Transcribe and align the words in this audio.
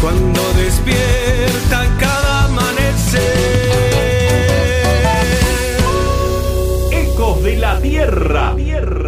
cuando 0.00 0.40
despierta 0.54 1.86
cada 1.98 2.44
amanecer. 2.44 3.22
Ecos 6.92 7.42
de 7.42 7.56
la 7.56 7.80
Tierra. 7.80 8.54
Tierra. 8.56 9.07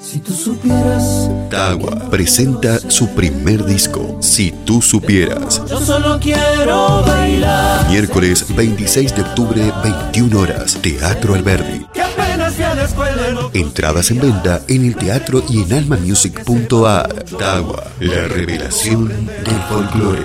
Si 0.00 0.18
tú 0.18 0.32
supieras, 0.32 1.30
Tagua 1.50 2.08
presenta 2.10 2.78
su 2.90 3.08
primer 3.10 3.64
disco, 3.64 4.16
Si 4.20 4.50
tú 4.64 4.80
supieras. 4.80 5.60
yo 5.68 5.78
solo 5.80 6.18
quiero 6.18 7.02
bailar. 7.02 7.88
Miércoles 7.90 8.46
26 8.56 9.14
de 9.14 9.22
octubre, 9.22 9.72
21 9.84 10.40
horas, 10.40 10.78
Teatro 10.80 11.34
Alberdi. 11.34 11.86
Entradas 13.52 14.10
en 14.10 14.20
venta 14.20 14.62
en 14.68 14.86
el 14.86 14.96
teatro 14.96 15.44
y 15.48 15.62
en 15.62 15.72
almamusic.ar. 15.74 17.24
Tagua, 17.38 17.84
la 18.00 18.26
revelación 18.28 19.08
del 19.08 19.62
folclore. 19.68 20.24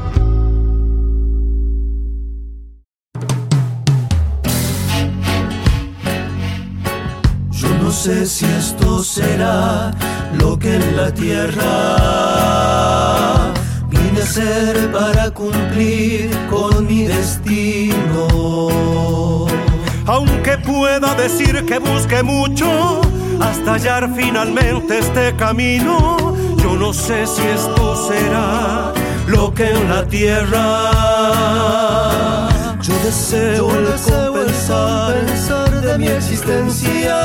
no 7.91 7.97
sé 7.97 8.25
si 8.25 8.45
esto 8.45 9.03
será 9.03 9.91
lo 10.39 10.57
que 10.57 10.75
en 10.75 10.95
la 10.95 11.13
tierra 11.13 11.97
vine 13.89 14.21
a 14.21 14.25
ser 14.25 14.89
para 14.93 15.29
cumplir 15.31 16.29
con 16.49 16.87
mi 16.87 17.03
destino. 17.03 18.29
Aunque 20.05 20.57
pueda 20.59 21.13
decir 21.15 21.65
que 21.65 21.79
busque 21.79 22.23
mucho 22.23 23.01
hasta 23.41 23.73
hallar 23.73 24.09
finalmente 24.15 24.99
este 24.99 25.35
camino, 25.35 26.33
yo 26.63 26.77
no 26.77 26.93
sé 26.93 27.27
si 27.27 27.41
esto 27.41 28.07
será 28.07 28.93
lo 29.27 29.53
que 29.53 29.69
en 29.69 29.89
la 29.89 30.07
tierra 30.07 30.91
yo 32.81 32.93
deseo, 33.03 33.69
el 33.69 33.85
compensar 33.85 35.70
de 35.91 35.97
mi 35.97 36.07
existencia. 36.07 37.21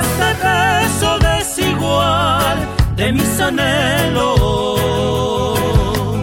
Este 0.00 0.28
beso 0.42 1.18
desigual 1.18 2.56
de 2.96 3.12
mis 3.12 3.40
anhelos. 3.40 4.40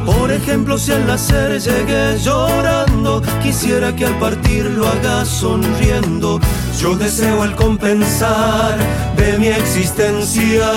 Por 0.05 0.31
ejemplo, 0.31 0.77
si 0.77 0.91
al 0.93 1.05
nacer 1.05 1.59
llegué 1.59 2.17
llorando, 2.19 3.21
quisiera 3.43 3.95
que 3.95 4.05
al 4.05 4.17
partir 4.17 4.65
lo 4.65 4.87
haga 4.87 5.25
sonriendo. 5.25 6.39
Yo 6.79 6.95
deseo 6.95 7.43
el 7.43 7.55
compensar 7.55 8.77
de 9.17 9.37
mi 9.37 9.47
existencia. 9.47 10.71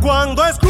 Cuando 0.00 0.44
escucho 0.44 0.67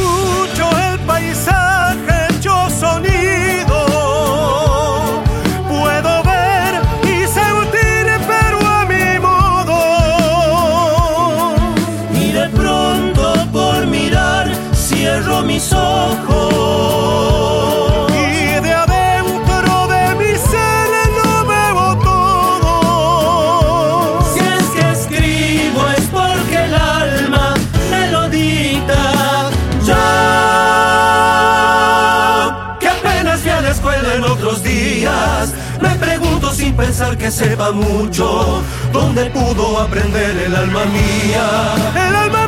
que 37.29 37.33
sepa 37.33 37.73
mucho. 37.73 38.63
¿Dónde 38.91 39.27
pudo 39.27 39.79
aprender 39.81 40.35
el 40.47 40.57
alma 40.57 40.85
mía? 40.87 41.47
El 41.95 42.17
alma 42.17 42.48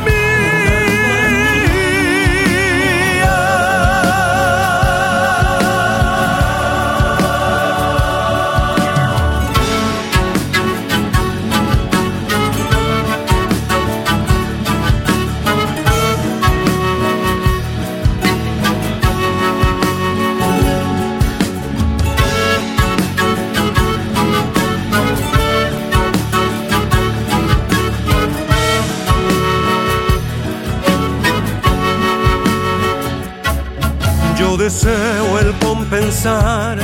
deseo 34.61 35.39
el 35.39 35.51
compensar 35.57 36.77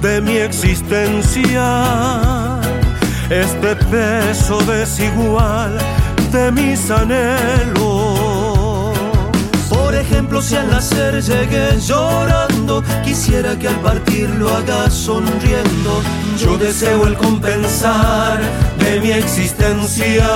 de 0.00 0.18
mi 0.22 0.38
existencia 0.38 1.66
este 3.28 3.76
peso 3.76 4.58
desigual 4.62 5.76
de 6.32 6.50
mis 6.52 6.90
anhelos. 6.90 8.16
Por 9.68 9.94
ejemplo, 9.94 10.40
si 10.40 10.56
al 10.56 10.70
nacer 10.70 11.20
llegué 11.22 11.78
llorando, 11.78 12.82
quisiera 13.04 13.58
que 13.58 13.68
al 13.68 13.80
partir 13.80 14.30
lo 14.30 14.48
haga 14.56 14.88
sonriendo. 14.88 16.02
Yo 16.38 16.56
deseo 16.56 17.06
el 17.06 17.14
compensar 17.14 18.40
de 18.78 19.00
mi 19.00 19.10
existencia. 19.10 20.26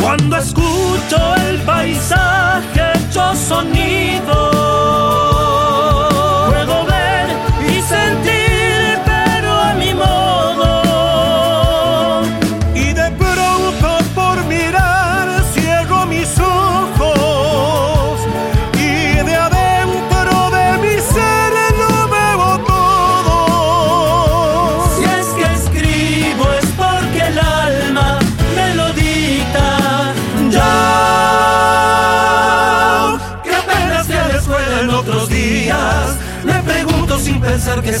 Cuando 0.00 0.36
escucho 0.36 1.34
el 1.48 1.58
paisaje, 1.62 2.29
yo 3.12 3.34
sonido 3.34 5.29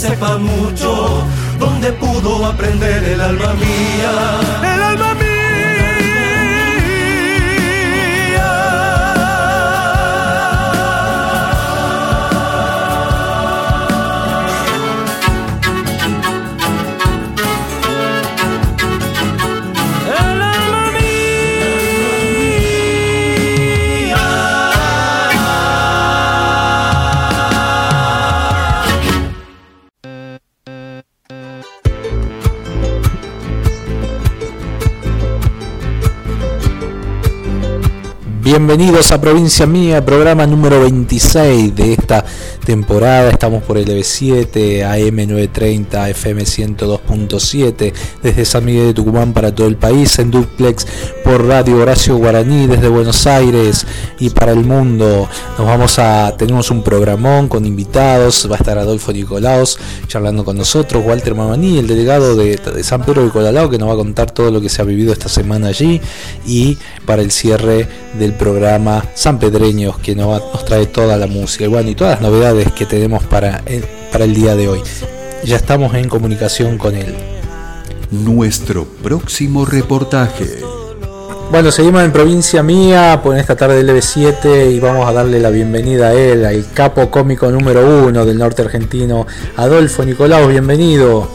sepa 0.00 0.38
mucho, 0.38 1.26
donde 1.58 1.92
pudo 1.92 2.46
aprender 2.46 3.04
el 3.04 3.20
alma 3.20 3.52
mía. 3.52 4.79
bienvenidos 38.70 39.10
a 39.10 39.20
Provincia 39.20 39.66
Mía, 39.66 40.04
programa 40.04 40.46
número 40.46 40.80
26 40.82 41.74
de 41.74 41.94
esta 41.94 42.24
temporada. 42.64 43.28
Estamos 43.28 43.64
por 43.64 43.76
el 43.76 43.86
EB7, 43.88 44.84
AM930, 44.84 46.14
FM102 46.14 46.99
desde 47.28 48.44
San 48.44 48.64
Miguel 48.64 48.86
de 48.88 48.94
Tucumán 48.94 49.32
para 49.32 49.54
todo 49.54 49.66
el 49.66 49.76
país, 49.76 50.18
en 50.18 50.30
duplex 50.30 50.86
por 51.24 51.46
Radio 51.46 51.78
Horacio 51.78 52.16
Guaraní 52.16 52.66
desde 52.66 52.88
Buenos 52.88 53.26
Aires 53.26 53.86
y 54.18 54.30
para 54.30 54.52
el 54.52 54.64
mundo. 54.64 55.28
Nos 55.58 55.66
vamos 55.66 55.98
a 55.98 56.34
tenemos 56.36 56.70
un 56.70 56.82
programón 56.82 57.48
con 57.48 57.66
invitados, 57.66 58.48
va 58.50 58.56
a 58.56 58.58
estar 58.58 58.78
Adolfo 58.78 59.12
Nicolaos 59.12 59.78
charlando 60.06 60.44
con 60.44 60.56
nosotros, 60.56 61.04
Walter 61.04 61.34
Mamani, 61.34 61.78
el 61.78 61.86
delegado 61.86 62.36
de, 62.36 62.58
San 62.82 63.04
Pedro 63.04 63.24
de 63.24 63.30
Colalao 63.30 63.68
que 63.68 63.78
nos 63.78 63.88
va 63.88 63.94
a 63.94 63.96
contar 63.96 64.30
todo 64.30 64.50
lo 64.50 64.60
que 64.60 64.68
se 64.68 64.82
ha 64.82 64.84
vivido 64.84 65.12
esta 65.12 65.28
semana 65.28 65.68
allí 65.68 66.00
y 66.46 66.78
para 67.06 67.22
el 67.22 67.30
cierre 67.30 67.86
del 68.18 68.34
programa 68.34 69.04
San 69.14 69.38
Pedreños 69.38 69.98
que 69.98 70.14
nos, 70.14 70.28
va, 70.28 70.38
nos 70.52 70.64
trae 70.64 70.86
toda 70.86 71.16
la 71.16 71.26
música, 71.26 71.64
y 71.64 71.94
todas 71.94 72.20
las 72.20 72.30
novedades 72.30 72.72
que 72.72 72.86
tenemos 72.86 73.22
para 73.24 73.62
para 74.10 74.24
el 74.24 74.34
día 74.34 74.56
de 74.56 74.68
hoy. 74.68 74.80
Ya 75.44 75.56
estamos 75.56 75.94
en 75.94 76.08
comunicación 76.08 76.76
con 76.76 76.94
él. 76.94 77.14
Nuestro 78.10 78.84
próximo 78.84 79.64
reportaje. 79.64 80.60
Bueno, 81.50 81.72
seguimos 81.72 82.02
en 82.02 82.12
provincia 82.12 82.62
mía 82.62 83.20
por 83.22 83.36
esta 83.36 83.56
tarde 83.56 83.82
del 83.82 83.96
EV7 83.96 84.72
y 84.72 84.78
vamos 84.78 85.08
a 85.08 85.12
darle 85.12 85.40
la 85.40 85.50
bienvenida 85.50 86.08
a 86.08 86.14
él, 86.14 86.44
al 86.44 86.72
capo 86.72 87.10
cómico 87.10 87.50
número 87.50 88.04
uno 88.06 88.24
del 88.24 88.38
norte 88.38 88.62
argentino, 88.62 89.26
Adolfo 89.56 90.04
Nicolau, 90.04 90.46
bienvenido. 90.48 91.28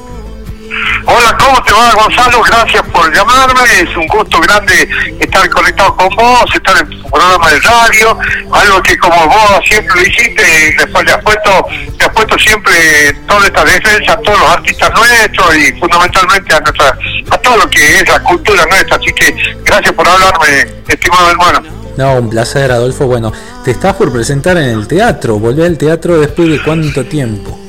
Hola, 1.06 1.38
¿cómo 1.38 1.62
te 1.64 1.74
va 1.74 2.02
Gonzalo? 2.02 2.44
Gracias 2.44 2.85
por 2.96 3.14
llamarme, 3.14 3.62
es 3.82 3.98
un 3.98 4.08
gusto 4.08 4.40
grande 4.40 4.88
estar 5.20 5.50
conectado 5.50 5.96
con 5.98 6.10
vos, 6.16 6.46
estar 6.54 6.78
en 6.78 6.90
tu 6.90 7.10
programa 7.10 7.50
de 7.50 7.60
radio, 7.60 8.18
algo 8.52 8.82
que 8.82 8.98
como 8.98 9.28
vos 9.28 9.60
siempre 9.68 9.96
lo 9.96 10.08
hiciste, 10.08 10.76
después 10.78 11.06
le 11.06 11.12
has 11.12 11.22
puesto, 11.22 11.68
le 12.00 12.06
has 12.06 12.12
puesto 12.14 12.40
siempre 12.40 12.74
toda 13.28 13.46
esta 13.46 13.66
defensa 13.66 14.14
a 14.14 14.18
todos 14.18 14.40
los 14.40 14.50
artistas 14.50 14.92
nuestros 14.96 15.58
y 15.58 15.72
fundamentalmente 15.74 16.56
a 16.56 16.60
nuestra, 16.62 16.98
a 17.32 17.38
todo 17.40 17.58
lo 17.58 17.70
que 17.70 18.00
es 18.00 18.08
la 18.08 18.24
cultura 18.24 18.66
nuestra, 18.66 18.96
así 18.96 19.12
que 19.14 19.36
gracias 19.66 19.94
por 19.94 20.08
hablarme, 20.08 20.66
estimado 20.88 21.32
hermano. 21.32 21.64
No, 21.98 22.16
un 22.16 22.30
placer 22.30 22.72
Adolfo, 22.72 23.08
bueno, 23.08 23.34
te 23.64 23.72
estás 23.72 23.94
por 23.96 24.12
presentar 24.12 24.58
en 24.58 24.70
el 24.70 24.88
teatro, 24.88 25.38
volver 25.38 25.66
al 25.66 25.78
teatro 25.78 26.20
después 26.20 26.50
de 26.50 26.62
cuánto 26.64 27.06
tiempo 27.06 27.65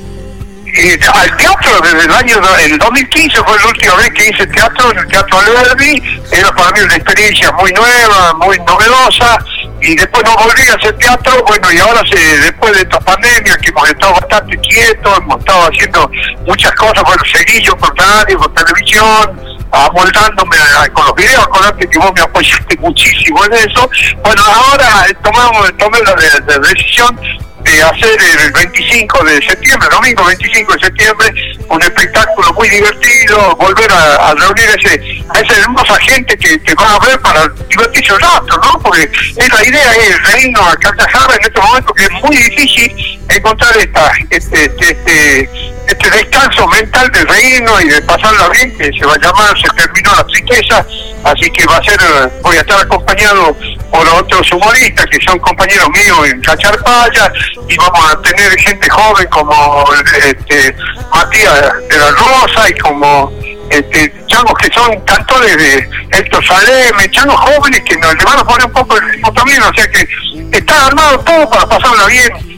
al 0.77 1.37
teatro 1.37 1.71
desde 1.81 2.05
el 2.05 2.11
año 2.11 2.35
el 2.63 2.77
2015 2.77 3.43
fue 3.43 3.57
la 3.57 3.67
última 3.67 3.95
vez 3.95 4.09
que 4.11 4.29
hice 4.29 4.45
teatro 4.47 4.91
en 4.91 4.99
el 4.99 5.07
Teatro 5.07 5.39
Alberdi 5.39 6.21
era 6.31 6.51
para 6.51 6.71
mí 6.71 6.81
una 6.81 6.95
experiencia 6.95 7.51
muy 7.53 7.71
nueva 7.73 8.33
muy 8.35 8.59
novedosa 8.59 9.39
y 9.81 9.95
después 9.95 10.23
no 10.23 10.35
volví 10.35 10.61
a 10.69 10.75
hacer 10.75 10.95
teatro 10.97 11.43
bueno 11.47 11.71
y 11.71 11.79
ahora 11.79 12.03
se, 12.11 12.19
después 12.41 12.73
de 12.73 12.81
esta 12.81 12.99
pandemia 12.99 13.57
que 13.57 13.69
hemos 13.69 13.89
estado 13.89 14.13
bastante 14.13 14.57
quietos 14.59 15.17
hemos 15.17 15.39
estado 15.39 15.67
haciendo 15.67 16.11
muchas 16.45 16.71
cosas 16.73 17.03
bueno 17.03 17.23
seguí 17.33 17.63
yo 17.63 17.75
por 17.75 17.97
radio 17.97 18.37
por 18.37 18.53
televisión 18.53 19.57
amoldándome 19.71 20.57
con 20.93 21.05
los 21.05 21.15
videos, 21.15 21.43
acordate 21.43 21.89
que 21.89 21.99
vos 21.99 22.11
me 22.15 22.21
apoyaste 22.21 22.77
muchísimo 22.79 23.43
en 23.45 23.53
eso. 23.53 23.89
Bueno, 24.23 24.41
ahora 24.45 25.05
tomamos, 25.21 25.77
tomé 25.77 25.99
la 26.03 26.59
decisión 26.59 27.19
de 27.67 27.83
hacer 27.83 28.17
el 28.45 28.51
25 28.51 29.23
de 29.25 29.41
septiembre, 29.45 29.89
domingo 29.91 30.23
25 30.25 30.73
de 30.73 30.79
septiembre, 30.79 31.33
un 31.69 31.81
espectáculo 31.81 32.53
muy 32.53 32.69
divertido, 32.69 33.55
volver 33.57 33.91
a, 33.91 34.33
reunir 34.35 34.69
ese, 34.77 35.23
a 35.29 35.39
esa 35.39 35.59
hermosa 35.59 35.99
gente 35.99 36.37
que, 36.37 36.59
que 36.61 36.73
va 36.75 36.95
a 36.95 36.99
ver 37.05 37.19
para 37.19 37.47
divertirse 37.69 38.13
un 38.13 38.19
rato, 38.19 38.57
¿no? 38.63 38.79
Porque 38.81 39.03
es 39.03 39.53
la 39.53 39.65
idea 39.65 39.91
es 39.93 40.33
reírnos 40.33 40.61
a 40.61 40.75
carcajadas 40.77 41.37
en 41.37 41.43
este 41.43 41.61
momento 41.61 41.93
que 41.93 42.03
es 42.03 42.11
muy 42.11 42.35
difícil 42.37 43.19
encontrar 43.29 43.75
esta, 43.77 44.11
este, 44.29 44.65
este, 44.65 44.91
este, 44.91 45.49
este 45.87 46.09
descanso 46.09 46.67
mental 46.67 47.09
de 47.11 47.23
reírnos 47.25 47.83
y 47.83 47.87
de 47.89 48.01
pasarla 48.01 48.49
bien, 48.49 48.77
que 48.77 48.91
se 48.97 49.05
va 49.05 49.13
a 49.13 49.17
llamar 49.17 49.57
Se 49.59 49.67
terminó 49.75 50.11
la 50.15 50.25
tristeza, 50.25 50.85
así 51.23 51.49
que 51.51 51.65
va 51.65 51.77
a 51.77 51.83
ser, 51.83 51.99
voy 52.41 52.57
a 52.57 52.61
estar 52.61 52.79
acompañado 52.79 53.55
por 53.91 54.07
otros 54.09 54.51
humoristas 54.51 55.05
que 55.07 55.19
son 55.25 55.39
compañeros 55.39 55.89
míos 55.89 56.27
en 56.27 56.41
Cacharpaya 56.41 57.31
y 57.67 57.77
vamos 57.77 58.11
a 58.11 58.21
tener 58.21 58.59
gente 58.59 58.89
joven 58.89 59.27
como 59.29 59.85
este, 60.25 60.75
Matías 61.13 61.73
de 61.89 61.97
la 61.97 62.11
Rosa 62.11 62.69
y 62.69 62.77
como 62.79 63.31
este, 63.69 64.13
changos 64.27 64.53
que 64.59 64.73
son 64.73 64.99
cantores 65.01 65.57
de 65.57 65.89
Héctor 66.11 66.45
Saleme, 66.45 67.09
changos 67.11 67.39
jóvenes 67.39 67.81
que 67.81 67.97
nos 67.97 68.15
le 68.15 68.23
van 68.23 68.39
a 68.39 68.43
poner 68.43 68.65
un 68.65 68.73
poco 68.73 68.97
el 68.97 69.09
ritmo 69.09 69.33
también, 69.33 69.61
o 69.61 69.73
sea 69.73 69.87
que 69.87 70.07
está 70.51 70.87
armado 70.87 71.19
todo 71.19 71.49
para 71.49 71.67
pasarla 71.67 72.05
bien 72.07 72.56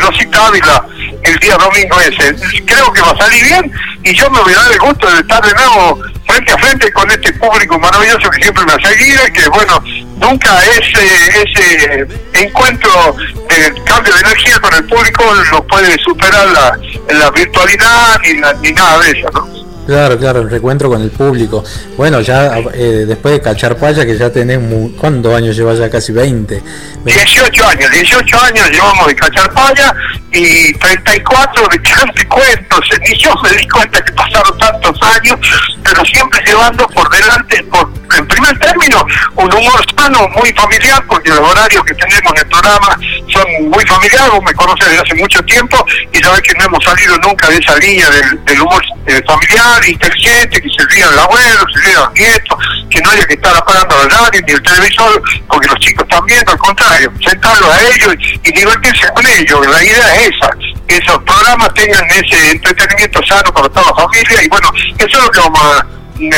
Rosita 0.00 0.46
Ávila 0.46 0.86
el 1.22 1.36
día 1.36 1.56
domingo 1.56 2.00
ese. 2.00 2.34
Creo 2.64 2.92
que 2.92 3.00
va 3.00 3.10
a 3.10 3.16
salir 3.16 3.44
bien 3.44 3.72
y 4.04 4.14
yo 4.14 4.30
me 4.30 4.40
voy 4.40 4.52
a 4.52 4.62
dar 4.62 4.72
el 4.72 4.78
gusto 4.78 5.10
de 5.10 5.20
estar 5.20 5.42
de 5.44 5.54
nuevo 5.54 6.00
frente 6.26 6.52
a 6.52 6.58
frente 6.58 6.92
con 6.92 7.10
este 7.10 7.32
público 7.34 7.78
maravilloso 7.78 8.30
que 8.30 8.42
siempre 8.42 8.64
me 8.64 8.72
ha 8.72 8.88
seguido 8.88 9.26
y 9.26 9.32
que 9.32 9.48
bueno, 9.48 9.82
nunca 10.18 10.58
ese, 10.64 11.42
ese 11.42 12.06
encuentro 12.32 13.16
de 13.48 13.82
cambio 13.84 14.14
de 14.14 14.20
energía 14.20 14.58
con 14.60 14.74
el 14.74 14.84
público 14.84 15.24
lo 15.50 15.66
puede 15.66 15.96
superar 15.98 16.48
la, 16.48 16.78
la 17.14 17.30
virtualidad 17.30 18.20
ni, 18.22 18.34
ni 18.62 18.72
nada 18.72 18.98
de 19.00 19.10
eso, 19.10 19.30
¿no? 19.32 19.61
Claro, 19.86 20.16
claro, 20.18 20.40
el 20.42 20.50
reencuentro 20.50 20.88
con 20.88 21.02
el 21.02 21.10
público. 21.10 21.64
Bueno, 21.96 22.20
ya 22.20 22.58
eh, 22.74 23.04
después 23.06 23.34
de 23.34 23.40
Cacharpaya, 23.40 24.06
que 24.06 24.16
ya 24.16 24.30
tenés, 24.30 24.60
¿cuántos 24.98 25.34
años 25.34 25.56
llevas 25.56 25.78
ya? 25.78 25.90
Casi 25.90 26.12
20. 26.12 26.62
18 27.04 27.66
años, 27.66 27.90
18 27.90 28.40
años 28.42 28.70
llevamos 28.70 29.06
de 29.08 29.14
Cacharpaya 29.16 29.94
y 30.32 30.72
34 30.74 31.68
de 31.68 32.28
cuentos. 32.28 32.80
Ni 33.08 33.18
yo 33.18 33.30
me 33.42 33.50
di 33.50 33.68
cuenta 33.68 34.02
que 34.04 34.12
pasaron 34.12 34.56
tantos 34.58 34.98
años, 35.02 35.38
pero 35.82 36.04
siempre 36.04 36.40
llevando 36.46 36.86
por 36.88 37.08
delante, 37.10 37.62
por, 37.64 37.90
en 38.16 38.26
primer 38.26 38.58
término, 38.58 39.04
un 39.36 39.52
humor 39.52 39.84
sano, 39.96 40.28
muy 40.28 40.52
familiar, 40.52 41.04
porque 41.08 41.30
los 41.30 41.40
horarios 41.40 41.84
que 41.84 41.94
tenemos 41.94 42.32
en 42.32 42.38
el 42.38 42.46
programa 42.46 42.98
son 43.32 43.70
muy 43.70 43.84
familiares, 43.86 44.32
me 44.44 44.54
conoces 44.54 44.86
desde 44.88 45.02
hace 45.02 45.14
mucho 45.14 45.42
tiempo 45.44 45.84
y 46.12 46.18
sabés 46.18 46.42
que 46.42 46.54
no 46.54 46.64
hemos 46.66 46.84
salido 46.84 47.16
nunca 47.18 47.48
de 47.48 47.56
esa 47.56 47.76
línea 47.76 48.08
del, 48.10 48.60
humor 48.60 48.82
eh, 49.06 49.20
familiar, 49.26 49.81
inteligente, 49.90 50.60
que 50.60 50.68
se 50.68 50.86
rían 50.94 51.12
el 51.12 51.18
abuelo, 51.18 51.64
se 51.72 51.80
rían 51.80 52.00
los 52.00 52.12
nietos, 52.12 52.58
que 52.90 53.00
no 53.00 53.10
haya 53.10 53.26
que 53.26 53.34
estar 53.34 53.56
apagando 53.56 53.96
la 53.96 54.08
radio 54.08 54.42
ni 54.46 54.52
el 54.52 54.62
televisor, 54.62 55.22
porque 55.48 55.68
los 55.68 55.78
chicos 55.80 56.04
están 56.08 56.24
viendo, 56.26 56.52
al 56.52 56.58
contrario, 56.58 57.12
sentarlos 57.26 57.70
a 57.70 57.80
ellos 57.80 58.14
y, 58.44 58.52
divertirse 58.52 59.08
con 59.14 59.26
ellos, 59.26 59.66
la 59.66 59.84
idea 59.84 60.14
es 60.16 60.30
esa, 60.30 60.50
que 60.86 60.96
esos 60.96 61.22
programas 61.22 61.72
tengan 61.74 62.04
ese 62.10 62.52
entretenimiento 62.52 63.20
sano 63.26 63.52
para 63.52 63.68
toda 63.68 63.86
la 63.86 63.94
familia. 63.94 64.42
Y 64.42 64.48
bueno, 64.48 64.70
eso 64.98 65.18
es 65.18 65.24
lo 65.24 65.30
que 65.30 65.40
vamos 65.40 65.60
a 65.60 65.86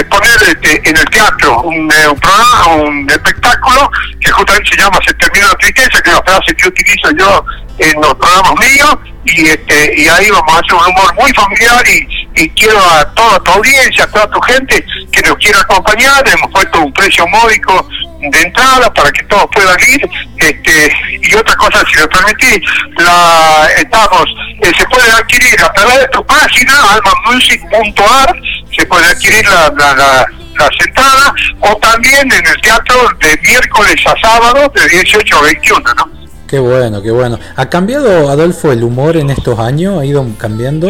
poner 0.08 0.36
este, 0.48 0.88
en 0.88 0.96
el 0.96 1.04
teatro 1.06 1.60
un, 1.62 1.90
eh, 1.92 2.08
un, 2.08 2.18
programa, 2.18 2.66
un 2.76 3.10
espectáculo 3.10 3.90
que 4.20 4.30
justamente 4.30 4.70
se 4.70 4.76
llama 4.76 4.98
Se 5.06 5.12
termina 5.14 5.48
la 5.48 5.54
tristeza, 5.54 6.00
que 6.00 6.10
es 6.10 6.16
la 6.16 6.22
frase 6.22 6.54
que 6.56 6.68
utilizo 6.68 7.10
yo 7.18 7.44
en 7.78 8.00
los 8.00 8.14
programas 8.14 8.54
míos, 8.60 8.96
y 9.24 9.46
este 9.48 10.00
y 10.00 10.08
ahí 10.08 10.30
vamos 10.30 10.54
a 10.54 10.58
hacer 10.58 10.74
un 10.74 10.86
humor 10.86 11.14
muy 11.14 11.32
familiar 11.32 11.82
y, 11.88 12.23
y 12.36 12.48
quiero 12.50 12.78
a 12.78 13.04
toda 13.14 13.38
tu 13.40 13.50
audiencia, 13.52 14.04
a 14.04 14.06
toda 14.08 14.28
tu 14.30 14.40
gente 14.42 14.84
que 15.12 15.22
nos 15.22 15.36
quiera 15.36 15.60
acompañar, 15.60 16.24
hemos 16.28 16.50
puesto 16.50 16.80
un 16.80 16.92
precio 16.92 17.26
módico 17.28 17.88
de 18.30 18.42
entrada 18.42 18.92
para 18.92 19.10
que 19.12 19.22
todos 19.24 19.46
puedan 19.52 19.76
ir 19.88 20.08
este 20.38 20.92
y 21.22 21.34
otra 21.34 21.54
cosa 21.56 21.82
si 21.92 22.00
me 22.00 22.08
permitís 22.08 22.60
la 22.96 23.68
estamos 23.76 24.24
eh, 24.62 24.72
se 24.78 24.86
puede 24.86 25.10
adquirir 25.12 25.60
a 25.62 25.72
través 25.72 26.00
de 26.00 26.08
tu 26.08 26.24
página 26.24 26.72
almamusic.ar 26.92 28.34
se 28.76 28.86
puede 28.86 29.06
adquirir 29.06 29.44
la, 29.46 29.68
la, 29.76 30.26
la, 30.56 30.70
sentada 30.80 31.34
o 31.60 31.76
también 31.76 32.32
en 32.32 32.46
el 32.46 32.60
teatro 32.62 32.96
de 33.20 33.38
miércoles 33.42 33.96
a 34.06 34.14
sábado 34.26 34.72
de 34.74 34.88
18 34.88 35.38
a 35.38 35.42
21 35.42 35.94
¿no? 35.94 36.24
Qué 36.46 36.58
bueno, 36.58 37.02
qué 37.02 37.10
bueno. 37.10 37.38
¿Ha 37.56 37.68
cambiado, 37.68 38.30
Adolfo, 38.30 38.70
el 38.70 38.84
humor 38.84 39.16
en 39.16 39.30
estos 39.30 39.58
años? 39.58 39.98
¿Ha 39.98 40.04
ido 40.04 40.24
cambiando? 40.38 40.88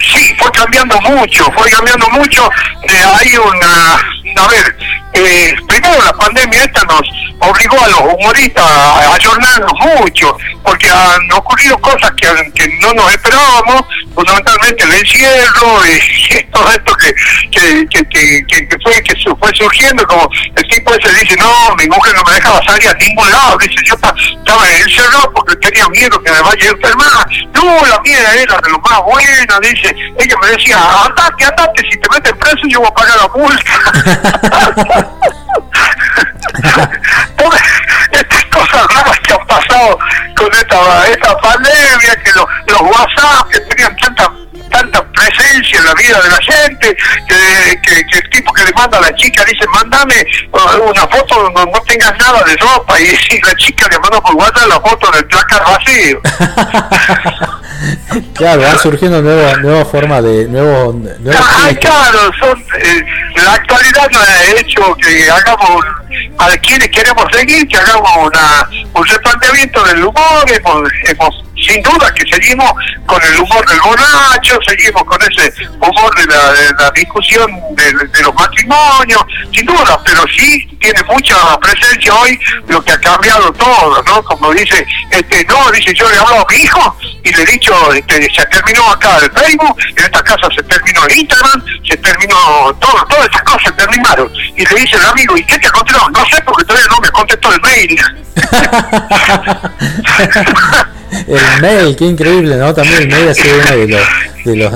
Sí, 0.00 0.34
fue 0.38 0.50
cambiando 0.52 1.00
mucho, 1.02 1.44
fue 1.52 1.70
cambiando 1.70 2.08
mucho. 2.10 2.48
Eh, 2.82 3.04
hay 3.14 3.36
una, 3.36 3.94
a 4.42 4.48
ver, 4.48 4.76
eh, 5.12 5.54
primero 5.68 6.02
la 6.04 6.12
pandemia 6.14 6.64
esta 6.64 6.82
nos 6.84 7.02
obligó 7.40 7.82
a 7.82 7.88
los 7.88 8.00
humoristas 8.00 8.64
a 8.64 9.14
ayornarnos 9.14 9.72
mucho, 9.96 10.36
porque 10.62 10.88
han 10.90 11.32
ocurrido 11.32 11.78
cosas 11.78 12.10
que, 12.12 12.26
que 12.54 12.68
no 12.80 12.92
nos 12.94 13.12
esperábamos, 13.12 13.82
fundamentalmente 14.14 14.84
el 14.84 14.92
encierro 14.92 15.80
y, 15.86 16.42
todo 16.52 16.70
esto 16.70 16.94
que, 16.96 17.14
que, 17.50 17.86
que, 17.88 18.44
que, 18.46 18.78
fue, 18.82 19.02
que 19.02 19.14
fue 19.38 19.50
surgiendo, 19.54 20.06
como 20.06 20.28
el 20.54 20.68
tipo 20.68 20.94
ese 20.94 21.12
dice, 21.20 21.36
no, 21.36 21.74
mi 21.76 21.86
mujer 21.86 22.14
no 22.14 22.22
me 22.24 22.34
dejaba 22.34 22.60
salir 22.64 22.88
a 22.88 22.94
ningún 22.94 23.30
lado, 23.30 23.56
dice, 23.58 23.76
yo 23.84 23.94
estaba 23.94 24.14
encerrado 24.68 25.32
porque 25.34 25.56
tenía 25.56 25.88
miedo 25.88 26.22
que 26.22 26.30
me 26.30 26.40
vaya 26.42 26.68
a 26.68 26.72
enfermar, 26.72 27.26
no, 27.54 27.86
la 27.86 28.00
mía 28.00 28.18
era 28.34 28.60
de 28.60 28.70
lo 28.70 28.78
más 28.80 29.00
buena, 29.02 29.58
dice, 29.62 29.94
ella 30.18 30.36
me 30.42 30.48
decía, 30.48 30.78
andate, 31.04 31.44
andate, 31.44 31.82
si 31.90 31.98
te 31.98 32.08
metes 32.12 32.32
preso 32.34 32.66
yo 32.68 32.80
voy 32.80 32.88
a 32.88 32.94
pagar 32.94 33.16
la 33.16 33.28
multa. 33.28 33.72
Todas 36.52 36.90
estas 36.96 37.30
cosas 37.36 37.62
raras 37.62 37.79
que 39.30 39.34
han 39.34 39.46
pasado 39.46 39.98
con 40.36 40.52
esta, 40.52 41.08
esta 41.08 41.38
pandemia, 41.38 42.16
que 42.24 42.32
los 42.32 42.46
WhatsApp 42.80 43.48
que 43.50 43.60
tenían 43.60 43.96
tanta 43.96 44.32
tanta 44.70 45.04
presencia 45.12 45.78
en 45.78 45.84
la 45.84 45.94
vida 45.94 46.20
de 46.22 46.30
la 46.30 46.38
gente, 46.42 46.96
que, 47.28 47.80
que, 47.82 48.00
el 48.18 48.30
tipo 48.30 48.52
que 48.52 48.64
le 48.64 48.72
manda 48.72 48.98
a 48.98 49.00
la 49.00 49.14
chica 49.14 49.44
dice, 49.44 49.64
mándame 49.74 50.26
uh, 50.52 50.82
una 50.88 51.06
foto 51.08 51.42
donde 51.42 51.66
no 51.72 51.80
tengas 51.86 52.16
nada 52.18 52.42
de 52.44 52.56
ropa, 52.56 53.00
y, 53.00 53.10
la 53.44 53.54
chica 53.56 53.88
le 53.90 53.98
manda 53.98 54.20
por 54.20 54.36
WhatsApp 54.36 54.68
la 54.68 54.80
foto 54.80 55.10
del 55.10 55.26
placar 55.26 55.64
vacío. 55.64 56.20
claro, 58.34 58.62
van 58.62 58.78
surgiendo 58.78 59.20
nuevas 59.22 59.58
nuevas 59.58 59.88
formas 59.88 60.22
de 60.22 60.46
nuevos 60.46 60.94
ah, 61.34 61.70
claro, 61.80 62.30
son, 62.38 62.62
eh, 62.78 63.04
la 63.36 63.54
actualidad 63.54 64.08
nos 64.10 64.28
ha 64.28 64.44
hecho 64.58 64.94
que 64.96 65.30
hagamos 65.30 65.84
a 66.38 66.48
quienes 66.58 66.88
queremos 66.88 67.24
seguir, 67.32 67.66
que 67.68 67.76
hagamos 67.76 68.10
una, 68.16 68.68
un 68.94 69.06
replanteamiento 69.20 69.84
del 69.84 70.04
humor, 70.04 70.44
hemos, 70.48 70.90
hemos 71.08 71.44
sin 71.60 71.82
duda 71.82 72.12
que 72.14 72.24
seguimos 72.30 72.72
con 73.06 73.20
el 73.22 73.40
humor 73.40 73.68
del 73.68 73.80
borracho, 73.80 74.58
seguimos 74.66 75.04
con 75.04 75.20
ese 75.22 75.52
humor 75.80 76.14
de 76.16 76.26
la, 76.26 76.90
discusión 76.94 77.50
de, 77.72 77.92
los 78.22 78.34
matrimonios, 78.34 79.22
sin 79.52 79.66
duda, 79.66 80.00
pero 80.04 80.22
sí 80.36 80.66
tiene 80.80 81.02
mucha 81.04 81.36
presencia 81.58 82.12
hoy 82.14 82.38
lo 82.68 82.82
que 82.82 82.92
ha 82.92 83.00
cambiado 83.00 83.52
todo, 83.52 84.02
¿no? 84.02 84.22
Como 84.24 84.52
dice, 84.52 84.84
este, 85.10 85.44
no, 85.44 85.70
dice, 85.70 85.94
yo 85.94 86.10
le 86.10 86.18
hablo 86.18 86.40
a 86.40 86.46
mi 86.50 86.56
hijo 86.62 86.96
y 87.22 87.32
le 87.32 87.42
he 87.42 87.46
dicho, 87.46 87.92
este, 87.92 88.28
se 88.34 88.44
terminó 88.46 88.90
acá 88.90 89.18
el 89.18 89.30
Facebook, 89.32 89.76
en 89.96 90.04
esta 90.04 90.22
casa 90.22 90.48
se 90.54 90.62
terminó 90.62 91.04
el 91.06 91.18
Instagram, 91.18 91.62
se 91.88 91.96
terminó 91.96 92.74
todo, 92.80 93.06
todas 93.08 93.26
estas 93.26 93.42
cosas 93.42 93.62
se 93.64 93.72
terminaron. 93.72 94.32
Y 94.56 94.64
le 94.64 94.80
dice 94.80 94.96
el 94.96 95.06
amigo, 95.06 95.36
¿y 95.36 95.44
qué 95.44 95.58
te 95.58 95.68
contestó? 95.70 96.08
No 96.10 96.24
sé, 96.26 96.40
porque 96.44 96.64
todavía 96.64 96.88
no 96.90 97.00
me 97.00 97.10
contestó 97.10 97.52
el 97.52 97.60
mail. 97.60 98.00
mail, 101.60 101.96
qué 101.96 102.04
increíble, 102.04 102.56
¿no? 102.56 102.74
También 102.74 103.08
mail 103.08 103.28
ha 103.28 103.34
sido 103.34 103.56
una 103.56 103.70
de 103.72 103.88
los, 103.88 104.00
de 104.44 104.56
los 104.56 104.72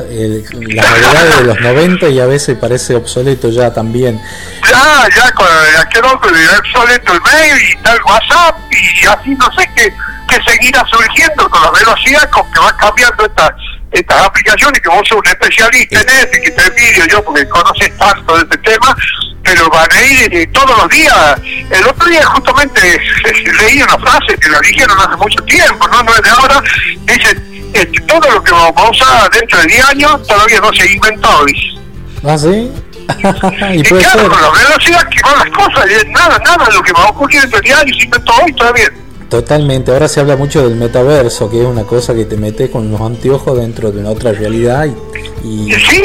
las 0.74 0.90
novedades 0.90 1.36
de 1.38 1.44
los 1.44 1.60
90 1.60 2.08
y 2.08 2.20
a 2.20 2.26
veces 2.26 2.56
parece 2.58 2.94
obsoleto 2.94 3.50
ya 3.50 3.72
también. 3.72 4.20
Ya, 4.70 5.08
ya, 5.14 5.30
con, 5.32 5.46
ya 5.74 5.84
quedó 5.88 6.12
obsoleto 6.12 7.12
el 7.12 7.20
mail 7.20 7.62
y 7.72 7.82
tal 7.82 7.98
WhatsApp 8.04 8.56
y 8.70 9.06
así 9.06 9.30
no 9.30 9.46
sé 9.56 9.68
qué, 9.74 9.94
que 10.28 10.50
seguirá 10.50 10.84
surgiendo 10.90 11.48
con 11.48 11.62
la 11.62 11.70
velocidad 11.70 12.30
con 12.30 12.50
que 12.52 12.60
va 12.60 12.76
cambiando 12.76 13.24
estas 13.24 13.52
estas 13.94 14.22
aplicaciones 14.22 14.80
que 14.80 14.88
vos 14.88 15.08
sos 15.08 15.18
un 15.18 15.26
especialista 15.26 16.00
en 16.00 16.08
esto 16.08 16.36
y 16.36 16.42
que 16.42 16.50
te 16.50 16.66
envidio 16.66 17.06
yo 17.06 17.24
porque 17.24 17.48
conoces 17.48 17.96
tanto 17.96 18.36
de 18.36 18.42
este 18.42 18.58
tema 18.58 18.96
pero 19.44 19.68
van 19.68 19.88
a 19.92 20.02
ir 20.02 20.34
eh, 20.34 20.46
todos 20.48 20.76
los 20.78 20.88
días. 20.88 21.36
El 21.70 21.86
otro 21.86 22.08
día 22.08 22.24
justamente 22.24 22.80
leí 23.60 23.82
una 23.82 23.98
frase 23.98 24.36
que 24.38 24.48
la 24.48 24.58
dijeron 24.60 24.98
hace 24.98 25.16
mucho 25.16 25.44
tiempo, 25.44 25.86
no, 25.88 26.02
no 26.02 26.14
es 26.14 26.22
de 26.22 26.30
ahora, 26.30 26.62
dice, 27.04 27.36
este, 27.74 28.00
todo 28.00 28.30
lo 28.30 28.42
que 28.42 28.52
vamos 28.52 28.74
a 28.76 28.90
usar 28.90 29.30
dentro 29.30 29.58
de 29.60 29.66
10 29.66 29.84
años 29.84 30.26
todavía 30.26 30.60
no 30.60 30.72
se 30.72 30.82
ha 30.82 30.86
inventado, 30.86 31.44
dice. 31.44 31.78
¿Ah, 32.26 32.38
sí? 32.38 32.72
y, 33.74 33.82
claro, 33.82 34.28
con 34.30 34.40
la 34.40 34.50
velocidad 34.50 35.08
que 35.10 35.20
van 35.22 35.38
las 35.38 35.50
cosas, 35.50 35.86
nada, 36.08 36.38
nada 36.38 36.64
de 36.64 36.72
lo 36.72 36.82
que 36.82 36.92
va 36.92 37.04
a 37.04 37.08
ocurrir 37.10 37.42
dentro 37.42 37.60
de 37.60 37.64
10 37.68 37.78
años 37.78 37.96
se 37.98 38.04
inventó 38.04 38.32
hoy 38.42 38.52
todavía. 38.54 38.90
Totalmente, 39.34 39.90
ahora 39.90 40.06
se 40.06 40.20
habla 40.20 40.36
mucho 40.36 40.62
del 40.62 40.76
metaverso, 40.76 41.50
que 41.50 41.60
es 41.60 41.66
una 41.66 41.82
cosa 41.82 42.14
que 42.14 42.24
te 42.24 42.36
mete 42.36 42.70
con 42.70 42.88
los 42.88 43.00
anteojos 43.00 43.58
dentro 43.58 43.90
de 43.90 43.98
una 43.98 44.10
otra 44.10 44.30
realidad 44.30 44.86
y 44.86 44.94
Sí, 45.44 45.74
sí, 45.80 46.02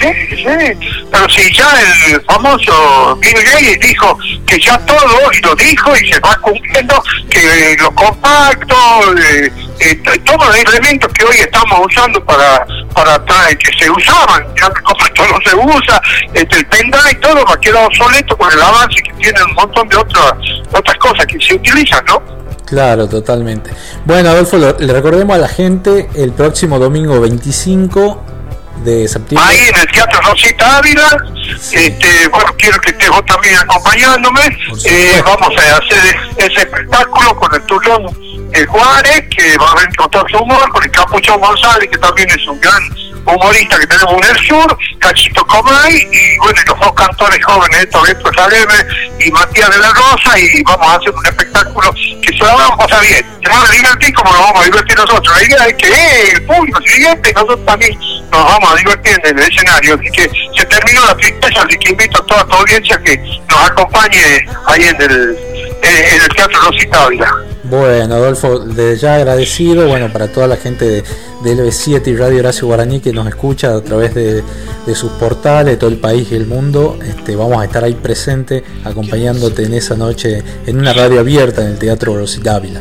sí, 0.00 0.36
sí. 0.36 0.96
Pero 1.10 1.28
si 1.28 1.54
ya 1.54 1.66
el 2.08 2.20
famoso 2.22 3.16
Bill 3.20 3.34
Gates 3.34 3.80
dijo 3.80 4.18
que 4.46 4.58
ya 4.58 4.78
todo, 4.86 5.30
y 5.30 5.40
lo 5.42 5.54
dijo 5.56 5.94
y 5.94 6.10
se 6.10 6.18
va 6.20 6.36
cumpliendo, 6.42 7.02
que 7.28 7.76
los 7.78 7.90
compactos, 7.90 9.20
eh, 9.30 9.52
eh, 9.80 9.96
todos 10.24 10.46
los 10.46 10.56
elementos 10.56 11.12
que 11.12 11.24
hoy 11.24 11.36
estamos 11.38 11.78
usando 11.86 12.24
para 12.24 12.66
para 12.94 13.18
que 13.24 13.70
se 13.78 13.90
usaban, 13.90 14.44
ya 14.60 14.68
compacto 14.82 15.22
no 15.28 15.38
se 15.44 15.54
usa, 15.54 16.00
este, 16.34 16.56
el 16.56 16.66
pendrive 16.66 17.14
todo 17.20 17.44
va 17.44 17.54
a 17.54 17.60
quedar 17.60 17.84
obsoleto 17.86 18.36
con 18.36 18.52
el 18.52 18.60
avance 18.60 18.96
que 19.02 19.12
tiene 19.14 19.42
un 19.44 19.54
montón 19.54 19.88
de 19.88 19.96
otras 19.96 20.32
otras 20.72 20.96
cosas 20.98 21.26
que 21.26 21.38
se 21.40 21.54
utilizan, 21.54 22.04
¿no? 22.06 22.22
Claro, 22.66 23.08
totalmente. 23.08 23.70
Bueno, 24.04 24.28
Adolfo, 24.28 24.58
le 24.58 24.92
recordemos 24.92 25.34
a 25.34 25.38
la 25.38 25.48
gente 25.48 26.08
el 26.14 26.32
próximo 26.32 26.78
domingo 26.78 27.18
25 27.18 28.24
de 28.84 29.08
septiembre. 29.08 29.48
Ahí 29.48 29.68
en 29.68 29.80
el 29.80 29.86
Teatro 29.90 30.20
Rosita 30.20 30.76
Ávila, 30.76 31.16
este, 31.72 32.28
bueno, 32.28 32.54
quiero 32.58 32.78
que 32.80 32.90
estés 32.90 33.08
vos 33.08 33.24
también 33.26 33.56
acompañándome. 33.56 34.40
Eh, 34.84 35.22
vamos 35.24 35.48
a 35.56 35.76
hacer 35.78 36.16
ese 36.36 36.60
espectáculo 36.60 37.36
con 37.36 37.54
el 37.54 37.62
turón 37.62 38.06
el 38.52 38.66
Juárez, 38.66 39.24
que 39.36 39.56
va 39.58 39.70
a 39.70 39.74
venir 39.76 39.96
con 39.96 40.10
todo 40.10 40.24
su 40.28 40.38
humor, 40.38 40.68
con 40.70 40.82
el 40.82 40.90
Capuchón 40.90 41.40
González, 41.40 41.88
que 41.90 41.98
también 41.98 42.28
es 42.30 42.46
un 42.46 42.60
gran 42.60 42.82
humorista 43.26 43.78
que 43.78 43.86
tenemos 43.86 44.14
en 44.14 44.36
el 44.36 44.46
sur, 44.46 44.78
Cachito 44.98 45.46
Comay, 45.46 46.08
y 46.10 46.38
bueno, 46.38 46.60
los 46.66 46.80
dos 46.80 46.92
cantores 46.94 47.44
jóvenes, 47.44 47.90
Toreto 47.90 48.30
Saleme 48.34 48.74
y 49.20 49.30
Matías 49.30 49.70
de 49.70 49.78
la 49.78 49.90
Rosa, 49.90 50.38
y 50.38 50.62
vamos 50.62 50.88
a 50.88 50.96
hacer 50.96 51.14
un 51.14 51.26
espectáculo 51.26 51.92
que 51.92 52.36
se 52.36 52.42
vamos 52.42 52.72
a 52.72 52.76
pasar 52.76 53.06
bien. 53.06 53.26
Se 53.42 53.50
van 53.50 53.66
a 53.66 53.70
divertir 53.70 54.14
como 54.14 54.32
nos 54.32 54.40
vamos 54.40 54.62
a 54.62 54.64
divertir 54.64 54.96
nosotros. 54.96 55.36
La 55.36 55.44
idea 55.44 55.66
es 55.66 55.74
que 55.74 56.32
el 56.32 56.46
público 56.46 56.80
siguiente, 56.82 57.32
nosotros 57.34 57.66
también 57.66 57.98
nos 58.30 58.44
vamos 58.44 58.72
a 58.72 58.76
divertir 58.76 59.20
en 59.24 59.38
el 59.38 59.44
escenario. 59.44 59.94
Así 59.94 60.10
que 60.10 60.30
se 60.56 60.64
terminó 60.66 61.04
la 61.06 61.16
tristeza, 61.16 61.62
así 61.62 61.78
que 61.78 61.90
invito 61.90 62.22
a 62.22 62.26
toda 62.26 62.46
tu 62.46 62.54
audiencia 62.54 62.98
que 63.02 63.16
nos 63.48 63.70
acompañe 63.70 64.46
ahí 64.66 64.82
en 64.84 65.02
el, 65.02 65.38
en 65.82 66.22
el 66.22 66.28
Teatro 66.34 66.60
Rosita 66.62 67.04
Ávila. 67.04 67.47
Bueno, 67.70 68.14
Adolfo, 68.14 68.60
desde 68.60 68.96
ya 68.96 69.16
agradecido, 69.16 69.86
bueno, 69.88 70.12
para 70.12 70.28
toda 70.28 70.46
la 70.46 70.56
gente 70.56 70.84
de 70.86 71.04
de 71.42 71.54
LB7 71.54 72.06
y 72.08 72.16
Radio 72.16 72.40
Horacio 72.40 72.66
Guaraní 72.66 73.00
que 73.00 73.12
nos 73.12 73.26
escucha 73.28 73.74
a 73.74 73.80
través 73.82 74.14
de, 74.14 74.42
sus 74.94 75.12
portales, 75.12 75.74
de 75.74 75.76
todo 75.76 75.90
el 75.90 75.98
país 75.98 76.28
y 76.32 76.34
el 76.34 76.46
mundo. 76.46 76.98
Este, 77.04 77.36
vamos 77.36 77.60
a 77.60 77.64
estar 77.64 77.84
ahí 77.84 77.94
presente 77.94 78.64
acompañándote 78.84 79.64
en 79.64 79.74
esa 79.74 79.96
noche 79.96 80.42
en 80.66 80.78
una 80.78 80.92
radio 80.92 81.20
abierta 81.20 81.62
en 81.62 81.68
el 81.68 81.78
Teatro 81.78 82.16
Rosita 82.16 82.56
Ávila. 82.56 82.80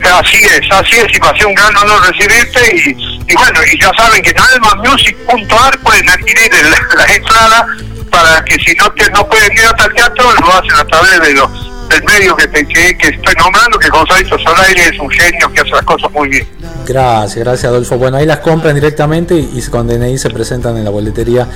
Así 0.00 0.36
es, 0.36 0.60
así 0.70 0.96
es, 0.96 1.16
y 1.16 1.18
pasé 1.18 1.44
un 1.44 1.54
gran 1.54 1.76
honor 1.76 2.00
recibirte 2.06 2.76
y, 2.76 3.34
bueno, 3.34 3.60
y 3.72 3.80
ya 3.80 3.90
saben 3.96 4.22
que 4.22 4.30
en 4.30 4.38
almamusic.ar 4.38 5.78
pueden 5.80 6.08
adquirir 6.08 6.50
las 6.96 7.10
entradas 7.16 7.64
para 8.10 8.42
que 8.44 8.54
si 8.54 8.74
no 8.76 8.90
te, 8.92 9.10
no 9.10 9.28
pueden 9.28 9.52
ir 9.52 9.64
hasta 9.64 9.84
el 9.84 9.94
teatro, 9.94 10.32
lo 10.40 10.52
hacen 10.54 10.72
a 10.72 10.84
través 10.86 11.20
de 11.20 11.34
los 11.34 11.67
del 11.88 12.02
medio 12.04 12.36
que, 12.36 12.48
que, 12.48 12.96
que 12.96 13.08
estoy 13.08 13.34
nombrando, 13.38 13.78
que 13.78 13.88
Gonzalo 13.88 14.38
Solaire 14.38 14.88
es 14.88 14.98
un 14.98 15.10
genio 15.10 15.52
que 15.52 15.60
hace 15.60 15.70
las 15.70 15.84
cosas 15.84 16.10
muy 16.12 16.28
bien. 16.28 16.46
Gracias, 16.86 17.44
gracias 17.44 17.64
Adolfo. 17.64 17.98
Bueno, 17.98 18.16
ahí 18.16 18.26
las 18.26 18.38
compran 18.38 18.74
directamente 18.74 19.34
y 19.34 19.62
con 19.70 19.86
DNI 19.86 20.18
se 20.18 20.30
presentan 20.30 20.76
en 20.76 20.84
la 20.84 20.90
boletería 20.90 21.46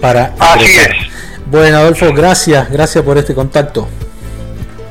para... 0.00 0.34
Así 0.38 0.64
es. 0.64 0.88
Bueno, 1.46 1.78
Adolfo, 1.78 2.12
gracias, 2.12 2.70
gracias 2.70 3.02
por 3.04 3.16
este 3.16 3.34
contacto. 3.34 3.88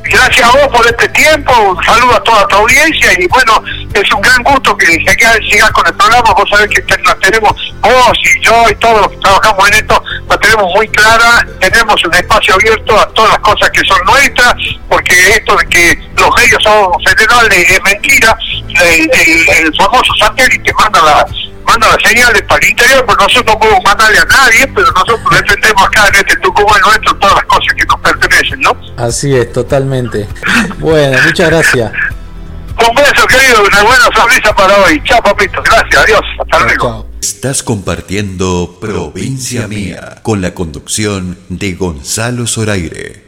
Gracias 0.10 0.48
a 0.48 0.52
vos 0.52 0.68
por 0.68 0.86
este 0.86 1.10
tiempo, 1.10 1.54
un 1.60 1.84
saludo 1.84 2.16
a 2.16 2.24
toda 2.24 2.48
tu 2.48 2.56
audiencia 2.56 3.12
y 3.20 3.28
bueno, 3.28 3.62
es 3.94 4.12
un 4.14 4.22
gran 4.22 4.42
gusto 4.44 4.76
que 4.78 4.86
sigas 4.86 5.72
con 5.72 5.86
el 5.86 5.94
programa, 5.96 6.34
vos 6.34 6.50
sabés 6.50 6.70
que 6.70 6.84
la 7.04 7.16
tenemos, 7.16 7.54
vos 7.82 8.18
y 8.24 8.42
yo 8.42 8.70
y 8.70 8.76
todos 8.76 9.02
los 9.02 9.12
que 9.12 9.18
trabajamos 9.18 9.68
en 9.68 9.74
esto, 9.76 10.04
la 10.30 10.38
tenemos 10.38 10.74
muy 10.76 10.88
clara, 10.90 11.46
tenemos 11.60 12.04
un 12.06 12.14
espacio 12.14 12.54
abierto 12.54 13.00
a 13.00 13.08
todas 13.10 13.32
las 13.32 13.40
cosas 13.40 13.70
que 13.72 13.82
son 13.86 14.00
nuestras, 14.06 14.54
porque 14.88 15.14
esto 15.30 15.56
de 15.58 15.66
que 15.68 16.00
los 16.16 16.30
medios 16.38 16.64
son 16.64 16.92
federales 17.06 17.70
es 17.70 17.82
mentira, 17.84 18.38
el, 18.70 19.50
el 19.50 19.76
famoso 19.76 20.14
satélite 20.20 20.72
manda 20.74 21.02
la 21.04 21.28
manda 21.67 21.88
las 21.88 22.09
señales 22.09 22.41
para 22.43 22.65
el 22.65 22.71
interior, 22.71 23.05
pero 23.05 23.17
nosotros 23.17 23.45
no 23.45 23.59
podemos 23.59 23.83
mandarle 23.83 24.19
a 24.19 24.25
nadie, 24.25 24.67
pero 24.74 24.88
nosotros 24.91 25.21
defendemos 25.29 25.83
acá 25.83 26.07
en 26.07 26.15
este 26.15 26.36
Tucumán 26.38 26.81
nuestro 26.81 27.15
todas 27.17 27.36
las 27.36 27.45
cosas 27.45 27.74
que 27.77 27.86
nos 27.86 28.00
pertenecen, 28.00 28.62
¿no? 28.62 28.71
Así 28.97 29.36
es, 29.36 29.51
totalmente. 29.51 30.27
Bueno, 30.79 31.17
muchas 31.25 31.50
gracias. 31.50 31.91
Un 32.79 32.95
beso, 32.95 33.27
querido, 33.27 33.63
una 33.63 33.83
buena 33.83 34.05
sonrisa 34.15 34.55
para 34.55 34.75
hoy. 34.83 35.01
Chao, 35.03 35.21
papito. 35.21 35.62
Gracias, 35.63 36.03
adiós. 36.03 36.21
Hasta 36.39 36.59
luego. 36.63 37.07
Estás 37.21 37.63
compartiendo 37.63 38.77
Provincia 38.79 39.67
Mía 39.67 40.19
con 40.21 40.41
la 40.41 40.53
conducción 40.53 41.38
de 41.50 41.74
Gonzalo 41.74 42.45
Zoraire. 42.47 43.26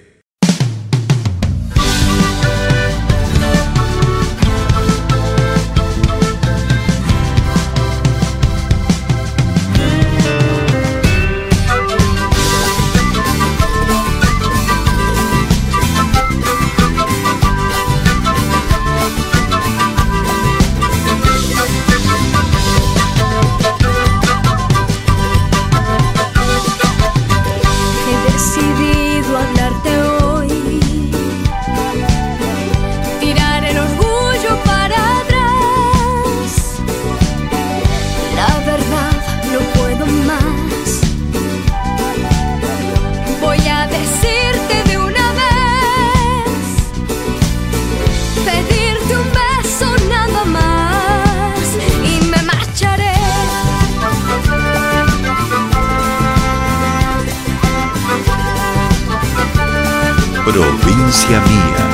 Provincia 61.10 61.42
mía. 61.42 61.89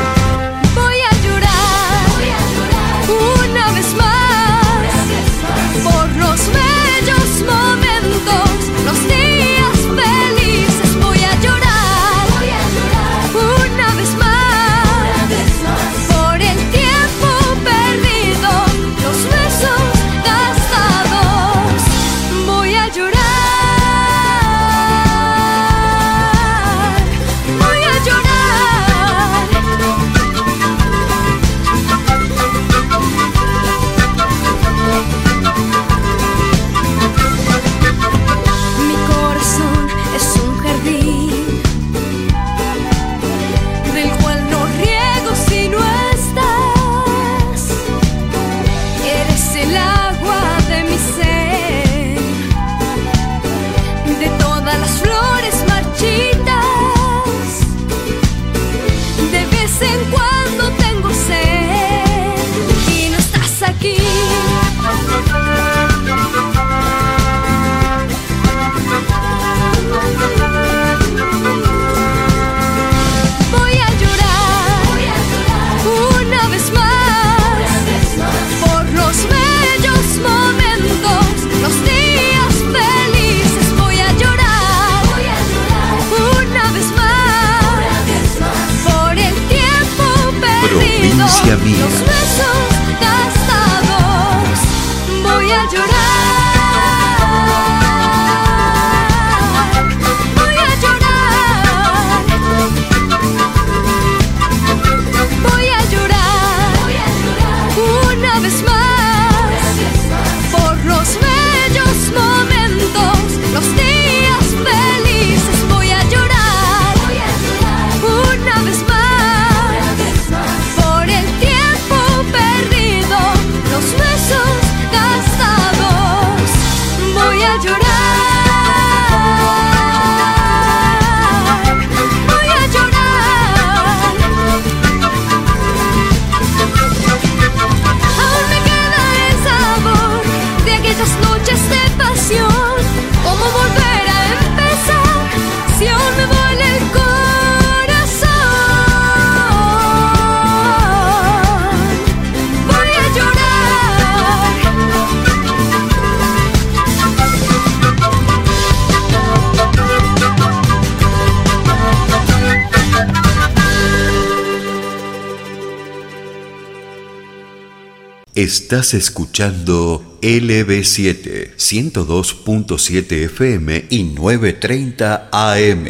Estás 168.46 168.94
escuchando 168.94 170.20
LB7 170.22 171.56
102.7 171.56 173.24
FM 173.24 173.88
y 173.90 174.04
930 174.04 175.30
AM. 175.32 175.86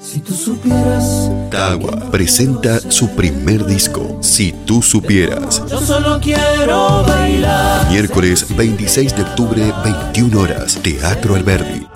Si 0.00 0.18
tú 0.18 0.34
supieras, 0.34 1.30
Tagua 1.52 2.10
presenta 2.10 2.80
su 2.90 3.08
primer 3.10 3.64
disco, 3.64 4.18
Si 4.22 4.52
tú 4.66 4.82
supieras. 4.82 5.62
yo 5.70 5.80
solo 5.80 6.18
quiero 6.20 7.04
bailar. 7.04 7.88
Miércoles 7.90 8.44
26 8.56 9.14
de 9.14 9.22
octubre, 9.22 9.72
21 9.84 10.40
horas, 10.40 10.80
Teatro 10.82 11.36
Alberdi. 11.36 11.86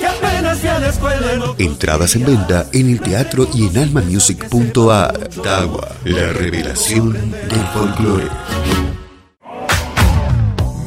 Entradas 1.59 2.15
en 2.15 2.25
venta 2.25 2.67
en 2.73 2.91
el 2.91 3.01
teatro 3.01 3.49
y 3.53 3.67
en 3.67 3.79
almamusic.ar. 3.79 5.29
Tagua, 5.43 5.89
la 6.05 6.33
revelación 6.33 7.13
del 7.13 7.67
folclore. 7.75 8.29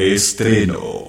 Estreno. 0.00 1.08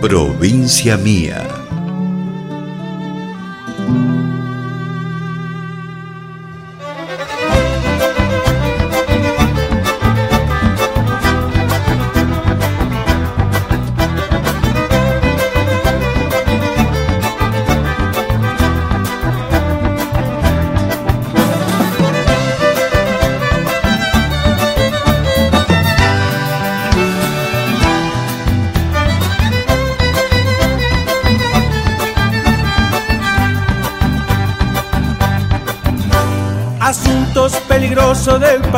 Provincia 0.00 0.96
Mía. 0.96 1.61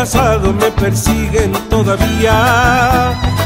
Pasado 0.05 0.53
me 0.53 0.71
persiguen 0.73 1.51
todavía. 1.71 2.35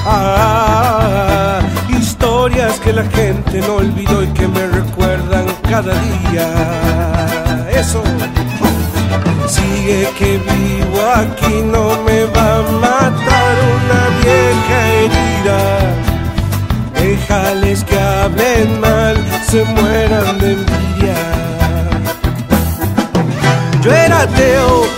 Ah, 0.05 1.61
historias 1.89 2.81
que 2.81 2.93
la 2.93 3.05
gente 3.05 3.61
no 3.61 3.77
olvidó 3.77 4.25
y 4.25 4.27
que 4.39 4.49
me 4.49 4.67
recuerdan 4.67 5.47
cada 5.71 5.95
día. 6.11 6.47
Eso. 7.71 8.03
Sigue 9.47 10.09
que 10.19 10.39
vivo 10.51 11.01
aquí, 11.23 11.63
no 11.75 11.85
me 12.03 12.25
va 12.35 12.57
a 12.57 12.63
matar 12.87 13.55
una 13.77 14.03
vieja 14.21 14.79
herida. 15.03 15.61
Déjales 16.95 17.85
que 17.85 17.97
hablen 18.01 18.81
mal, 18.81 19.17
se 19.49 19.63
mueran 19.65 20.39
de 20.41 20.53
envidia. 20.55 21.19
Yo 23.81 23.93
era 23.93 24.23
ateo, 24.23 24.98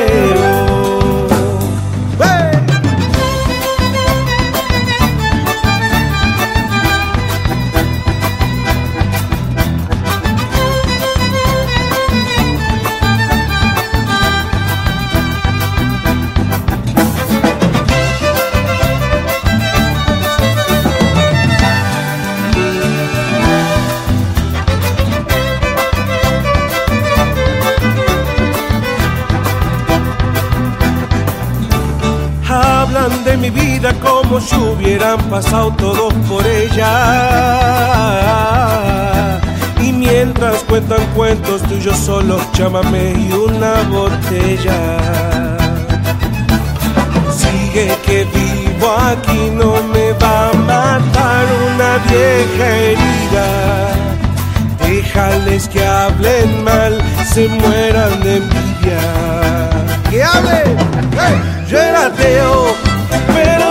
Si 34.41 34.55
hubieran 34.55 35.19
pasado 35.29 35.71
todos 35.77 36.13
por 36.27 36.45
ella. 36.45 36.89
Y 39.81 39.91
mientras 39.93 40.63
cuentan 40.63 41.03
cuentos 41.15 41.61
tuyos 41.63 41.97
solos, 41.97 42.41
chámame 42.53 43.13
y 43.13 43.31
una 43.33 43.83
botella. 43.89 44.97
Sigue 47.35 47.95
que 48.05 48.25
vivo 48.25 48.91
aquí, 49.11 49.51
no 49.53 49.81
me 49.93 50.13
va 50.13 50.49
a 50.49 50.53
matar 50.53 51.45
una 51.73 51.97
vieja 52.09 52.67
herida. 52.67 53.47
Déjales 54.85 55.67
que 55.69 55.85
hablen 55.85 56.63
mal, 56.63 57.01
se 57.33 57.47
mueran 57.47 58.21
de 58.21 58.37
envidia. 58.37 59.01
Que 60.09 60.23
hablen, 60.23 60.77
yo 61.69 61.77
era 61.77 62.07
ateo, 62.07 62.75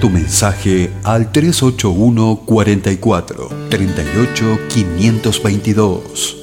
tu 0.00 0.08
mensaje 0.08 0.90
al 1.04 1.30
381 1.30 2.40
44 2.46 3.48
38 3.68 4.58
522. 4.68 6.36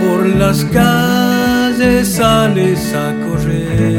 Por 0.00 0.26
las 0.26 0.64
calles 0.66 2.08
sales 2.08 2.94
a 2.94 3.12
correr. 3.26 3.90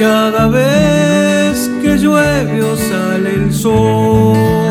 Cada 0.00 0.48
vez 0.48 1.70
que 1.80 1.96
llueve 1.96 2.62
o 2.62 2.76
sale 2.76 3.34
el 3.34 3.52
sol, 3.52 4.63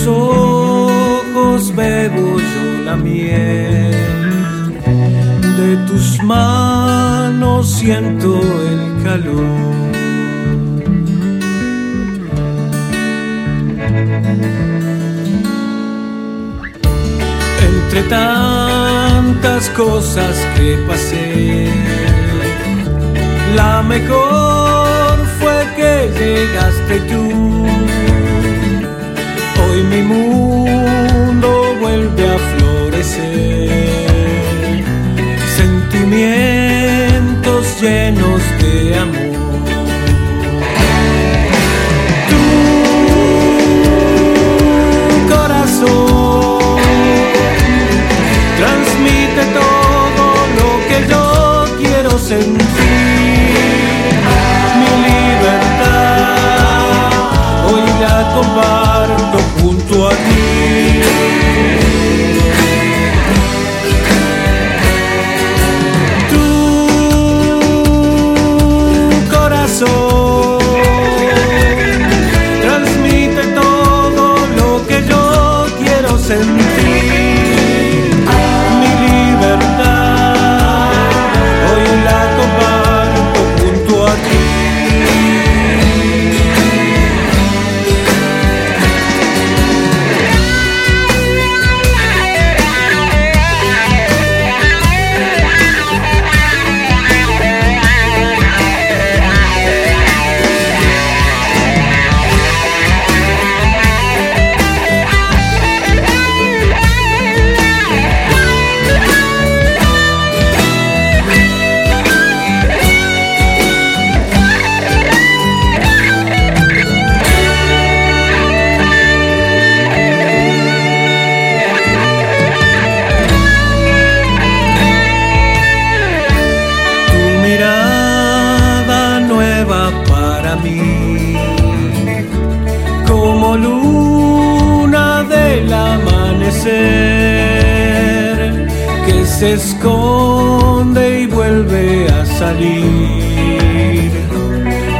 tus 0.00 0.06
ojos 0.06 1.74
bebo 1.74 2.38
yo 2.38 2.84
la 2.84 2.96
miel. 2.96 3.92
De 5.58 5.76
tus 5.86 6.22
manos 6.22 7.70
siento 7.70 8.40
el 8.70 9.02
calor. 9.04 9.44
Entre 17.68 18.02
tantas 18.04 19.68
cosas 19.70 20.36
que 20.56 20.76
pasé, 20.88 21.68
la 23.54 23.82
mejor 23.82 25.26
fue 25.40 25.66
que 25.76 26.10
llegaste 26.18 27.00
tú. 27.12 27.59
Hoy 29.90 29.96
mi 29.96 30.02
mundo 30.02 31.74
vuelve 31.80 32.28
a 32.28 32.38
florecer, 32.38 33.70
sentimientos 35.56 37.80
llenos 37.80 38.42
de 38.60 38.98
amor. 38.98 39.30
Tu 59.32 59.59
quiero 76.30 76.69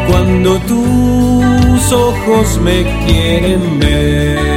cuando 0.09 0.59
tus 0.61 1.93
ojos 1.93 2.61
me 2.63 2.85
quieren 3.07 3.79
ver. 3.81 4.50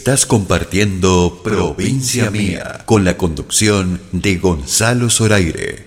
Estás 0.00 0.24
compartiendo 0.24 1.42
Provincia 1.44 2.30
Mía 2.30 2.84
con 2.86 3.04
la 3.04 3.18
conducción 3.18 4.00
de 4.12 4.38
Gonzalo 4.38 5.10
Zoraire. 5.10 5.79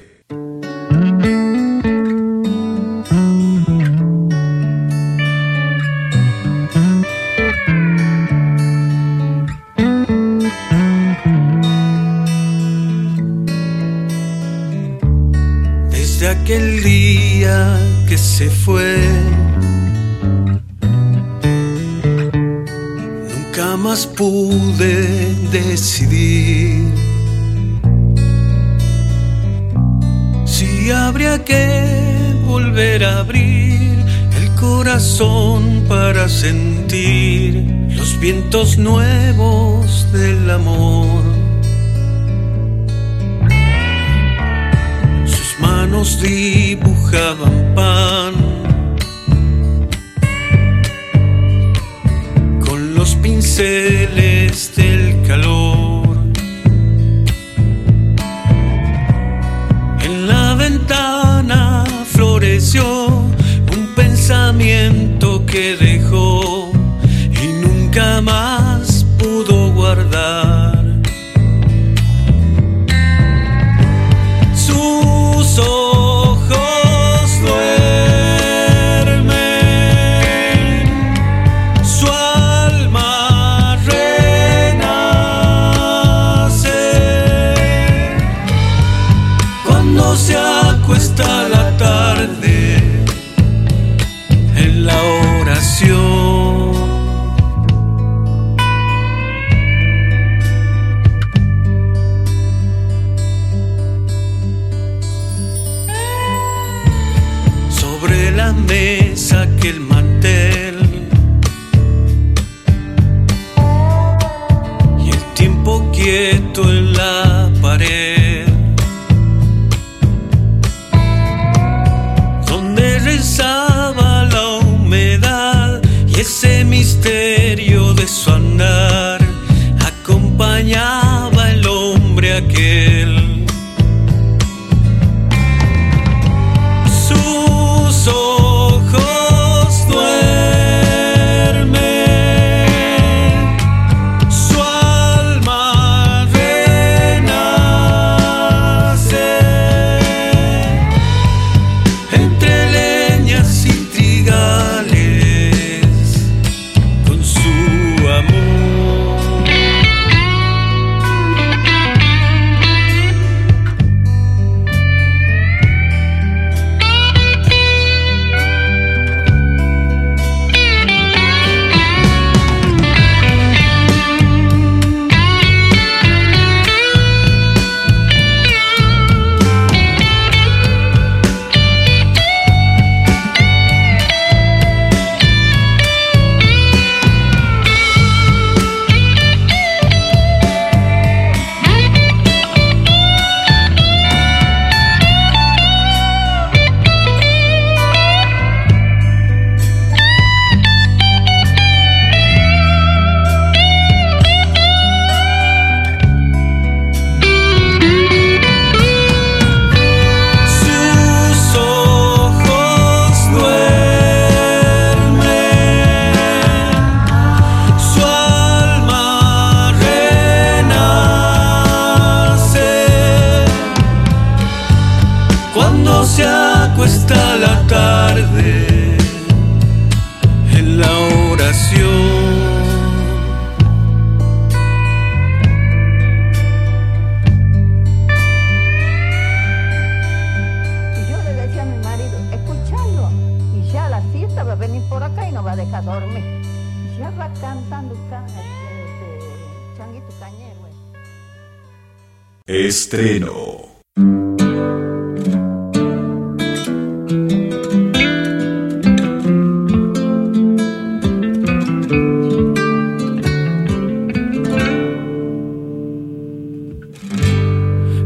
estreno. 252.93 253.33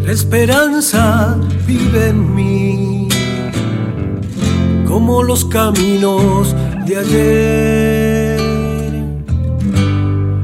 La 0.05 0.11
esperanza 0.11 1.37
vive 1.65 2.07
en 2.07 2.35
mí, 2.35 3.09
como 4.87 5.21
los 5.21 5.43
caminos 5.45 6.55
de 6.85 6.97
ayer. 6.97 8.37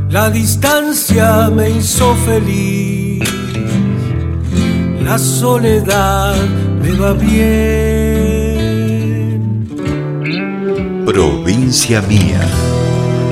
La 0.10 0.30
distancia 0.30 1.50
me 1.50 1.70
hizo 1.70 2.14
feliz 2.26 2.73
la 5.14 5.20
soledad 5.20 6.36
me 6.82 6.92
va 6.94 7.14
bien. 7.14 7.70
Provincia 11.06 12.02
mía. 12.02 12.42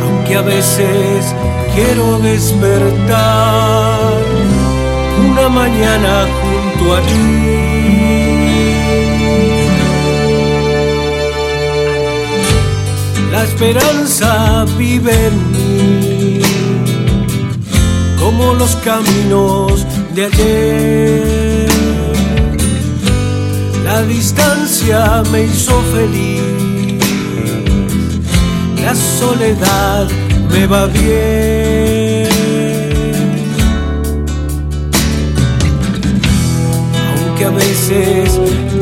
Aunque 0.04 0.36
a 0.36 0.44
veces 0.44 1.34
quiero 1.74 2.20
despertar 2.20 4.12
una 5.28 5.50
mañana 5.50 6.28
junto 6.40 6.84
a 6.98 7.00
ti. 7.10 7.28
La 13.32 13.42
esperanza 13.44 14.66
vive 14.78 15.14
en 15.30 15.36
mí, 15.54 16.42
como 18.20 18.54
los 18.54 18.76
caminos 18.88 19.84
de 20.14 20.26
ayer. 20.26 21.71
La 23.94 24.04
distancia 24.04 25.22
me 25.34 25.44
hizo 25.44 25.74
feliz, 25.94 26.42
la 28.82 28.96
soledad 28.96 30.08
me 30.50 30.66
va 30.66 30.86
bien. 30.86 32.30
Aunque 37.10 37.44
a 37.44 37.50
veces 37.50 38.40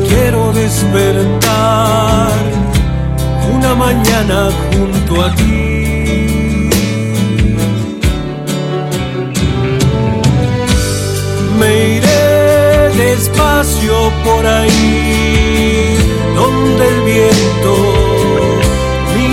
quiero 0.08 0.52
despertar 0.52 2.30
una 3.52 3.74
mañana 3.74 4.50
junto 4.70 5.24
a 5.24 5.34
ti. 5.34 6.70
Me 11.58 11.99
iré 13.10 13.16
despacio 13.16 14.12
por 14.24 14.46
ahí, 14.46 15.96
donde 16.34 16.88
el 16.88 17.00
viento 17.02 17.72
mi 19.14 19.28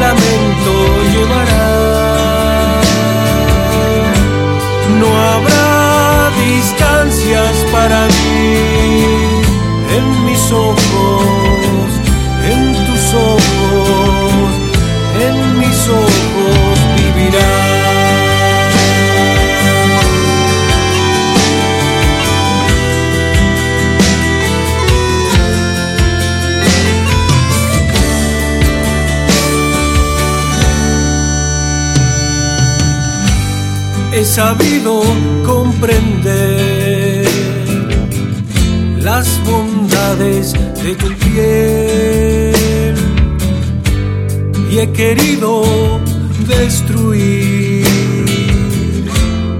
lamento 0.00 0.72
llevará. 1.12 1.66
No 5.00 5.08
habrá 5.30 6.30
distancias 6.46 7.54
para 7.72 8.06
mí 8.06 8.56
en 9.96 10.24
mis 10.26 10.52
ojos, 10.52 11.90
en 12.52 12.86
tus 12.86 13.14
ojos, 13.14 14.50
en 15.20 15.58
mis 15.58 15.88
ojos 15.88 16.11
sabido 34.34 35.02
comprender 35.44 37.26
las 39.02 39.26
bondades 39.44 40.54
de 40.82 40.94
tu 40.94 41.08
piel 41.18 42.94
y 44.70 44.78
he 44.78 44.90
querido 44.92 46.00
destruir 46.48 47.84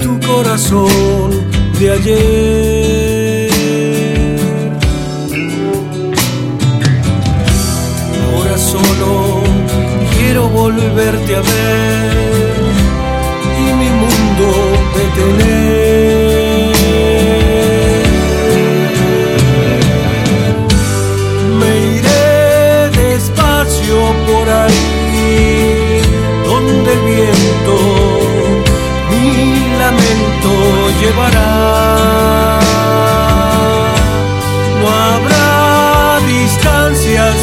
tu 0.00 0.18
corazón 0.26 1.30
de 1.78 1.90
ayer. 1.90 3.50
Ahora 8.24 8.56
solo 8.56 9.42
quiero 10.16 10.48
volverte 10.48 11.36
a 11.36 11.40
ver 11.42 12.51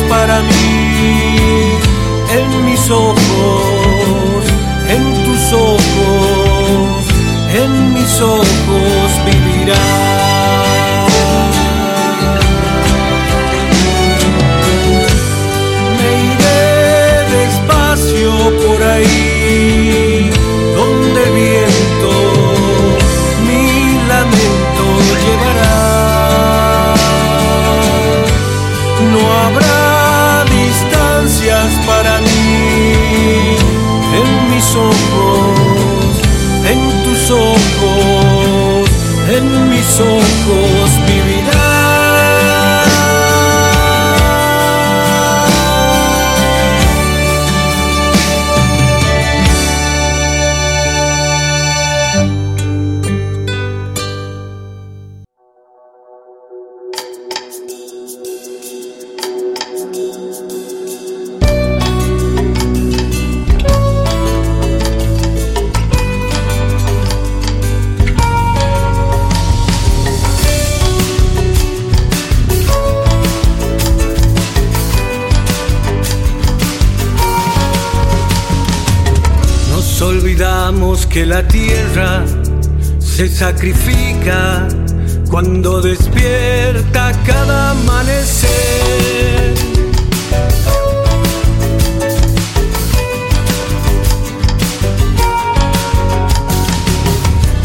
para 0.09 0.41
mí 0.41 1.77
en 2.31 2.65
mis 2.65 2.89
ojos, 2.89 3.18
mis 39.65 39.99
ojos 39.99 40.58
sacrifica 83.59 84.69
cuando 85.29 85.81
despierta 85.81 87.11
cada 87.25 87.71
amanecer. 87.71 89.53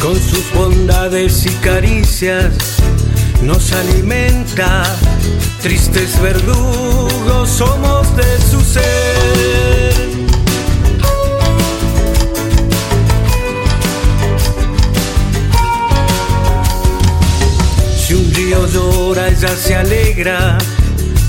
Con 0.02 0.16
sus 0.16 0.52
bondades 0.52 1.46
y 1.46 1.50
caricias 1.62 2.54
nos 3.40 3.72
alimenta, 3.72 4.82
tristes 5.62 6.20
verdugos 6.20 7.48
somos 7.48 7.93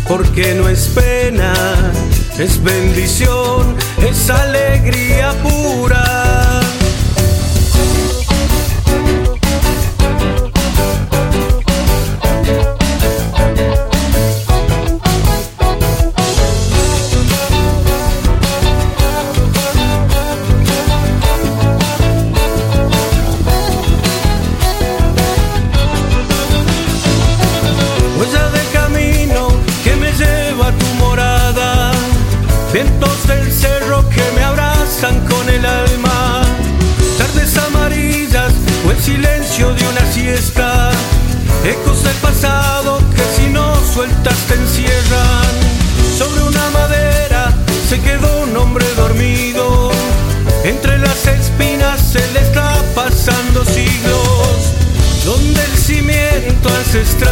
porque 0.07 0.53
no 0.53 0.69
es 0.69 0.89
pena, 0.89 1.53
es 2.37 2.61
bendición, 2.61 3.75
es 3.97 4.29
alegría 4.29 5.33
pura. 5.41 6.24
sister. 57.03 57.24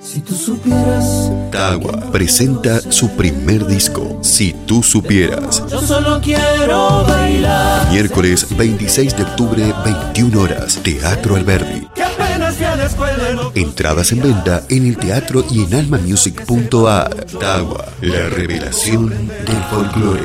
Si 0.00 0.20
tú 0.20 0.32
supieras. 0.34 1.32
Tagua 1.50 2.12
presenta 2.12 2.80
su 2.80 3.10
primer 3.16 3.66
disco, 3.66 4.20
Si 4.22 4.52
tú 4.64 4.82
supieras. 4.82 5.64
Yo 5.68 5.80
solo 5.80 6.20
quiero 6.22 7.04
bailar. 7.04 7.90
Miércoles 7.90 8.46
26 8.56 9.16
de 9.16 9.22
octubre, 9.24 9.74
21 9.84 10.40
horas, 10.40 10.78
Teatro 10.84 11.34
Alberdi. 11.34 11.88
Entradas 13.54 14.12
en 14.12 14.22
venta 14.22 14.62
en 14.68 14.86
el 14.86 14.96
teatro 14.96 15.44
y 15.50 15.64
en 15.64 15.74
almamusic.ar. 15.74 17.26
Tagua, 17.40 17.92
la 18.00 18.28
revelación 18.28 19.08
del 19.08 19.62
folclore. 19.68 20.24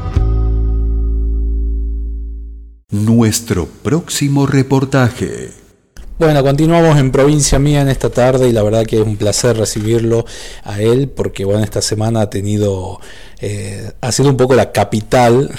Nuestro 2.91 3.67
próximo 3.67 4.45
reportaje. 4.45 5.51
Bueno, 6.19 6.43
continuamos 6.43 6.99
en 6.99 7.09
provincia 7.13 7.57
mía 7.57 7.81
en 7.81 7.87
esta 7.87 8.09
tarde 8.09 8.49
y 8.49 8.51
la 8.51 8.63
verdad 8.63 8.85
que 8.85 8.99
es 8.99 9.07
un 9.07 9.15
placer 9.15 9.55
recibirlo 9.55 10.25
a 10.65 10.81
él 10.81 11.07
porque 11.07 11.45
bueno, 11.45 11.63
esta 11.63 11.81
semana 11.81 12.19
ha 12.19 12.29
tenido, 12.29 12.99
eh, 13.39 13.93
ha 14.01 14.11
sido 14.11 14.29
un 14.29 14.35
poco 14.35 14.55
la 14.55 14.73
capital 14.73 15.49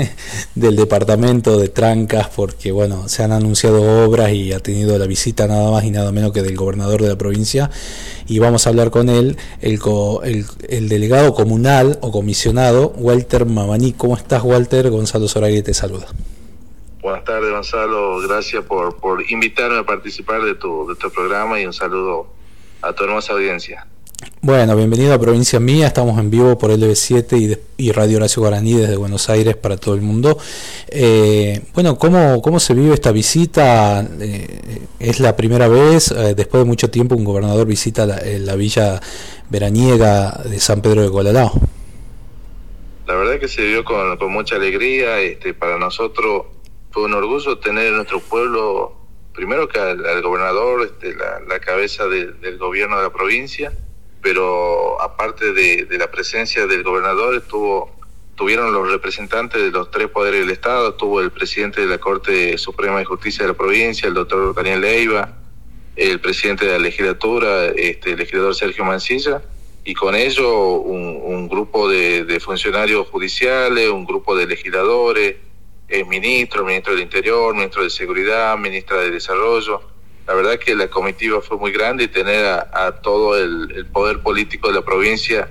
del 0.56 0.74
departamento 0.74 1.56
de 1.56 1.68
Trancas 1.68 2.28
porque 2.34 2.72
bueno, 2.72 3.08
se 3.08 3.22
han 3.22 3.30
anunciado 3.30 4.04
obras 4.04 4.32
y 4.32 4.52
ha 4.52 4.58
tenido 4.58 4.98
la 4.98 5.06
visita 5.06 5.46
nada 5.46 5.70
más 5.70 5.84
y 5.84 5.92
nada 5.92 6.10
menos 6.10 6.32
que 6.32 6.42
del 6.42 6.56
gobernador 6.56 7.00
de 7.00 7.10
la 7.10 7.16
provincia 7.16 7.70
y 8.26 8.40
vamos 8.40 8.66
a 8.66 8.70
hablar 8.70 8.90
con 8.90 9.08
él, 9.08 9.36
el, 9.60 9.78
el, 10.68 10.88
delegado 10.88 11.32
comunal 11.32 12.00
o 12.02 12.10
comisionado 12.10 12.92
Walter 12.96 13.46
Mamaní. 13.46 13.92
¿Cómo 13.92 14.16
estás 14.16 14.42
Walter? 14.42 14.90
Gonzalo 14.90 15.28
Zorague 15.28 15.62
te 15.62 15.74
saluda. 15.74 16.08
Buenas 17.02 17.24
tardes, 17.24 17.50
Gonzalo. 17.50 18.20
Gracias 18.20 18.64
por, 18.64 18.96
por 18.98 19.28
invitarme 19.28 19.78
a 19.78 19.82
participar 19.82 20.40
de 20.42 20.54
tu, 20.54 20.86
de 20.86 20.94
tu 20.94 21.10
programa 21.10 21.60
y 21.60 21.66
un 21.66 21.72
saludo 21.72 22.28
a 22.80 22.92
tu 22.92 23.02
hermosa 23.02 23.32
audiencia. 23.32 23.88
Bueno, 24.40 24.76
bienvenido 24.76 25.12
a 25.12 25.18
Provincia 25.18 25.58
Mía. 25.58 25.88
Estamos 25.88 26.16
en 26.20 26.30
vivo 26.30 26.56
por 26.56 26.70
LB7 26.70 27.58
y, 27.76 27.86
y 27.88 27.90
Radio 27.90 28.18
Horacio 28.18 28.40
Guaraní 28.40 28.74
desde 28.74 28.94
Buenos 28.94 29.28
Aires 29.30 29.56
para 29.56 29.76
todo 29.78 29.96
el 29.96 30.00
mundo. 30.00 30.38
Eh, 30.86 31.62
bueno, 31.74 31.98
¿cómo, 31.98 32.40
¿cómo 32.40 32.60
se 32.60 32.72
vive 32.72 32.94
esta 32.94 33.10
visita? 33.10 34.08
Eh, 34.20 34.82
¿Es 35.00 35.18
la 35.18 35.34
primera 35.34 35.66
vez? 35.66 36.12
Eh, 36.12 36.36
después 36.36 36.62
de 36.62 36.66
mucho 36.66 36.88
tiempo, 36.88 37.16
un 37.16 37.24
gobernador 37.24 37.66
visita 37.66 38.06
la, 38.06 38.22
la 38.24 38.54
villa 38.54 39.00
veraniega 39.50 40.40
de 40.44 40.60
San 40.60 40.80
Pedro 40.80 41.02
de 41.02 41.10
Colalao. 41.10 41.50
La 43.08 43.16
verdad 43.16 43.40
que 43.40 43.48
se 43.48 43.62
vivió 43.62 43.82
con, 43.82 44.16
con 44.18 44.30
mucha 44.30 44.54
alegría. 44.54 45.18
Este, 45.18 45.52
para 45.52 45.78
nosotros 45.78 46.44
fue 46.92 47.04
un 47.04 47.14
orgullo 47.14 47.58
tener 47.58 47.86
en 47.86 47.96
nuestro 47.96 48.20
pueblo, 48.20 48.94
primero 49.34 49.68
que 49.68 49.78
al, 49.78 50.22
gobernador, 50.22 50.82
este, 50.82 51.14
la, 51.14 51.60
cabeza 51.60 52.06
del 52.06 52.58
gobierno 52.58 52.96
de 52.98 53.04
la 53.04 53.12
provincia, 53.12 53.72
pero 54.22 55.00
aparte 55.02 55.52
de, 55.52 55.86
la 55.98 56.10
presencia 56.10 56.66
del 56.66 56.82
gobernador 56.82 57.34
estuvo 57.34 57.90
estuvieron 58.30 58.72
los 58.72 58.90
representantes 58.90 59.60
de 59.62 59.70
los 59.70 59.90
tres 59.90 60.08
poderes 60.08 60.40
del 60.40 60.50
Estado, 60.50 60.90
estuvo 60.90 61.20
el 61.20 61.30
presidente 61.30 61.82
de 61.82 61.86
la 61.86 61.98
Corte 61.98 62.56
Suprema 62.56 62.98
de 62.98 63.04
Justicia 63.04 63.42
de 63.44 63.52
la 63.52 63.58
provincia, 63.58 64.08
el 64.08 64.14
doctor 64.14 64.54
Daniel 64.54 64.80
Leiva, 64.80 65.36
el 65.96 66.18
presidente 66.18 66.64
de 66.64 66.72
la 66.72 66.78
legislatura, 66.78 67.66
este, 67.66 68.12
el 68.12 68.18
legislador 68.18 68.54
Sergio 68.54 68.84
Mancilla, 68.84 69.42
y 69.84 69.94
con 69.94 70.14
ello 70.14 70.76
un, 70.80 71.48
grupo 71.48 71.88
de, 71.88 72.40
funcionarios 72.40 73.06
judiciales, 73.08 73.90
un 73.90 74.06
grupo 74.06 74.34
de 74.34 74.46
legisladores, 74.46 75.36
ministro, 76.06 76.64
ministro 76.64 76.94
del 76.94 77.02
Interior, 77.02 77.54
ministro 77.54 77.82
de 77.82 77.90
Seguridad, 77.90 78.56
ministra 78.58 78.98
de 78.98 79.10
Desarrollo. 79.10 79.82
La 80.26 80.34
verdad 80.34 80.58
que 80.58 80.74
la 80.74 80.88
comitiva 80.88 81.40
fue 81.40 81.56
muy 81.58 81.72
grande 81.72 82.04
y 82.04 82.08
tener 82.08 82.44
a, 82.46 83.00
todo 83.02 83.36
el, 83.36 83.86
poder 83.92 84.20
político 84.20 84.68
de 84.68 84.74
la 84.74 84.82
provincia 84.82 85.50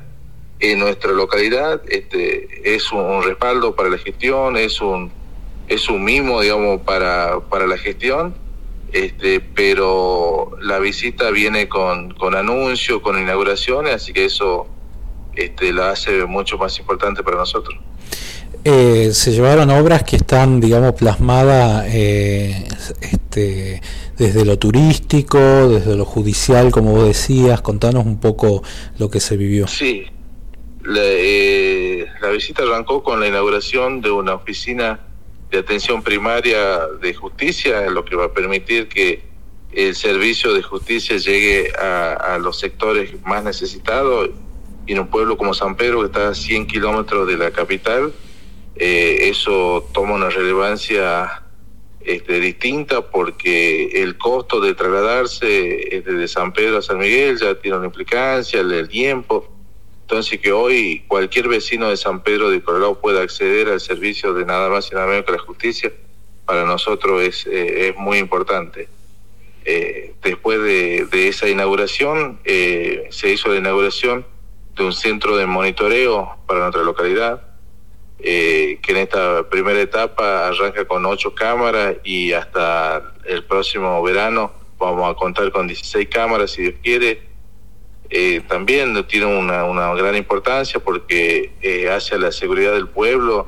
en 0.60 0.80
nuestra 0.80 1.12
localidad 1.12 1.82
este, 1.88 2.76
es 2.76 2.92
un, 2.92 3.24
respaldo 3.24 3.76
para 3.76 3.90
la 3.90 3.98
gestión, 3.98 4.58
es 4.58 4.82
un, 4.82 5.12
es 5.68 5.90
un 5.90 6.04
mimo, 6.04 6.42
digamos, 6.42 6.82
para, 6.82 7.40
para 7.50 7.68
la 7.68 7.78
gestión 7.78 8.36
este, 8.92 9.40
pero 9.40 10.52
la 10.60 10.80
visita 10.80 11.32
viene 11.32 11.70
con, 11.70 12.14
con 12.14 12.36
anuncios, 12.36 13.02
con 13.02 13.18
inauguraciones, 13.20 13.96
así 13.96 14.12
que 14.12 14.26
eso 14.26 14.68
este, 15.34 15.72
la 15.72 15.92
hace 15.92 16.26
mucho 16.26 16.58
más 16.58 16.78
importante 16.78 17.24
para 17.24 17.38
nosotros. 17.38 17.80
Eh, 18.64 19.12
se 19.14 19.32
llevaron 19.32 19.70
obras 19.72 20.04
que 20.04 20.18
están, 20.18 20.60
digamos, 20.60 20.94
plasmadas 20.94 21.86
eh, 21.90 22.68
este, 23.02 23.82
desde 24.18 24.46
lo 24.46 24.60
turístico, 24.60 25.40
desde 25.40 25.96
lo 25.96 26.06
judicial, 26.06 26.72
como 26.72 26.92
vos 26.92 27.08
decías. 27.08 27.62
Contanos 27.62 28.06
un 28.06 28.20
poco 28.20 28.64
lo 29.00 29.10
que 29.10 29.20
se 29.20 29.38
vivió. 29.38 29.68
Sí, 29.68 30.06
la, 30.84 31.02
eh, 31.04 32.06
la 32.22 32.30
visita 32.30 32.64
arrancó 32.64 33.02
con 33.04 33.20
la 33.20 33.28
inauguración 33.28 34.02
de 34.02 34.12
una 34.12 34.36
oficina 34.36 35.00
de 35.50 35.60
atención 35.60 36.02
primaria 36.02 36.88
de 37.02 37.14
justicia, 37.14 37.90
lo 37.90 38.06
que 38.06 38.16
va 38.16 38.26
a 38.26 38.34
permitir 38.34 38.88
que 38.88 39.22
el 39.74 39.96
servicio 39.96 40.54
de 40.54 40.62
justicia 40.62 41.18
llegue 41.18 41.72
a, 41.74 42.38
los 42.42 42.60
sectores 42.60 43.14
más 43.24 43.44
necesitados. 43.44 44.30
Y 44.88 44.94
en 44.94 45.00
un 45.00 45.08
pueblo 45.08 45.38
como 45.38 45.54
San 45.54 45.76
Pedro, 45.76 46.00
que 46.00 46.08
está 46.08 46.30
a 46.30 46.34
100 46.34 46.68
kilómetros 46.68 47.28
de 47.28 47.38
la 47.38 47.52
capital, 47.52 48.14
eh, 48.76 49.30
eso 49.30 49.90
toma 49.94 50.14
una 50.14 50.30
relevancia 50.30 51.44
este, 52.02 52.40
distinta 52.40 53.02
porque 53.10 54.02
el 54.02 54.18
costo 54.18 54.60
de 54.60 54.74
trasladarse 54.74 56.04
desde 56.06 56.28
San 56.28 56.52
Pedro 56.52 56.80
a 56.80 56.82
San 56.82 56.98
Miguel 56.98 57.38
ya 57.40 57.56
tiene 57.56 57.78
una 57.78 57.88
implicancia, 57.88 58.60
el 58.62 58.90
tiempo 58.90 59.52
entonces 60.12 60.42
que 60.42 60.52
hoy 60.52 61.06
cualquier 61.08 61.48
vecino 61.48 61.88
de 61.88 61.96
San 61.96 62.22
Pedro 62.22 62.50
de 62.50 62.62
Colorado 62.62 63.00
pueda 63.00 63.22
acceder 63.22 63.70
al 63.70 63.80
servicio 63.80 64.34
de 64.34 64.44
nada 64.44 64.70
más 64.70 64.92
y 64.92 64.94
nada 64.94 65.08
menos 65.08 65.24
que 65.24 65.32
la 65.32 65.38
justicia, 65.38 65.90
para 66.46 66.66
nosotros 66.66 67.22
es, 67.22 67.48
eh, 67.48 67.88
es 67.88 67.96
muy 67.96 68.18
importante. 68.18 68.90
Eh, 69.64 70.14
después 70.22 70.62
de, 70.62 71.30
esa 71.30 71.48
inauguración, 71.48 72.42
eh, 72.44 73.08
se 73.10 73.32
hizo 73.32 73.48
la 73.48 73.60
inauguración 73.60 74.28
de 74.76 74.84
un 74.84 74.92
centro 74.92 75.38
de 75.38 75.46
monitoreo 75.46 76.36
para 76.46 76.60
nuestra 76.60 76.84
localidad, 76.84 77.48
que 78.22 78.80
en 78.88 78.98
esta 78.98 79.50
primera 79.50 79.80
etapa 79.82 80.48
arranca 80.48 80.86
con 80.86 81.06
ocho 81.06 81.34
cámaras 81.34 81.96
y 82.04 82.34
hasta 82.34 83.14
el 83.26 83.44
próximo 83.46 84.02
verano 84.04 84.52
vamos 84.78 85.12
a 85.12 85.16
contar 85.16 85.52
con 85.52 85.68
16 85.68 86.08
cámaras, 86.10 86.52
si 86.52 86.64
Dios 86.64 86.76
quiere, 86.82 87.22
eh, 88.14 88.42
también 88.48 89.06
tiene 89.08 89.26
una, 89.26 89.94
gran 89.94 90.16
importancia 90.16 90.82
porque 90.82 91.54
eh, 91.62 91.90
hace 91.90 92.20
la 92.20 92.32
seguridad 92.34 92.74
del 92.74 92.90
pueblo 92.90 93.48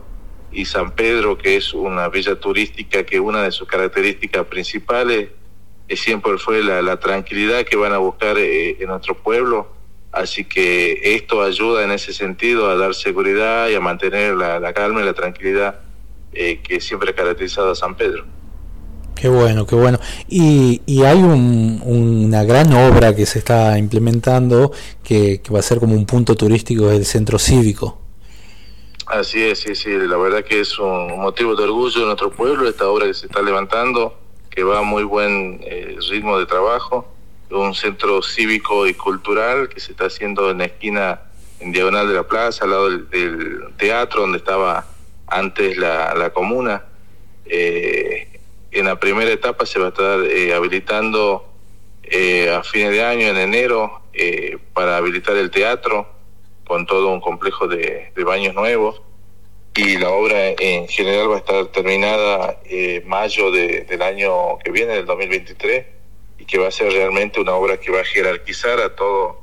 y 0.53 0.63
San 0.65 0.91
Pedro, 0.91 1.37
que 1.37 1.57
es 1.57 1.73
una 1.73 2.07
villa 2.07 2.39
turística 2.39 3.03
que 3.03 3.19
una 3.19 3.43
de 3.43 3.51
sus 3.51 3.67
características 3.67 4.45
principales 4.45 5.29
eh, 5.89 5.97
siempre 5.97 6.37
fue 6.37 6.63
la, 6.63 6.97
tranquilidad 6.97 7.63
que 7.63 7.75
van 7.75 7.91
a 7.91 7.97
buscar 7.97 8.37
eh, 8.37 8.77
en 8.79 8.87
nuestro 8.87 9.15
pueblo. 9.15 9.67
Así 10.13 10.45
que 10.45 11.15
esto 11.15 11.41
ayuda 11.41 11.83
en 11.83 11.91
ese 11.91 12.13
sentido 12.13 12.69
a 12.69 12.77
dar 12.77 12.93
seguridad 12.95 13.67
y 13.67 13.75
a 13.75 13.79
mantener 13.79 14.35
la, 14.35 14.59
la 14.59 14.71
calma 14.71 15.01
y 15.01 15.05
la 15.05 15.13
tranquilidad 15.13 15.79
que 16.31 16.79
siempre 16.79 17.11
ha 17.11 17.15
caracterizado 17.15 17.71
a 17.71 17.75
San 17.75 17.95
Pedro. 17.95 18.25
Qué 19.15 19.29
bueno, 19.29 19.65
qué 19.65 19.75
bueno. 19.75 19.99
Y, 20.27 20.81
y 20.85 21.03
hay 21.03 21.19
una 21.19 22.43
gran 22.43 22.73
obra 22.73 23.15
que 23.15 23.25
se 23.25 23.39
está 23.39 23.77
implementando 23.77 24.71
que, 25.03 25.41
va 25.53 25.59
a 25.59 25.61
ser 25.61 25.79
como 25.79 25.95
un 25.95 26.05
punto 26.05 26.35
turístico 26.35 26.87
del 26.87 27.05
centro 27.05 27.39
cívico. 27.39 27.99
Así 29.05 29.41
es, 29.43 29.59
sí, 29.59 29.75
sí. 29.75 29.91
La 29.91 30.17
verdad 30.17 30.43
que 30.43 30.61
es 30.61 30.77
un 30.79 31.19
motivo 31.19 31.55
de 31.55 31.63
orgullo 31.63 32.01
de 32.01 32.05
nuestro 32.05 32.31
pueblo, 32.31 32.67
esta 32.67 32.87
obra 32.87 33.05
que 33.05 33.13
se 33.13 33.27
está 33.27 33.41
levantando, 33.41 34.13
que 34.49 34.63
va 34.63 34.79
a 34.79 34.81
muy 34.81 35.03
buen 35.03 35.61
eh, 35.63 35.95
ritmo 36.09 36.39
de 36.39 36.45
trabajo. 36.45 37.12
Un 37.49 37.75
centro 37.75 38.21
cívico 38.21 38.87
y 38.87 38.93
cultural 38.93 39.69
que 39.69 39.79
se 39.79 39.91
está 39.91 40.05
haciendo 40.05 40.49
en 40.49 40.59
la 40.59 40.65
esquina, 40.65 41.21
en 41.59 41.71
diagonal 41.71 42.07
de 42.07 42.15
la 42.15 42.23
plaza, 42.23 42.65
al 42.65 42.71
lado 42.71 42.89
del, 42.89 43.59
teatro 43.77 44.21
donde 44.21 44.39
estaba 44.39 44.85
antes 45.27 45.77
la, 45.77 46.15
la 46.15 46.31
comuna. 46.31 46.83
Eh, 47.45 48.33
en 48.73 48.85
la 48.85 48.99
primera 48.99 49.31
etapa 49.31 49.65
se 49.65 49.79
va 49.79 49.87
a 49.87 49.89
estar 49.89 50.19
eh, 50.25 50.53
habilitando 50.53 51.45
eh, 52.03 52.49
a 52.49 52.63
fines 52.63 52.91
de 52.91 53.03
año, 53.03 53.27
en 53.27 53.37
enero, 53.37 54.01
eh, 54.13 54.57
para 54.73 54.97
habilitar 54.97 55.37
el 55.37 55.51
teatro 55.51 56.07
con 56.65 56.85
todo 56.85 57.13
un 57.13 57.21
complejo 57.21 57.67
de, 57.67 58.11
baños 58.25 58.55
nuevos. 58.55 59.01
Y 59.75 59.97
la 59.97 60.09
obra 60.09 60.49
en 60.49 60.87
general 60.87 61.31
va 61.31 61.35
a 61.35 61.39
estar 61.39 61.65
terminada 61.67 62.59
mayo 63.05 63.51
del 63.51 64.01
año 64.01 64.57
que 64.63 64.71
viene, 64.71 64.93
del 64.93 65.05
2023, 65.05 65.85
y 66.43 66.45
que 66.45 66.57
va 66.57 66.67
a 66.67 66.71
ser 66.71 66.91
realmente 66.91 67.39
una 67.39 67.53
obra 67.53 67.79
que 67.79 67.89
va 67.89 68.01
a 68.01 68.03
jerarquizar 68.03 68.81
a 68.81 68.93
todo 68.93 69.39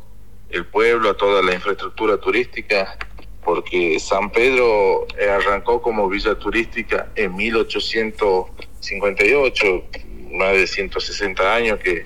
el 0.50 0.66
pueblo, 0.66 1.08
a 1.08 1.16
toda 1.16 1.40
la 1.40 1.54
infraestructura 1.54 2.18
turística 2.18 2.98
porque 3.42 3.98
San 3.98 4.30
Pedro 4.30 5.06
arrancó 5.34 5.80
como 5.80 6.06
villa 6.10 6.34
turística 6.34 7.08
en 7.14 7.34
1858, 7.36 9.84
más 10.32 10.52
de 10.52 10.66
160 10.66 11.54
años 11.54 11.78
que, 11.78 12.04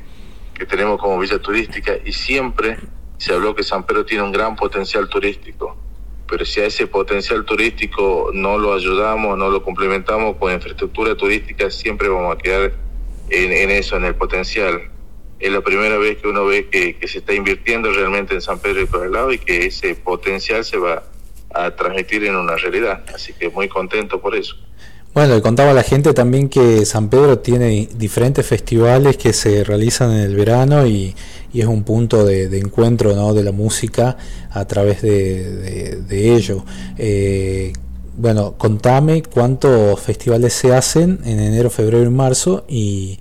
que 0.57 0.65
tenemos 0.65 1.01
como 1.01 1.19
villa 1.19 1.41
turística 1.41 1.97
y 2.05 2.13
siempre 2.13 2.77
se 3.19 3.35
habló 3.35 3.57
que 3.57 3.65
San 3.65 3.85
Pedro 3.85 4.05
tiene 4.05 4.23
un 4.23 4.31
gran 4.31 4.55
potencial 4.55 5.09
turístico, 5.09 5.77
pero 6.29 6.45
si 6.45 6.61
a 6.61 6.67
ese 6.67 6.87
potencial 6.87 7.45
turístico 7.45 8.31
no 8.33 8.59
lo 8.59 8.75
ayudamos, 8.75 9.37
no 9.37 9.51
lo 9.51 9.61
complementamos 9.61 10.37
con 10.37 10.53
infraestructura 10.53 11.17
turística, 11.17 11.69
siempre 11.69 12.09
vamos 12.09 12.37
a 12.37 12.39
quedar 12.39 12.84
en, 13.35 13.71
eso, 13.71 13.97
en 13.97 14.05
el 14.05 14.15
potencial. 14.15 14.91
Es 15.39 15.53
la 15.53 15.61
primera 15.61 15.99
vez 15.99 16.19
que 16.19 16.29
uno 16.29 16.47
ve 16.47 16.69
que, 16.69 16.97
se 17.07 17.19
está 17.19 17.35
invirtiendo 17.35 17.93
realmente 17.93 18.35
en 18.35 18.41
San 18.41 18.59
Pedro 18.59 18.83
y 18.83 19.13
lado 19.13 19.33
y 19.33 19.39
que 19.39 19.67
ese 19.67 19.95
potencial 19.95 20.65
se 20.65 20.79
va 20.79 21.03
a 21.53 21.71
transmitir 21.75 22.25
en 22.25 22.37
una 22.37 22.57
realidad. 22.57 23.05
Así 23.15 23.33
que 23.33 23.49
muy 23.49 23.69
contento 23.69 24.21
por 24.21 24.35
eso. 24.35 24.57
Bueno, 25.15 25.37
le 25.37 25.43
contaba 25.43 25.71
a 25.71 25.75
la 25.75 25.85
gente 25.85 26.13
también 26.13 26.49
que 26.49 26.85
San 26.85 27.09
Pedro 27.09 27.39
tiene 27.39 27.89
diferentes 27.95 28.45
festivales 28.45 29.17
que 29.17 29.33
se 29.33 29.63
realizan 29.63 30.11
en 30.11 30.21
el 30.21 30.35
verano 30.35 30.87
y, 30.87 31.15
es 31.55 31.67
un 31.67 31.85
punto 31.85 32.25
de, 32.25 32.47
encuentro 32.59 33.15
¿no? 33.15 33.33
de 33.33 33.45
la 33.45 33.53
música 33.53 34.17
a 34.51 34.65
través 34.65 35.03
de, 35.03 36.03
ello. 36.11 36.65
Eh, 36.99 37.73
bueno, 38.17 38.55
contame 38.59 39.23
cuántos 39.23 40.01
festivales 40.01 40.53
se 40.53 40.75
hacen 40.75 41.21
en 41.25 41.41
enero, 41.41 41.71
febrero 41.71 42.05
y 42.05 42.11
marzo 42.11 42.65
y, 42.69 43.19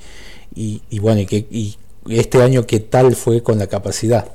y, 0.55 0.99
bueno, 0.99 1.21
y, 1.21 1.47
y 1.49 1.77
este 2.09 2.41
año 2.41 2.65
qué 2.65 2.79
tal 2.79 3.15
fue 3.15 3.41
con 3.41 3.59
la 3.59 3.67
capacidad. 3.67 4.33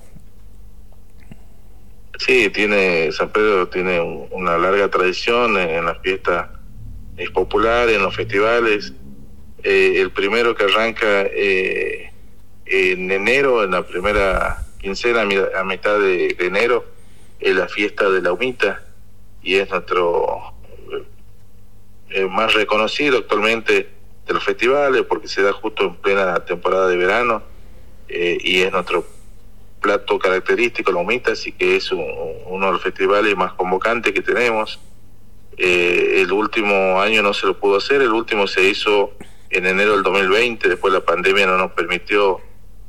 Sí, 2.19 2.51
tiene 2.51 3.13
San 3.13 3.31
Pedro 3.31 3.69
tiene 3.69 4.01
una 4.01 4.59
larga 4.59 4.91
tradición 4.91 5.57
en, 5.57 5.85
las 5.85 5.99
fiestas 6.01 6.49
populares, 7.33 7.97
en 7.97 8.03
los 8.03 8.15
festivales. 8.15 8.93
Eh, 9.63 9.95
el 10.01 10.11
primero 10.11 10.55
que 10.55 10.65
arranca 10.65 11.23
eh, 11.23 12.11
en 12.67 13.11
enero, 13.11 13.63
en 13.63 13.71
la 13.71 13.87
primera 13.87 14.65
quincena, 14.81 15.23
a 15.23 15.65
mitad 15.65 15.99
de, 16.01 16.37
enero, 16.41 16.85
es 17.39 17.55
la 17.55 17.69
fiesta 17.69 18.11
de 18.11 18.21
la 18.21 18.33
humita 18.33 18.83
y 19.41 19.55
es 19.55 19.71
nuestro 19.71 20.38
eh, 22.11 22.27
más 22.27 22.55
reconocido 22.55 23.19
actualmente 23.19 23.89
de 24.27 24.35
los 24.35 24.45
festivales 24.45 25.03
porque 25.03 25.29
se 25.29 25.43
da 25.43 25.53
justo 25.53 25.85
en 25.85 25.97
plena 25.97 26.45
temporada 26.45 26.89
de 26.89 26.97
verano 26.97 27.43
y 28.11 28.63
es 28.63 28.73
nuestro 28.73 29.05
plato 29.81 30.19
característico, 30.19 30.93
la 30.93 31.01
humita, 31.01 31.33
así 31.33 31.53
que 31.53 31.77
es 31.77 31.91
uno 31.93 32.67
de 32.67 32.73
los 32.73 32.83
festivales 32.83 33.37
más 33.37 33.53
convocantes 33.55 34.13
que 34.13 34.23
tenemos. 34.23 34.81
Eh, 35.57 36.21
el 36.23 36.33
último 36.33 37.01
año 37.01 37.23
no 37.23 37.35
se 37.35 37.47
lo 37.47 37.59
pudo 37.59 37.79
hacer, 37.79 38.03
el 38.03 38.13
último 38.13 38.47
se 38.47 38.69
hizo 38.69 39.13
en 39.51 39.67
enero 39.67 39.93
del 39.93 40.03
2020, 40.03 40.69
después 40.69 40.93
la 40.93 41.01
pandemia 41.01 41.47
no 41.47 41.57
nos 41.57 41.73
permitió 41.73 42.41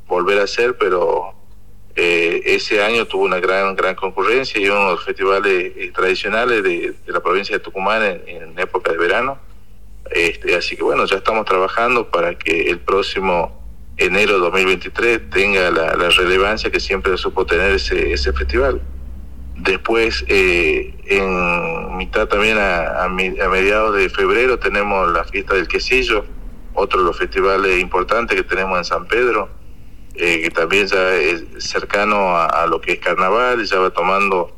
volver 0.06 0.40
a 0.40 0.44
hacer, 0.44 0.76
pero 0.78 1.34
eh, 2.02 2.54
ese 2.54 2.82
año 2.82 3.04
tuvo 3.04 3.24
una 3.24 3.40
gran 3.40 3.76
gran 3.76 3.94
concurrencia 3.94 4.58
y 4.58 4.66
uno 4.70 4.86
de 4.86 4.90
los 4.92 5.04
festivales 5.04 5.72
eh, 5.76 5.92
tradicionales 5.94 6.62
de, 6.62 6.94
de, 7.04 7.12
la 7.12 7.20
provincia 7.20 7.54
de 7.54 7.60
Tucumán 7.62 8.02
en, 8.02 8.22
en 8.26 8.58
época 8.58 8.90
de 8.90 8.96
verano. 8.96 9.38
Este, 10.10 10.56
así 10.56 10.76
que 10.76 10.82
bueno, 10.82 11.04
ya 11.04 11.18
estamos 11.18 11.44
trabajando 11.44 12.10
para 12.10 12.38
que 12.38 12.70
el 12.70 12.78
próximo 12.78 13.62
enero 13.98 14.36
de 14.36 14.40
2023 14.40 15.28
tenga 15.28 15.70
la, 15.70 15.94
la 15.94 16.08
relevancia 16.08 16.70
que 16.70 16.80
siempre 16.80 17.14
supo 17.18 17.44
tener 17.44 17.72
ese, 17.72 18.14
ese 18.14 18.32
festival. 18.32 18.80
Después, 19.56 20.24
eh, 20.28 20.94
en 21.04 21.98
mitad 21.98 22.28
también 22.28 22.56
a, 22.56 22.78
a, 22.78 23.04
a, 23.04 23.08
mediados 23.10 23.94
de 23.94 24.08
febrero 24.08 24.58
tenemos 24.58 25.12
la 25.12 25.24
fiesta 25.24 25.52
del 25.52 25.68
quesillo, 25.68 26.24
otro 26.72 27.00
de 27.00 27.04
los 27.04 27.18
festivales 27.18 27.78
importantes 27.78 28.34
que 28.38 28.42
tenemos 28.42 28.78
en 28.78 28.84
San 28.86 29.06
Pedro, 29.06 29.50
eh, 30.14 30.42
que 30.42 30.50
también 30.50 30.86
ya 30.86 31.14
es 31.14 31.44
cercano 31.58 32.36
a, 32.36 32.66
lo 32.66 32.80
que 32.80 32.92
es 32.92 32.98
carnaval, 32.98 33.64
ya 33.64 33.78
va 33.78 33.90
tomando, 33.90 34.54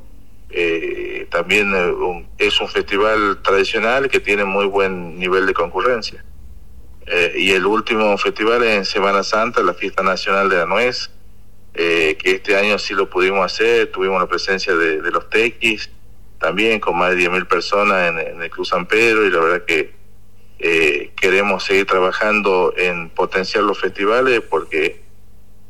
eh, 0.50 1.26
también 1.30 1.74
eh, 1.74 1.90
un, 1.90 2.28
es 2.38 2.60
un 2.60 2.68
festival 2.68 3.40
tradicional 3.42 4.08
que 4.08 4.20
tiene 4.20 4.44
muy 4.44 4.66
buen 4.66 5.18
nivel 5.18 5.46
de 5.46 5.54
concurrencia. 5.54 6.24
Eh, 7.06 7.32
y 7.36 7.50
el 7.52 7.66
último 7.66 8.16
festival 8.18 8.62
es 8.62 8.76
en 8.76 8.84
Semana 8.84 9.22
Santa, 9.22 9.62
la 9.62 9.74
Fiesta 9.74 10.02
Nacional 10.02 10.48
de 10.48 10.56
la 10.56 10.66
Nuez, 10.66 11.10
eh, 11.74 12.16
que 12.22 12.32
este 12.32 12.54
año 12.54 12.78
sí 12.78 12.94
lo 12.94 13.08
pudimos 13.08 13.44
hacer, 13.44 13.90
tuvimos 13.90 14.20
la 14.20 14.28
presencia 14.28 14.74
de, 14.76 15.10
los 15.10 15.28
tequis, 15.30 15.90
también 16.38 16.80
con 16.80 16.98
más 16.98 17.10
de 17.10 17.28
10.000 17.28 17.46
personas 17.48 18.10
en, 18.10 18.42
el 18.42 18.50
Club 18.50 18.66
San 18.66 18.86
Pedro, 18.86 19.26
y 19.26 19.30
la 19.30 19.40
verdad 19.40 19.64
que 19.64 20.02
queremos 21.16 21.64
seguir 21.64 21.86
trabajando 21.86 22.72
en 22.76 23.10
potenciar 23.10 23.64
los 23.64 23.80
festivales 23.80 24.42
porque 24.48 25.01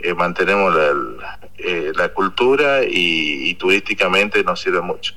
eh, 0.03 0.14
mantenemos 0.14 0.74
la, 0.74 1.38
la 1.96 2.09
cultura 2.12 2.82
y, 2.84 3.50
y 3.50 3.55
turísticamente 3.55 4.42
nos 4.42 4.61
sirve 4.61 4.80
mucho. 4.80 5.14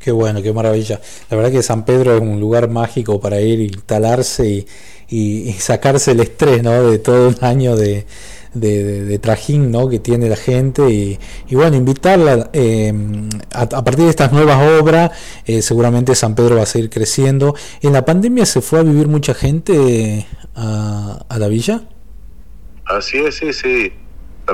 Qué 0.00 0.12
bueno, 0.12 0.42
qué 0.42 0.52
maravilla. 0.52 0.98
La 1.28 1.36
verdad 1.36 1.52
que 1.52 1.62
San 1.62 1.84
Pedro 1.84 2.14
es 2.14 2.22
un 2.22 2.40
lugar 2.40 2.70
mágico 2.70 3.20
para 3.20 3.40
ir, 3.42 3.60
instalarse 3.60 4.48
y, 4.48 4.66
y, 5.08 5.50
y 5.50 5.52
sacarse 5.52 6.12
el 6.12 6.20
estrés, 6.20 6.62
¿no? 6.62 6.90
De 6.90 6.98
todo 6.98 7.28
un 7.28 7.36
año 7.42 7.76
de, 7.76 8.06
de, 8.54 8.84
de, 8.84 9.04
de, 9.04 9.18
trajín 9.18 9.70
¿no? 9.70 9.90
que 9.90 9.98
tiene 9.98 10.28
la 10.30 10.36
gente 10.36 10.90
y, 10.90 11.18
y 11.48 11.54
bueno, 11.54 11.76
invitarla 11.76 12.48
eh, 12.54 12.92
a, 13.52 13.62
a, 13.62 13.84
partir 13.84 14.04
de 14.04 14.10
estas 14.10 14.32
nuevas 14.32 14.80
obras, 14.80 15.10
eh, 15.44 15.60
seguramente 15.62 16.14
San 16.14 16.34
Pedro 16.34 16.56
va 16.56 16.62
a 16.62 16.66
seguir 16.66 16.88
creciendo. 16.88 17.54
¿En 17.82 17.92
la 17.92 18.04
pandemia 18.04 18.46
se 18.46 18.62
fue 18.62 18.80
a 18.80 18.82
vivir 18.82 19.06
mucha 19.06 19.34
gente 19.34 20.26
a, 20.54 21.24
a 21.28 21.38
la 21.38 21.48
villa? 21.48 21.82
Así 22.86 23.18
es, 23.18 23.36
sí, 23.36 23.52
sí. 23.52 23.92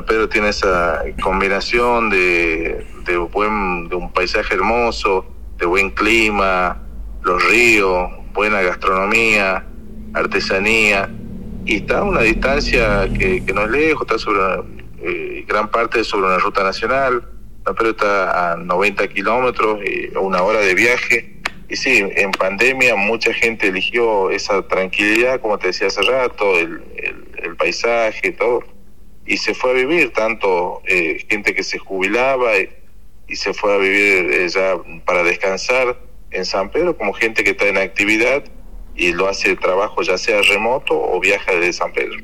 Pedro 0.05 0.29
tiene 0.29 0.49
esa 0.51 1.03
combinación 1.23 2.11
de, 2.11 2.87
de, 3.05 3.17
buen, 3.17 3.89
de 3.89 3.97
un 3.97 4.13
paisaje 4.13 4.55
hermoso, 4.55 5.27
de 5.59 5.67
buen 5.67 5.91
clima, 5.91 6.83
los 7.23 7.43
ríos, 7.49 8.11
buena 8.33 8.61
gastronomía, 8.61 9.65
artesanía 10.15 11.11
y 11.65 11.77
está 11.77 11.99
a 11.99 12.05
una 12.05 12.21
distancia 12.21 13.09
que, 13.19 13.45
que 13.45 13.53
no 13.53 13.63
es 13.63 13.71
lejos, 13.71 14.03
está 14.03 14.19
sobre 14.19 14.63
eh, 15.03 15.45
gran 15.47 15.69
parte 15.69 16.05
sobre 16.05 16.27
una 16.27 16.39
ruta 16.39 16.63
nacional, 16.63 17.23
pero 17.77 17.91
está 17.91 18.53
a 18.53 18.57
90 18.57 19.09
kilómetros 19.09 19.81
y 19.85 20.17
una 20.17 20.43
hora 20.43 20.61
de 20.61 20.75
viaje. 20.75 21.41
Y 21.69 21.75
sí, 21.75 21.99
en 21.99 22.31
pandemia 22.31 22.95
mucha 22.95 23.35
gente 23.35 23.67
eligió 23.67 24.31
esa 24.31 24.63
tranquilidad, 24.69 25.41
como 25.41 25.59
te 25.59 25.69
decía 25.69 25.89
hace 25.89 26.03
rato, 26.03 26.57
el, 26.57 26.81
el, 26.97 27.29
el 27.43 27.57
paisaje, 27.57 28.31
todo, 28.33 28.63
y 29.27 29.39
se 29.39 29.55
fue 29.55 29.70
a 29.70 29.74
vivir, 29.74 30.12
tanto 30.12 30.83
eh, 30.87 31.24
gente 31.29 31.55
que 31.55 31.62
se 31.62 31.79
jubilaba 31.79 32.59
y, 32.59 32.70
se 33.35 33.53
fue 33.53 33.74
a 33.74 33.79
vivir 33.79 34.31
eh, 34.33 34.49
ya 34.49 34.77
para 35.05 35.24
descansar 35.24 35.99
en 36.31 36.45
San 36.45 36.70
Pedro, 36.70 36.97
como 36.97 37.12
gente 37.12 37.43
que 37.43 37.51
está 37.51 37.66
en 37.66 37.77
actividad 37.77 38.45
y 38.95 39.12
lo 39.12 39.29
hace 39.29 39.51
el 39.51 39.59
trabajo 39.59 40.03
ya 40.03 40.16
sea 40.16 40.41
remoto 40.43 40.95
o 40.95 41.18
viaja 41.20 41.53
desde 41.53 41.72
San 41.72 41.93
Pedro. 41.93 42.16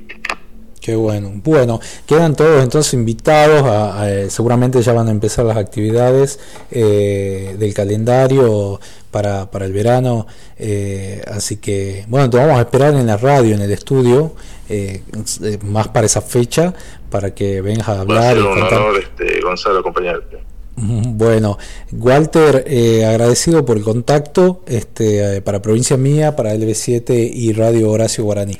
Qué 0.82 0.96
bueno. 0.96 1.30
Bueno, 1.44 1.80
quedan 2.06 2.34
todos 2.34 2.60
entonces 2.60 2.92
invitados. 2.94 3.62
A, 3.62 4.02
a, 4.02 4.30
seguramente 4.30 4.82
ya 4.82 4.92
van 4.92 5.06
a 5.06 5.12
empezar 5.12 5.44
las 5.44 5.56
actividades 5.56 6.40
eh, 6.72 7.54
del 7.56 7.72
calendario 7.72 8.80
para, 9.12 9.48
para 9.48 9.64
el 9.64 9.72
verano. 9.72 10.26
Eh, 10.58 11.22
así 11.28 11.58
que, 11.58 12.04
bueno, 12.08 12.28
te 12.28 12.36
vamos 12.36 12.58
a 12.58 12.62
esperar 12.62 12.94
en 12.94 13.06
la 13.06 13.16
radio, 13.16 13.54
en 13.54 13.62
el 13.62 13.70
estudio, 13.70 14.34
eh, 14.72 15.58
más 15.64 15.88
para 15.88 16.06
esa 16.06 16.22
fecha, 16.22 16.72
para 17.10 17.34
que 17.34 17.60
vengas 17.60 17.88
a 17.88 18.00
hablar. 18.00 18.18
Va 18.18 18.30
a 18.30 18.34
ser 18.34 18.42
un 18.42 18.62
honor, 18.62 18.98
este, 18.98 19.40
Gonzalo, 19.40 19.78
acompañarte. 19.80 20.38
Bueno, 20.74 21.58
Walter, 21.92 22.64
eh, 22.66 23.04
agradecido 23.04 23.64
por 23.64 23.76
el 23.76 23.84
contacto 23.84 24.62
este, 24.66 25.36
eh, 25.36 25.42
para 25.42 25.60
Provincia 25.60 25.96
Mía, 25.98 26.34
para 26.34 26.54
LB7 26.54 27.30
y 27.32 27.52
Radio 27.52 27.90
Horacio 27.90 28.24
Guaraní. 28.24 28.58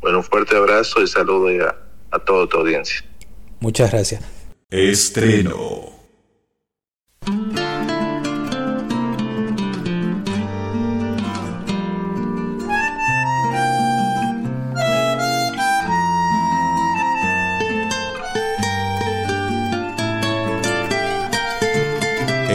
Bueno, 0.00 0.18
un 0.18 0.24
fuerte 0.24 0.56
abrazo 0.56 1.02
y 1.02 1.06
saludo 1.06 1.48
a, 1.66 1.76
a 2.10 2.18
toda 2.18 2.46
tu 2.46 2.56
audiencia. 2.56 3.04
Muchas 3.60 3.92
gracias. 3.92 4.22
Estreno. 4.70 5.90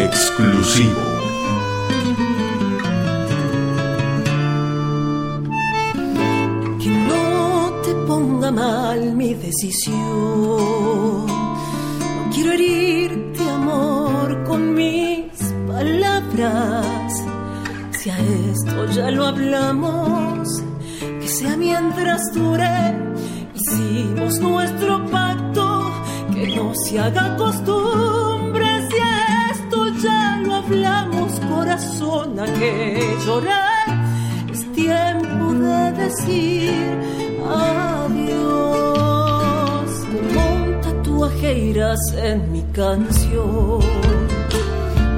Exclusivo. 0.05 1.01
Que 6.81 6.89
no 6.89 7.71
te 7.83 7.93
ponga 8.07 8.51
mal 8.51 9.01
mi 9.15 9.33
decisión. 9.33 9.95
No 11.25 12.29
quiero 12.33 12.51
herirte, 12.53 13.49
amor, 13.49 14.43
con 14.43 14.73
mis 14.73 15.31
palabras. 15.67 17.23
Si 17.97 18.09
a 18.09 18.17
esto 18.19 18.85
ya 18.97 19.09
lo 19.11 19.25
hablamos, 19.25 20.47
que 21.19 21.27
sea 21.27 21.57
mientras 21.57 22.21
dure. 22.33 22.77
Hicimos 23.55 24.39
nuestro 24.39 25.05
pacto, 25.09 25.91
que 26.33 26.55
no 26.55 26.73
se 26.75 26.99
haga 26.99 27.35
costumbre 27.37 28.64
hablamos, 30.65 31.39
corazón, 31.41 32.39
a 32.39 32.45
que 32.45 33.17
llorar. 33.25 33.87
Es 34.51 34.71
tiempo 34.73 35.53
de 35.53 35.91
decir 36.03 36.73
adiós. 37.47 38.25
Como 40.11 40.41
un 40.55 40.81
tatuaje 40.81 41.59
irás 41.59 41.99
en 42.17 42.51
mi 42.51 42.63
canción. 42.73 43.79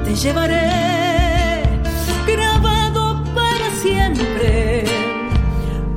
Te 0.04 0.14
llevaré 0.14 1.62
grabado 2.26 3.24
para 3.34 3.70
siempre 3.82 4.84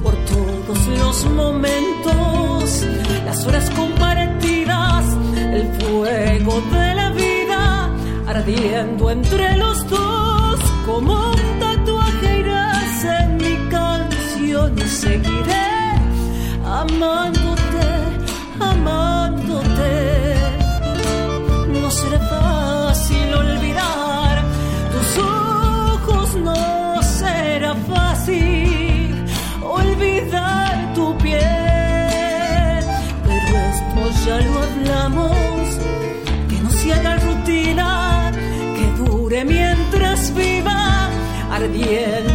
por 0.04 0.16
todos 0.32 0.80
los 1.00 1.26
momentos, 1.32 2.86
las 3.26 3.46
horas 3.46 3.70
compartidas, 3.72 5.06
el 5.36 5.68
fuego 5.80 6.62
de 6.72 6.96
la 6.96 7.01
ardiendo 8.32 9.12
entre 9.12 9.58
los 9.58 9.88
dos 9.90 10.60
como 10.86 11.32
un 11.32 11.60
tatuaje 11.60 12.40
irás 12.40 13.04
en 13.04 13.38
mi 13.38 13.56
canción 13.70 14.74
y 14.78 14.88
seguiré 14.88 15.68
amándote, 16.66 17.88
amándote. 18.60 19.92
No 21.74 21.92
será 21.92 22.20
fácil 22.20 22.61
ardiente 41.62 42.31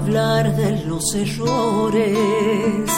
hablar 0.00 0.56
de 0.56 0.84
los 0.86 1.14
errores. 1.14 2.90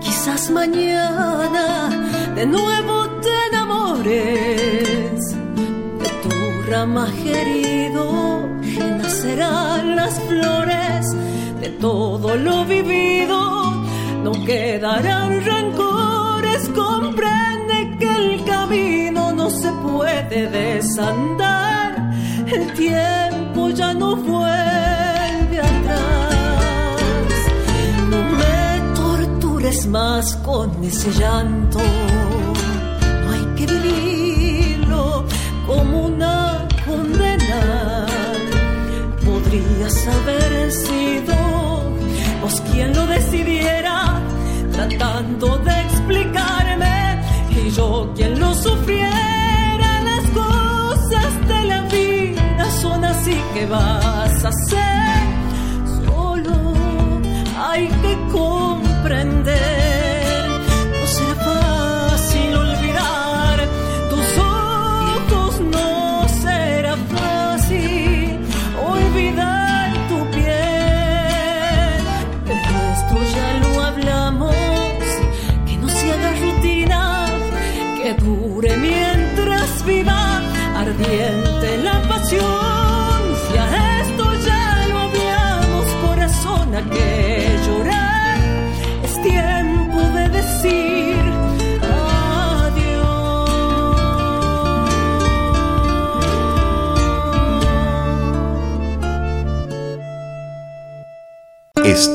Quizás 0.00 0.50
mañana 0.50 1.88
de 2.34 2.46
nuevo 2.46 3.08
te 3.24 3.34
enamores. 3.48 5.20
De 6.02 6.10
tu 6.22 6.70
rama 6.70 7.08
herido 7.24 8.48
renacerán 8.78 9.96
las 9.96 10.14
flores. 10.28 11.04
De 11.60 11.68
todo 11.80 12.36
lo 12.36 12.64
vivido 12.64 13.72
no 14.22 14.32
quedarán 14.44 15.44
rencores. 15.44 16.68
Comprende 16.68 17.76
que 17.98 18.08
el 18.22 18.44
camino 18.44 19.32
no 19.32 19.50
se 19.50 19.70
puede 19.86 20.48
desandar. 20.48 22.12
El 22.46 22.72
tiempo 22.74 23.70
ya 23.70 23.92
no 23.94 24.14
vuelve 24.14 24.95
tortures 29.66 29.86
más 29.86 30.36
con 30.36 30.70
ese 30.84 31.10
llanto. 31.12 31.78
No 31.78 33.32
hay 33.32 33.46
que 33.56 33.66
vivirlo 33.66 35.24
como 35.66 36.06
una 36.06 36.66
condena. 36.84 38.06
Podrías 39.24 40.06
haber 40.06 40.72
sido 40.72 41.34
vos 42.42 42.60
quien 42.72 42.94
lo 42.94 43.06
decidiera, 43.06 44.20
tratando 44.72 45.58
de 45.58 45.80
explicarme 45.82 47.20
y 47.50 47.70
yo 47.70 48.12
quien 48.14 48.38
lo 48.38 48.54
sufriera. 48.54 50.02
Las 50.04 50.24
cosas 50.30 51.48
de 51.48 51.64
la 51.64 51.80
vida 51.82 52.70
son 52.80 53.04
así 53.04 53.36
que 53.54 53.66
vas 53.66 54.05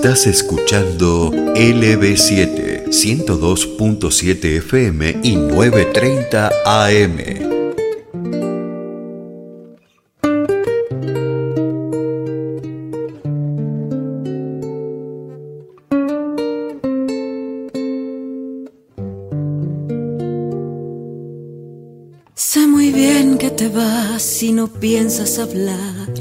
Estás 0.04 0.26
escuchando 0.26 1.30
LB7 1.32 2.88
102.7 2.88 4.58
FM 4.58 5.20
y 5.22 5.36
930 5.36 6.50
AM. 6.66 7.18
Sé 22.34 22.66
muy 22.66 22.92
bien 22.92 23.38
que 23.38 23.52
te 23.52 23.70
vas 23.70 24.24
si 24.24 24.52
no 24.52 24.68
piensas 24.68 25.38
hablar 25.38 26.21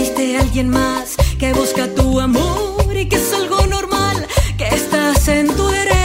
Existe 0.00 0.38
alguien 0.38 0.70
más 0.70 1.14
que 1.38 1.52
busca 1.52 1.86
tu 1.94 2.20
amor 2.20 2.96
y 2.96 3.06
que 3.06 3.16
es 3.16 3.34
algo 3.34 3.66
normal, 3.66 4.26
que 4.56 4.66
estás 4.68 5.28
en 5.28 5.46
tu 5.48 5.68
derecho 5.68 5.99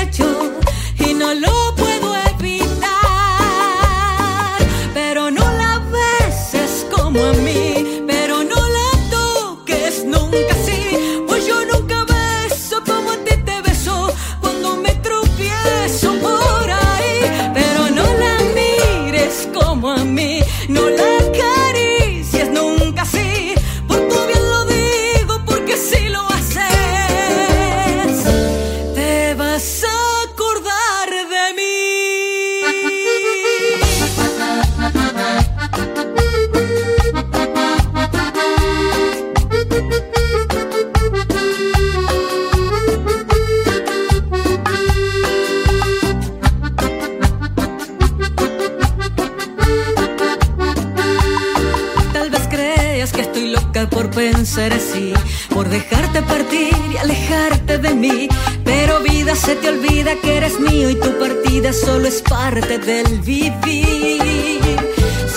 por 54.06 54.24
pensar 54.24 54.72
así, 54.74 55.14
por 55.50 55.68
dejarte 55.70 56.22
partir 56.22 56.76
y 56.94 56.98
alejarte 56.98 57.78
de 57.78 57.94
mí. 57.96 58.28
Pero 58.64 59.02
vida 59.02 59.36
se 59.36 59.56
te 59.56 59.70
olvida 59.70 60.16
que 60.22 60.38
eres 60.38 60.60
mío 60.60 60.90
y 60.90 60.96
tu 60.96 61.18
partida 61.18 61.74
solo 61.74 62.08
es 62.08 62.22
parte 62.22 62.78
del 62.78 63.20
vivir. 63.22 64.78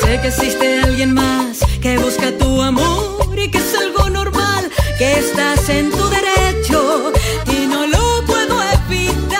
Sé 0.00 0.20
que 0.20 0.28
existe 0.28 0.80
alguien 0.82 1.14
más 1.14 1.60
que 1.80 1.98
busca 1.98 2.30
tu 2.36 2.60
amor 2.60 3.38
y 3.38 3.50
que 3.50 3.58
es 3.58 3.74
algo 3.74 4.10
normal, 4.10 4.70
que 4.98 5.18
estás 5.18 5.68
en 5.68 5.90
tu 5.90 6.08
derecho 6.08 7.12
y 7.46 7.66
no 7.66 7.86
lo 7.86 8.24
puedo 8.26 8.62
evitar. 8.62 9.38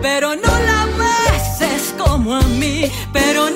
Pero 0.00 0.34
no 0.34 0.52
la 0.70 0.86
beses 1.02 1.94
como 1.98 2.36
a 2.36 2.42
mí, 2.42 2.90
pero 3.12 3.47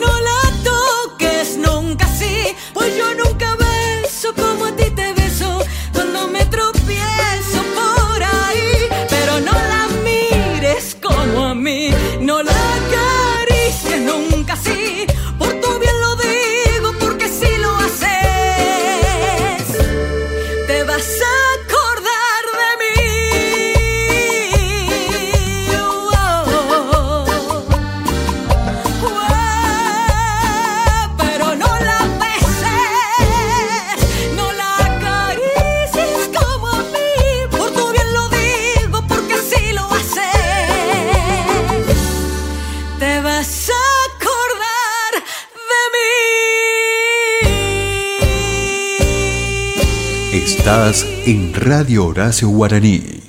en 51.24 51.54
Radio 51.54 52.06
Horacio 52.06 52.48
Guaraní. 52.48 53.21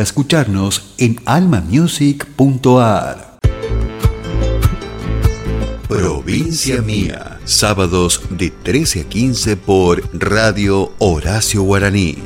A 0.00 0.02
escucharnos 0.02 0.94
en 0.98 1.20
almamusic.ar. 1.26 3.38
Provincia 5.88 6.80
Mía, 6.80 7.38
sábados 7.44 8.22
de 8.30 8.50
13 8.50 9.02
a 9.02 9.04
15 9.04 9.56
por 9.58 10.02
Radio 10.18 10.92
Horacio 10.98 11.62
Guaraní. 11.62 12.16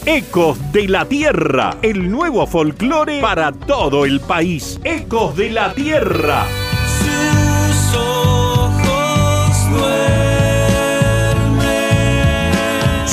Ecos 0.06 0.72
de 0.72 0.88
la 0.88 1.04
Tierra, 1.06 1.76
el 1.82 2.10
nuevo 2.10 2.48
folclore 2.48 3.20
para 3.22 3.52
todo 3.52 4.06
el 4.06 4.22
país. 4.22 4.80
Ecos 4.84 5.36
de 5.36 5.50
la 5.52 5.74
Tierra. 5.74 6.46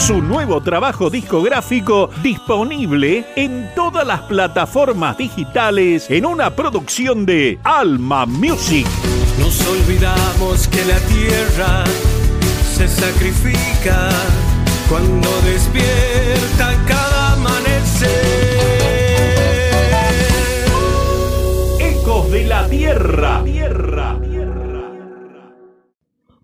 Su 0.07 0.23
nuevo 0.23 0.61
trabajo 0.61 1.11
discográfico 1.11 2.11
disponible 2.23 3.27
en 3.35 3.69
todas 3.75 4.07
las 4.07 4.21
plataformas 4.21 5.19
digitales 5.19 6.09
en 6.11 6.25
una 6.27 6.55
producción 6.55 7.27
de 7.27 7.59
Alma 7.65 8.25
Music. 8.25 8.87
Nos 9.41 9.61
olvidamos 9.67 10.69
que 10.69 10.85
la 10.85 10.99
tierra 11.01 11.83
se 12.73 12.87
sacrifica 12.87 14.11
cuando 14.89 15.29
despierta 15.41 16.77
cada 16.87 17.33
amanecer. 17.33 18.11
Ecos 21.81 22.31
de 22.31 22.45
la 22.45 22.69
tierra. 22.69 23.43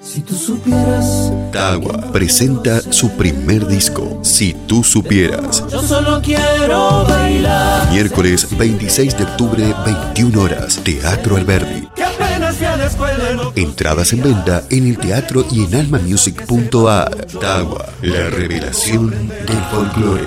Si 0.00 0.20
tú 0.20 0.34
supieras. 0.34 1.32
Tagua 1.52 2.12
presenta 2.12 2.80
su 2.80 3.10
primer 3.12 3.66
disco, 3.66 4.20
Si 4.22 4.54
tú 4.66 4.82
supieras. 4.82 5.64
Yo 5.70 5.82
solo 5.82 6.20
quiero 6.22 7.04
bailar. 7.04 7.90
Miércoles 7.90 8.48
26 8.56 9.16
de 9.16 9.24
octubre, 9.24 9.74
21 9.84 10.40
horas, 10.40 10.80
Teatro 10.82 11.36
Alberdi. 11.36 11.88
Entradas 13.54 14.12
en 14.12 14.22
venta 14.22 14.64
en 14.70 14.88
el 14.88 14.98
teatro 14.98 15.46
y 15.50 15.64
en 15.64 15.74
almamusic.ar. 15.74 17.26
Tagua, 17.40 17.86
la 18.02 18.30
revelación 18.30 19.10
del 19.28 19.64
folclore. 19.70 20.26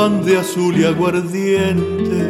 pan 0.00 0.24
de 0.24 0.38
azul 0.38 0.74
y 0.80 0.84
aguardiente, 0.84 2.24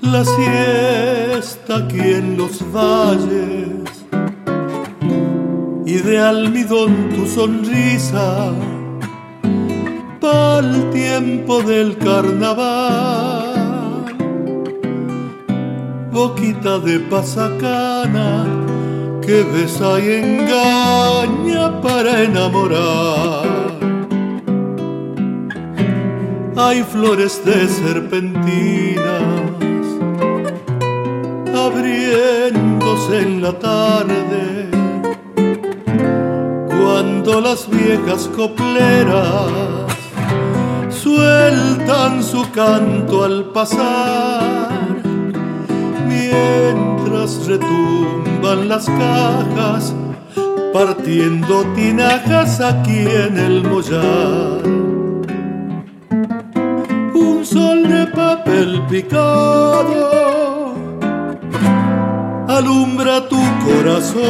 la 0.00 0.24
siesta 0.24 1.76
aquí 1.82 2.00
en 2.20 2.38
los 2.38 2.54
valles, 2.72 3.90
y 5.84 5.96
de 6.08 6.18
almidón 6.18 7.10
tu 7.14 7.26
sonrisa, 7.26 8.52
pa'l 10.18 10.90
tiempo 10.92 11.60
del 11.62 11.98
carnaval, 11.98 13.26
boquita 16.10 16.78
de 16.78 17.00
pasacana 17.00 18.46
que 19.24 19.42
besa 19.42 20.00
y 20.00 20.08
engaña 20.24 21.82
para 21.82 22.22
enamorar 22.22 23.61
hay 26.56 26.82
flores 26.82 27.44
de 27.44 27.66
serpentinas 27.68 29.22
abriéndose 31.54 33.20
en 33.20 33.42
la 33.42 33.52
tarde. 33.58 34.68
Cuando 36.68 37.40
las 37.40 37.68
viejas 37.70 38.28
copleras 38.36 39.50
sueltan 40.90 42.22
su 42.22 42.50
canto 42.52 43.24
al 43.24 43.44
pasar 43.46 44.70
mientras 46.06 47.46
retumban 47.46 48.68
las 48.68 48.86
cajas 48.86 49.94
partiendo 50.72 51.64
tinajas 51.74 52.60
aquí 52.60 53.06
en 53.06 53.36
el 53.38 53.62
mollar 53.62 54.81
papel 58.52 58.82
picado 58.88 60.74
alumbra 62.48 63.28
tu 63.28 63.40
corazón. 63.64 64.22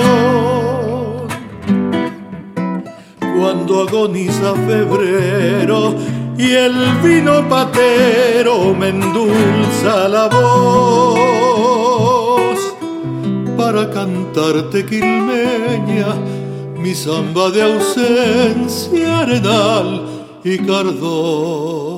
Cuando 3.19 3.83
agoniza 3.83 4.55
febrero 4.67 5.95
y 6.39 6.53
el 6.53 6.75
vino 7.03 7.49
patero 7.49 8.75
me 8.75 8.89
endulza 8.91 10.09
la 10.09 10.29
voz. 10.29 11.59
Para 13.57 13.91
cantarte 13.91 14.87
quilmeña 14.87 16.15
mi 16.77 16.95
samba 16.95 17.51
de 17.51 17.63
ausencia 17.63 19.21
arenal 19.21 20.03
y 20.45 20.59
cardón 20.59 21.92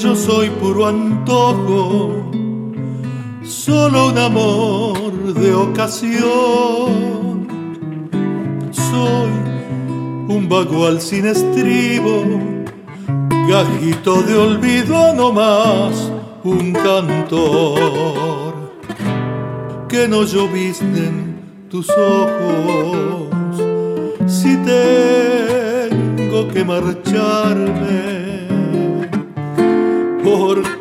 yo 0.00 0.16
soy 0.16 0.48
puro 0.48 0.86
antojo, 0.86 2.30
solo 3.42 4.08
un 4.08 4.18
amor 4.18 5.34
de 5.34 5.52
ocasión. 5.52 7.46
Soy 8.70 9.30
un 10.28 10.48
vagual 10.48 11.02
sin 11.02 11.26
estribo, 11.26 12.24
gajito 13.48 14.22
de 14.22 14.36
olvido 14.36 15.12
no 15.14 15.32
más, 15.32 16.10
un 16.44 16.72
cantor 16.72 18.54
que 19.86 20.08
no 20.08 20.22
llovisten 20.24 21.36
tus 21.68 21.90
ojos 21.90 23.28
si 24.26 24.56
tengo 24.56 26.48
que 26.48 26.64
marcharme 26.64 28.19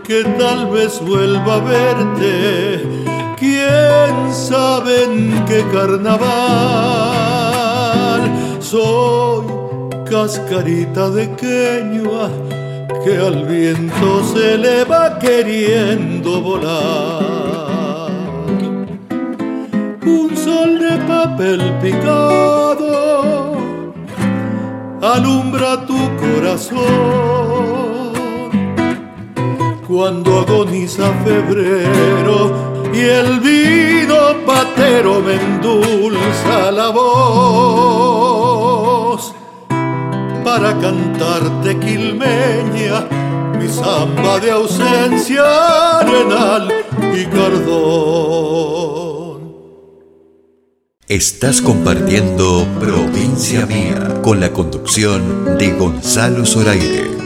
porque 0.10 0.23
tal 0.40 0.72
vez 0.72 0.99
vuelva 1.02 1.56
a 1.56 1.60
verte. 1.60 2.81
Quién 3.38 4.34
sabe 4.34 5.03
en 5.03 5.45
qué 5.45 5.64
carnaval 5.72 6.10
soy 8.60 9.45
cascarita 10.10 11.11
de 11.11 11.30
queñua 11.36 12.31
que 13.03 13.18
al 13.18 13.45
viento 13.45 14.23
se 14.34 14.57
le 14.57 14.84
va 14.84 15.19
queriendo 15.19 16.41
volar. 16.41 18.10
Un 20.06 20.36
sol 20.36 20.80
de 20.80 20.98
papel 21.07 21.61
picado 21.84 23.57
alumbra 25.02 25.86
tu 25.86 25.99
corazón 26.18 27.39
cuando 29.90 30.40
agoniza 30.41 31.11
febrero 31.26 32.91
y 32.94 32.99
el 32.99 33.40
vino 33.40 34.16
patero 34.45 35.20
me 35.20 35.34
endulza 35.34 36.72
la 36.72 36.90
voz 36.90 38.30
para 40.44 40.78
cantarte 40.78 41.80
quilmeña 41.80 43.07
mi 43.60 43.68
samba 43.68 44.40
de 44.40 44.52
ausencia 44.52 45.98
arenal 46.02 46.72
y 47.11 47.26
cardón. 47.26 48.60
Estás 51.07 51.64
compartiendo 51.64 52.68
Provincia 52.80 53.66
Mía 53.66 54.22
con 54.22 54.40
la 54.40 54.53
conducción 54.53 55.57
de 55.57 55.72
Gonzalo 55.72 56.45
Zoraire. 56.45 57.18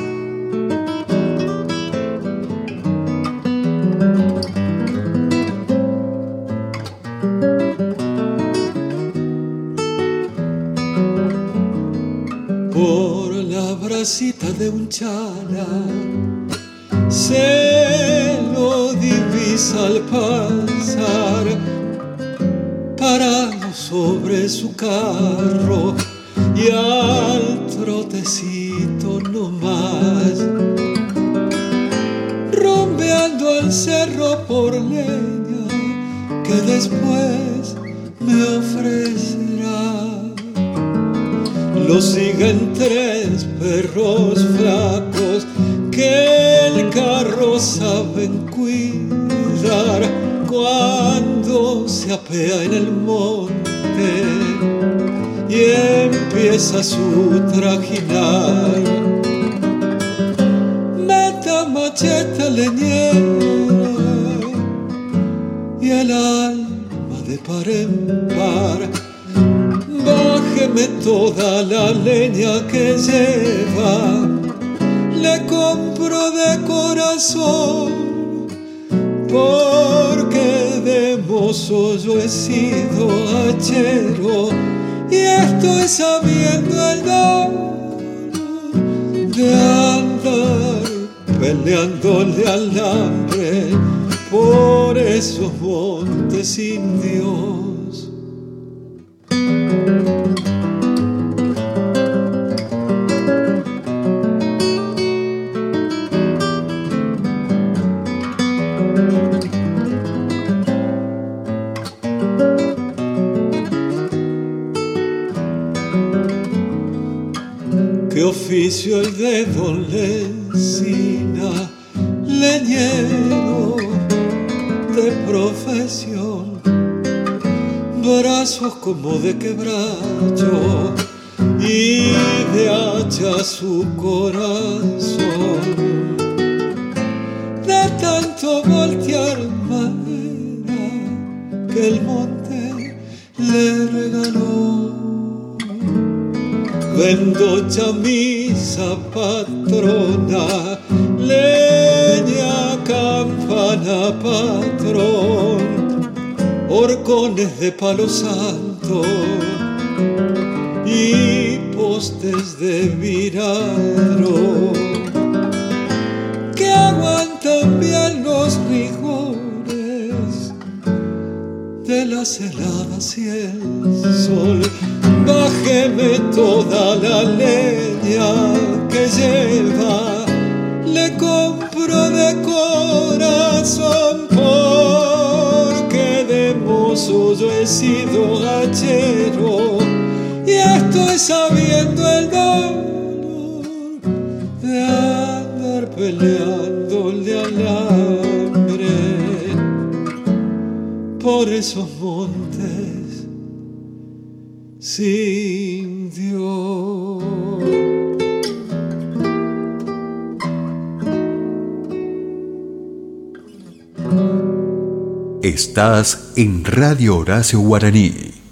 Estás 215.43 216.31
en 216.37 216.63
Radio 216.63 217.17
Horacio 217.17 217.59
Guaraní. 217.59 218.42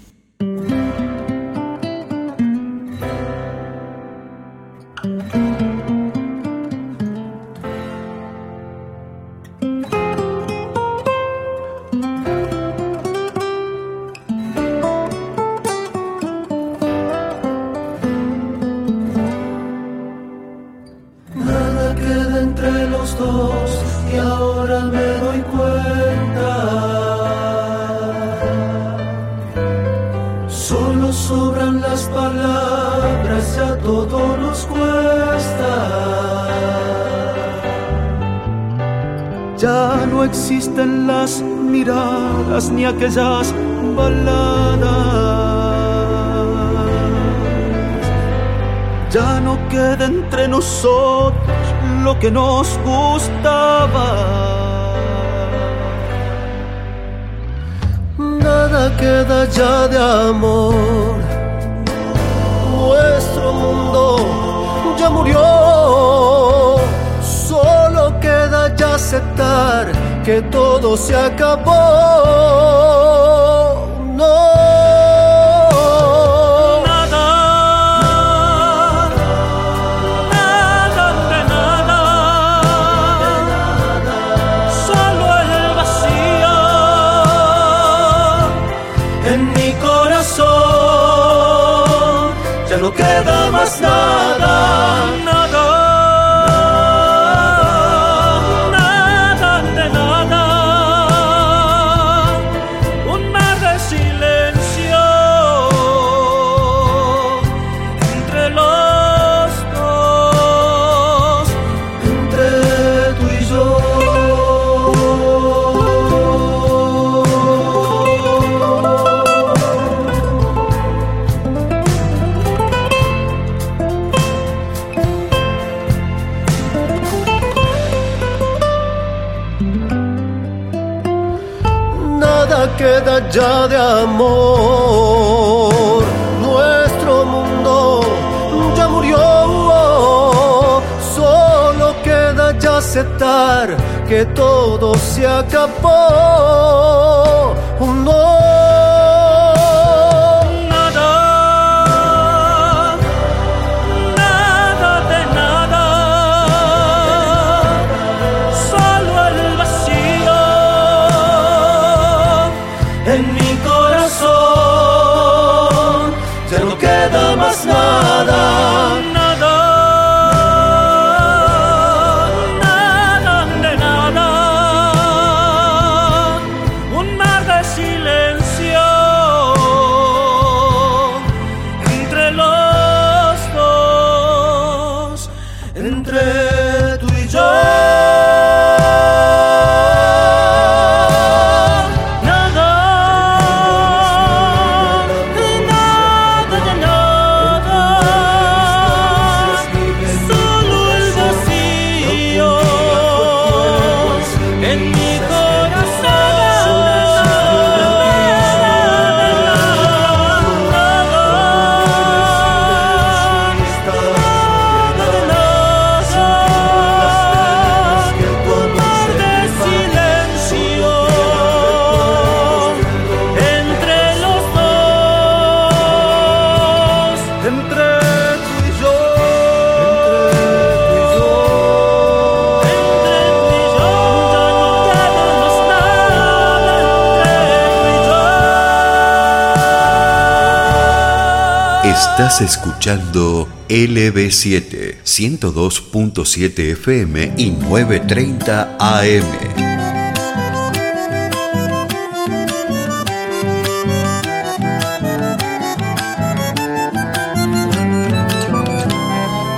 Estás 242.02 242.40
escuchando 242.40 243.48
LB7 243.68 245.02
102.7 245.04 246.72
FM 246.72 247.34
y 247.36 247.50
930 247.52 248.76
AM. 248.78 249.24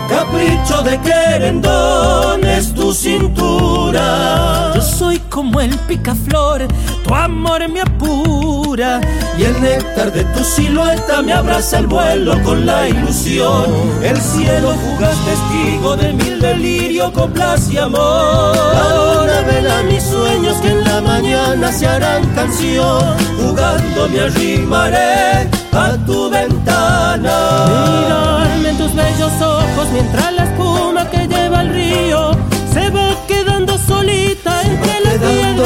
Capricho 0.08 0.82
de 0.82 1.00
querendón 1.00 2.44
es 2.44 2.74
tu 2.74 2.92
cintura. 2.92 3.73
Yo 3.94 4.80
soy 4.82 5.18
como 5.30 5.60
el 5.60 5.70
picaflor, 5.86 6.66
tu 7.04 7.14
amor 7.14 7.68
me 7.68 7.80
apura. 7.80 9.00
Y 9.38 9.44
el 9.44 9.60
néctar 9.60 10.12
de 10.12 10.24
tu 10.24 10.42
silueta 10.42 11.22
me 11.22 11.32
abraza 11.32 11.78
el 11.78 11.86
vuelo 11.86 12.42
con 12.42 12.66
la 12.66 12.88
ilusión. 12.88 13.66
El 14.02 14.20
cielo 14.20 14.74
fugaz 14.74 15.16
testigo 15.24 15.96
de 15.96 16.12
mil 16.12 16.40
delirio, 16.40 17.12
coplas 17.12 17.70
y 17.70 17.78
amor. 17.78 18.56
Luna 18.56 19.40
vela 19.46 19.82
mis 19.84 20.02
sueños 20.02 20.56
que 20.56 20.70
en 20.70 20.82
la 20.82 21.00
mañana 21.00 21.70
se 21.70 21.86
harán 21.86 22.26
canción. 22.34 23.00
Jugando 23.38 24.08
me 24.08 24.20
arrimaré 24.22 25.48
a 25.72 25.96
tu 26.04 26.30
ventana. 26.30 27.66
Mirarme 27.68 28.70
en 28.70 28.76
tus 28.76 28.92
bellos 28.92 29.32
ojos 29.40 29.88
mientras 29.92 30.33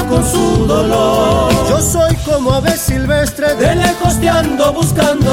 con 0.08 0.24
su 0.24 0.66
dolor. 0.66 1.52
Yo 1.68 1.80
soy 1.80 2.16
como 2.24 2.52
ave 2.52 2.76
silvestre 2.76 3.54
de 3.54 3.76
lejos 3.76 4.18
te 4.20 4.28
ando 4.28 4.72
buscando. 4.72 5.28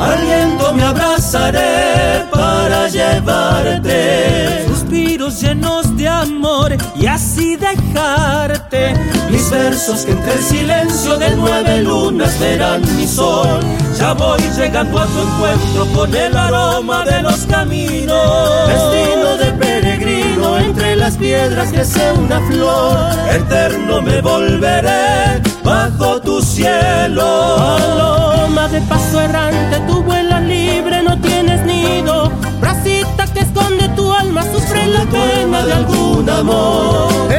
Aliento 0.00 0.74
me 0.74 0.82
abrazaré 0.82 2.24
para 2.30 2.88
llevarte 2.88 4.66
Suspiros 4.68 5.40
llenos 5.40 5.96
de 5.96 6.08
amor 6.08 6.76
y 6.96 7.06
así 7.06 7.56
dejarte. 7.56 8.94
Mis 9.34 9.50
versos 9.50 10.04
que 10.04 10.12
entre 10.12 10.32
el 10.32 10.42
silencio 10.42 11.16
de 11.18 11.34
nueve 11.34 11.82
lunas 11.82 12.38
verán 12.38 12.82
mi 12.96 13.06
sol. 13.06 13.58
Ya 13.98 14.12
voy 14.14 14.40
llegando 14.56 15.00
a 15.00 15.06
tu 15.06 15.20
encuentro 15.28 15.86
con 15.94 16.14
el 16.14 16.36
aroma 16.36 17.04
de 17.04 17.22
los 17.22 17.40
caminos. 17.46 18.68
Destino 18.68 19.36
de 19.36 19.52
peregrino 19.58 20.58
entre 20.58 20.94
las 20.96 21.16
piedras 21.16 21.72
crece 21.72 22.12
una 22.12 22.40
flor. 22.46 22.96
Eterno 23.30 24.02
me 24.02 24.20
volveré 24.20 25.42
bajo 25.64 26.20
tu 26.20 26.40
cielo. 26.40 27.56
Paloma 27.56 28.68
de 28.68 28.80
paso 28.82 29.20
errante, 29.20 29.80
tú 29.88 30.02
vuelas 30.04 30.42
libre, 30.42 31.02
no 31.02 31.18
tienes 31.20 31.60
nido. 31.66 32.30
Bracita 32.60 33.26
que 33.32 33.40
esconde 33.40 33.88
tu 33.96 34.12
alma, 34.12 34.44
sufre 34.44 34.86
la 34.86 35.04
pena 35.06 35.64
de 35.66 35.72
algún 35.72 36.30
amor. 36.30 37.33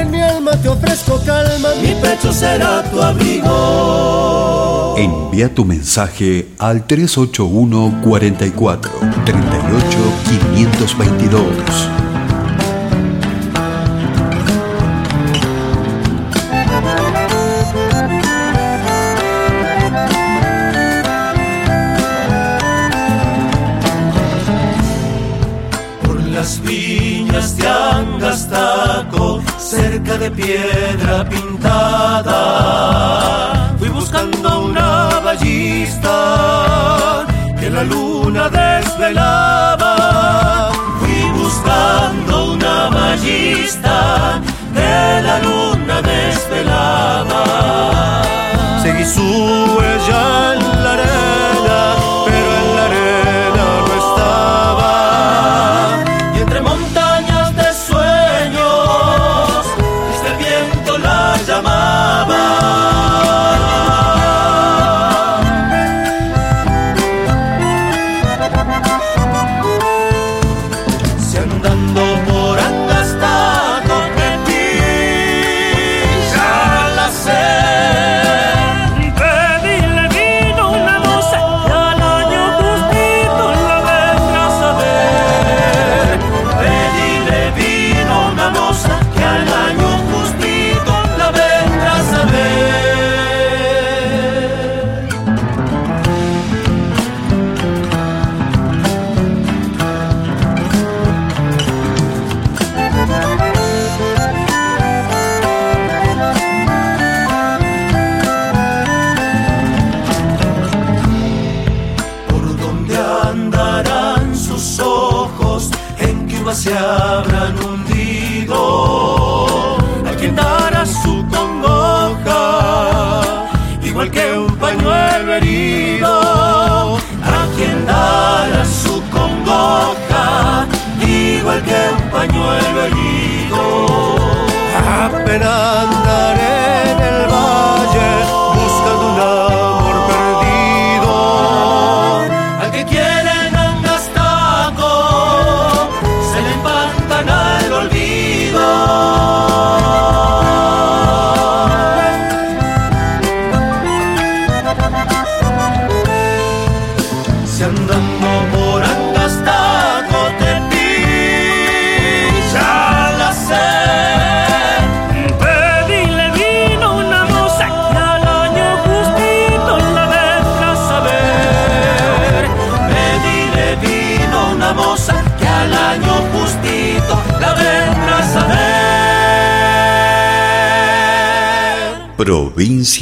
Te 0.62 0.70
ofrezco 0.70 1.20
calma, 1.26 1.70
mi 1.82 1.94
pecho 2.02 2.32
será 2.34 2.82
tu 2.84 3.02
abrigo. 3.02 4.96
Envía 4.98 5.54
tu 5.54 5.66
mensaje 5.66 6.48
al 6.58 6.88
381 6.88 8.02
44 8.04 8.92
38 9.26 9.98
522. 10.48 12.05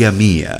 a 0.05 0.11
minha. 0.11 0.52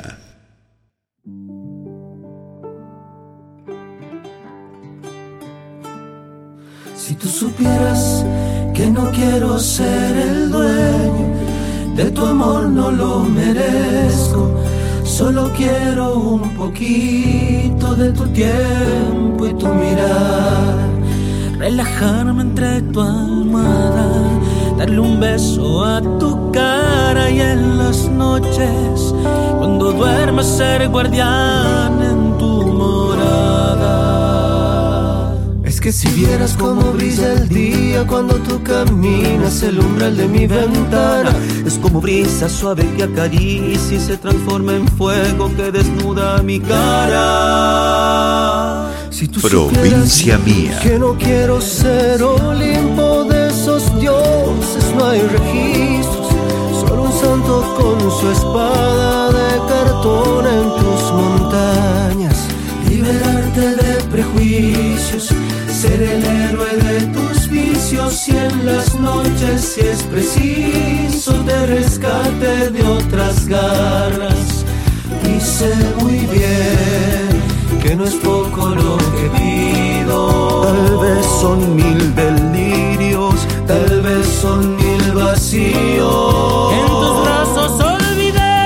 umbral 40.04 40.18
de 40.18 40.28
mi 40.28 40.46
ventana. 40.48 41.34
Es 41.66 41.78
como 41.78 42.02
brisa 42.02 42.50
suave 42.50 42.86
que 42.96 43.04
acaricia 43.04 43.98
y 43.98 44.00
se 44.00 44.18
transforma 44.18 44.74
en 44.74 44.88
fuego 44.88 45.56
que 45.56 45.72
desnuda 45.72 46.42
mi 46.44 46.60
cara. 46.60 47.70
Si 49.10 49.28
tú 49.28 49.40
Provincia 49.42 50.38
mía. 50.40 50.80
Que 50.82 50.98
no 51.00 51.16
quiero 51.18 51.62
ser 51.62 52.22
Olimpo 52.24 53.24
de 53.26 53.48
esos 53.50 53.84
dioses, 54.00 54.84
no 54.98 55.06
hay 55.06 55.22
registros. 55.22 56.28
Solo 56.82 57.04
un 57.04 57.14
santo 57.14 57.76
con 57.78 58.00
su 58.20 58.32
espada 58.32 59.32
de 59.32 59.60
cartón 59.70 60.48
en 60.48 60.76
tus 60.80 61.12
montañas. 61.14 62.38
Liberarte 62.90 63.76
de 63.76 64.04
prejuicios, 64.12 65.30
ser 65.70 66.02
el 66.02 66.26
héroe 66.26 66.63
si 68.14 68.32
en 68.32 68.66
las 68.66 68.94
noches, 68.96 69.74
si 69.74 69.82
es 69.82 70.04
preciso, 70.04 71.34
te 71.46 71.66
rescate 71.66 72.70
de 72.70 72.84
otras 72.84 73.48
garras. 73.48 74.66
Y 75.26 75.40
sé 75.40 75.74
muy 76.00 76.20
bien 76.28 77.42
que 77.82 77.96
no 77.96 78.06
es 78.06 78.14
poco 78.16 78.70
lo 78.70 78.98
que 78.98 79.30
pido. 79.38 80.62
Tal 80.62 80.98
vez 81.00 81.26
son 81.42 81.76
mil 81.76 82.16
delirios, 82.16 83.36
tal 83.66 84.02
vez 84.02 84.28
son 84.42 84.76
mil 84.76 85.12
vacíos. 85.14 86.74
En 86.74 86.86
tus 86.86 87.24
brazos 87.24 87.82
olvidé. 87.82 88.64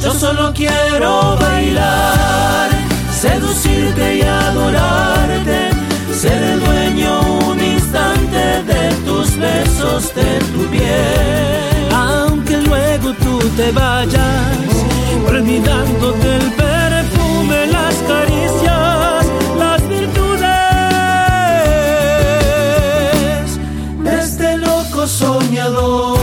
Yo 0.00 0.12
solo 0.12 0.52
quiero. 0.52 1.43
de 9.94 10.40
tu 10.52 10.66
piel. 10.70 11.92
Aunque 11.92 12.56
luego 12.56 13.12
tú 13.22 13.38
te 13.56 13.70
vayas, 13.70 14.58
olvidándote 15.28 16.36
el 16.36 16.50
perfume, 16.52 17.66
las 17.68 17.94
caricias, 18.08 19.24
las 19.56 19.88
virtudes 19.88 20.40
de 24.02 24.20
este 24.20 24.56
loco 24.56 25.06
soñador. 25.06 26.13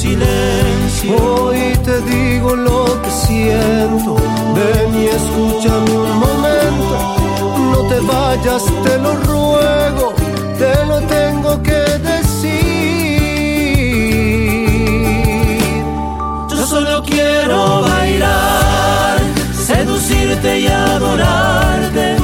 Silencio. 0.00 1.16
Hoy 1.22 1.76
te 1.84 2.00
digo 2.12 2.56
lo 2.56 2.84
que 3.02 3.10
siento, 3.26 4.16
ven 4.56 4.90
y 5.02 5.06
escúchame 5.18 5.92
un 6.06 6.12
momento. 6.24 6.94
No 7.72 7.80
te 7.90 7.98
vayas, 8.00 8.64
te 8.84 8.98
lo 8.98 9.12
ruego, 9.14 10.14
te 10.58 10.72
lo 10.86 11.00
tengo 11.16 11.62
que 11.62 11.82
decir. 12.10 12.60
Yo 16.50 16.66
solo 16.66 17.02
quiero 17.02 17.82
bailar, 17.82 19.18
seducirte 19.66 20.60
y 20.60 20.66
adorarte, 20.66 22.16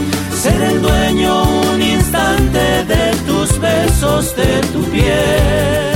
ser 0.42 0.60
el 0.62 0.80
dueño 0.80 1.42
un 1.72 1.82
instante 1.82 2.84
de 2.92 3.04
tus 3.26 3.58
besos, 3.60 4.34
de 4.34 4.60
tu 4.72 4.82
piel. 4.84 5.95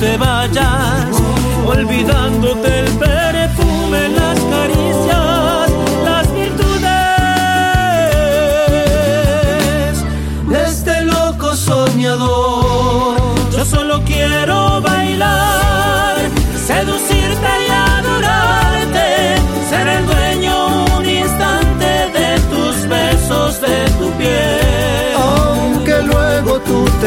Te 0.00 0.16
vayas, 0.16 1.22
olvidándote 1.66 2.80
el 2.80 2.86
perfume, 2.96 4.08
las 4.08 4.40
caricias, 4.40 5.39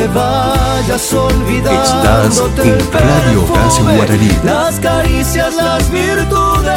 te 0.04 0.10
vayas 0.10 1.14
olvidándote 1.14 1.82
Estás 1.82 2.40
en 2.60 2.92
Radio 2.92 3.46
Horacio 3.50 3.86
Guaraní. 3.86 4.30
Las 4.44 4.80
caricias, 4.80 5.56
las 5.56 5.90
virtudes 5.92 6.74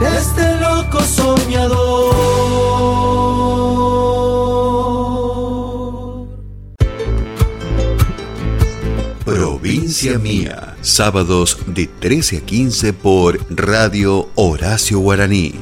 de 0.00 0.16
este 0.18 0.56
loco 0.60 1.02
soñador. 1.02 2.14
Provincia 9.26 10.18
Mía, 10.18 10.76
sábados 10.80 11.58
de 11.66 11.86
13 11.86 12.38
a 12.38 12.40
15 12.40 12.92
por 12.94 13.38
Radio 13.50 14.30
Horacio 14.36 15.00
Guaraní. 15.00 15.54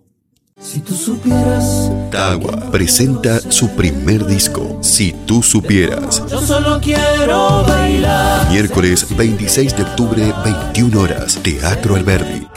Si 0.59 0.79
tú 0.79 0.93
supieras, 0.93 1.91
Tagua 2.11 2.69
presenta 2.71 3.39
su 3.39 3.69
primer 3.75 4.25
disco, 4.25 4.79
Si 4.81 5.13
tú 5.25 5.41
supieras. 5.41 6.21
yo 6.29 6.41
solo 6.41 6.79
quiero 6.81 7.63
bailar. 7.63 8.49
Miércoles 8.51 9.07
26 9.15 9.75
de 9.75 9.83
octubre, 9.83 10.33
21 10.43 10.99
horas, 10.99 11.37
Teatro 11.41 11.95
Alberdi. 11.95 12.47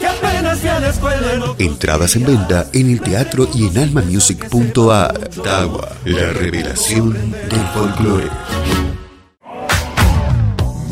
Entradas 1.57 2.15
en 2.15 2.25
venta 2.25 2.67
en 2.73 2.91
el 2.91 3.01
teatro 3.01 3.47
y 3.53 3.67
en 3.67 3.77
almamusic.ar. 3.77 5.29
Tagua, 5.43 5.89
la 6.05 6.29
revelación 6.31 7.13
del 7.13 7.67
folclore. 7.73 8.29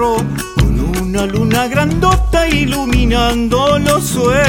con 0.00 0.80
una 1.02 1.26
luna 1.26 1.68
grandota 1.68 2.48
iluminando 2.48 3.78
los 3.78 4.02
sueños. 4.02 4.40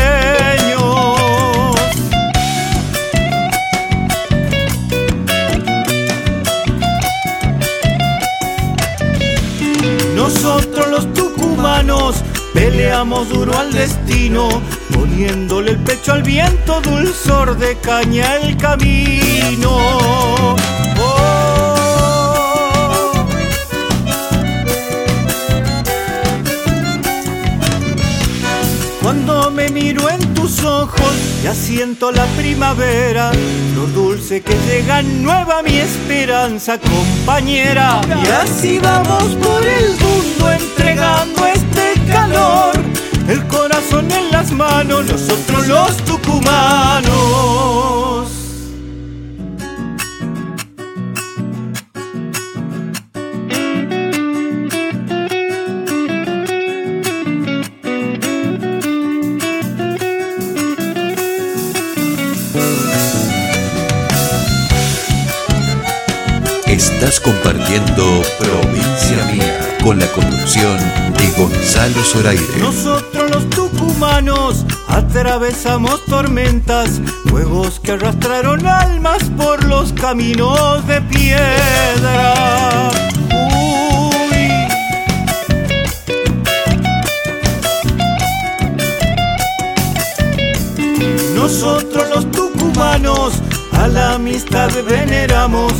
Nosotros 10.15 10.87
los 10.87 11.13
tucumanos 11.13 12.23
peleamos 12.53 13.27
duro 13.27 13.57
al 13.57 13.73
destino, 13.73 14.47
poniéndole 14.93 15.71
el 15.71 15.79
pecho 15.79 16.13
al 16.13 16.23
viento, 16.23 16.79
dulzor 16.79 17.57
de 17.57 17.75
caña 17.79 18.37
el 18.37 18.55
camino. 18.55 19.77
Oh. 20.97 21.20
Me 29.61 29.69
miro 29.69 30.09
en 30.09 30.33
tus 30.33 30.63
ojos, 30.63 31.13
ya 31.43 31.53
siento 31.53 32.11
la 32.11 32.25
primavera, 32.37 33.31
lo 33.75 33.85
dulce 33.87 34.41
que 34.41 34.55
llega 34.67 35.01
nueva 35.03 35.61
mi 35.61 35.77
esperanza, 35.77 36.79
compañera. 36.79 38.01
Y 38.23 38.27
así 38.27 38.79
vamos 38.79 39.35
por 39.35 39.63
el 39.63 39.91
mundo 39.99 40.51
entregando 40.51 41.45
este 41.45 41.93
calor, 42.11 42.73
el 43.27 43.45
corazón 43.47 44.11
en 44.11 44.31
las 44.31 44.51
manos, 44.51 45.05
nosotros 45.05 45.67
los 45.67 45.95
tucumanos. 46.05 48.10
Compartiendo 67.23 68.21
Provincia 68.39 69.25
Mía 69.31 69.77
con 69.83 69.99
la 69.99 70.07
conducción 70.07 70.77
de 71.17 71.27
Gonzalo 71.37 72.03
Zoraire. 72.03 72.57
Nosotros 72.59 73.29
los 73.31 73.49
tucumanos 73.49 74.65
atravesamos 74.87 76.03
tormentas, 76.05 77.01
fuegos 77.29 77.79
que 77.79 77.93
arrastraron 77.93 78.65
almas 78.67 79.23
por 79.37 79.63
los 79.65 79.93
caminos 79.93 80.85
de 80.87 81.01
piedra. 81.01 82.91
Nosotros 91.35 92.09
los 92.13 92.31
tucumanos 92.31 93.33
a 93.73 93.87
la 93.87 94.13
amistad 94.13 94.69
veneramos, 94.87 95.73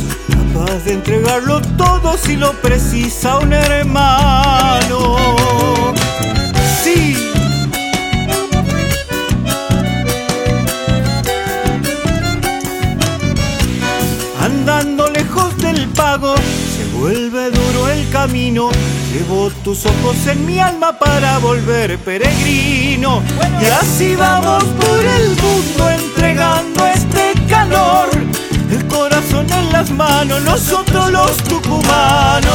capaz 0.62 0.84
de 0.84 0.92
entregarlo 0.92 1.60
todo 1.76 2.16
si 2.16 2.36
lo 2.36 2.52
precisa 2.60 3.38
un 3.38 3.52
hermano. 3.52 5.16
Sí. 6.82 7.16
Andando 14.40 15.10
lejos 15.10 15.56
del 15.58 15.88
pago, 15.88 16.34
se 16.36 16.84
vuelve 16.98 17.50
duro 17.50 17.88
el 17.88 18.08
camino. 18.10 18.70
Llevo 19.12 19.50
tus 19.64 19.84
ojos 19.86 20.26
en 20.26 20.46
mi 20.46 20.58
alma 20.58 20.98
para 20.98 21.38
volver 21.38 21.98
peregrino. 21.98 23.22
Y 23.60 23.64
así 23.66 24.14
vamos 24.14 24.64
por 24.64 25.00
el 25.00 25.28
mundo 25.30 25.90
entregando 25.90 26.86
este 26.86 27.32
calor. 27.48 28.11
Corazón 28.92 29.46
en 29.52 29.72
las 29.72 29.90
manos, 29.90 30.42
nosotros 30.42 31.10
los 31.10 31.36
tucumanos. 31.44 32.52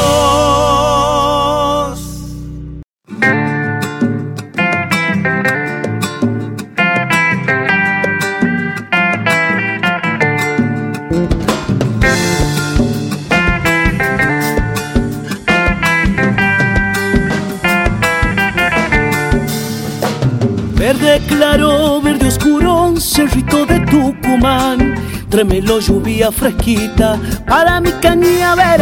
Trémelo, 25.37 25.79
lluvia 25.79 26.31
fresquita 26.31 27.19
para 27.47 27.79
mi 27.79 27.91
cañaveral. 28.01 28.73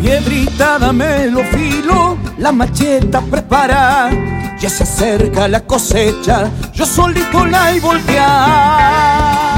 Piedrita, 0.00 0.80
dame 0.80 1.28
lo 1.28 1.44
filo, 1.44 2.18
la 2.38 2.50
macheta 2.50 3.20
prepara. 3.20 4.10
Ya 4.58 4.68
se 4.68 4.82
acerca 4.82 5.46
la 5.46 5.60
cosecha, 5.60 6.50
yo 6.74 6.84
solito 6.84 7.46
la 7.46 7.72
y 7.72 7.78
voltear. 7.78 9.51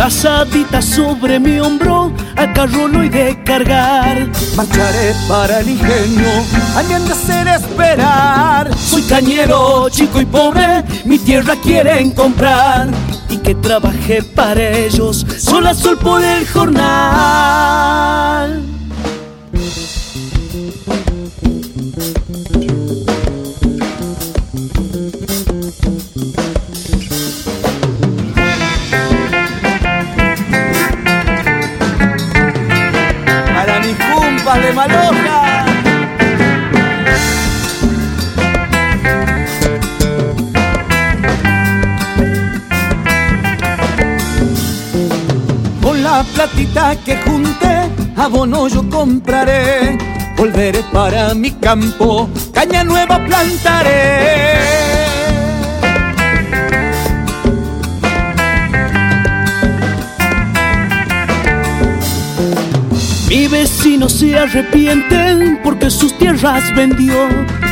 Posadita 0.00 0.80
sobre 0.80 1.38
mi 1.38 1.60
hombro, 1.60 2.10
al 2.36 2.52
carro 2.54 2.88
lo 2.88 3.02
he 3.02 3.10
de 3.10 3.42
cargar. 3.44 4.30
Marcharé 4.56 5.14
para 5.28 5.60
el 5.60 5.68
ingenio, 5.68 6.30
a 6.74 6.82
mí 6.82 6.94
han 6.94 7.04
de 7.04 7.12
hacer 7.12 7.46
esperar. 7.46 8.74
Soy 8.78 9.02
cañero, 9.02 9.90
chico 9.90 10.20
y 10.20 10.24
pobre, 10.24 10.84
mi 11.04 11.18
tierra 11.18 11.54
quieren 11.62 12.12
comprar. 12.12 12.88
Y 13.28 13.36
que 13.36 13.54
trabajé 13.54 14.22
para 14.22 14.70
ellos, 14.70 15.26
sol 15.38 15.66
a 15.66 15.74
sol 15.74 15.98
por 15.98 16.24
el 16.24 16.48
jornal. 16.48 18.00
Con 45.82 46.02
la 46.02 46.24
platita 46.34 46.96
que 47.04 47.16
junté, 47.18 47.90
abono 48.16 48.68
yo 48.68 48.88
compraré. 48.88 49.98
Volveré 50.38 50.82
para 50.90 51.34
mi 51.34 51.50
campo, 51.50 52.30
caña 52.54 52.82
nueva 52.82 53.18
plantaré. 53.26 54.99
Mi 63.30 63.46
vecino 63.46 64.08
se 64.08 64.36
arrepienten 64.36 65.60
porque 65.62 65.88
sus 65.88 66.18
tierras 66.18 66.74
vendió. 66.74 67.28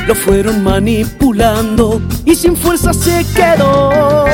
Lo 0.07 0.15
fueron 0.15 0.63
manipulando 0.63 2.01
y 2.25 2.37
sin 2.37 2.57
fuerza 2.57 2.93
se 2.95 3.27
quedó. 3.35 4.25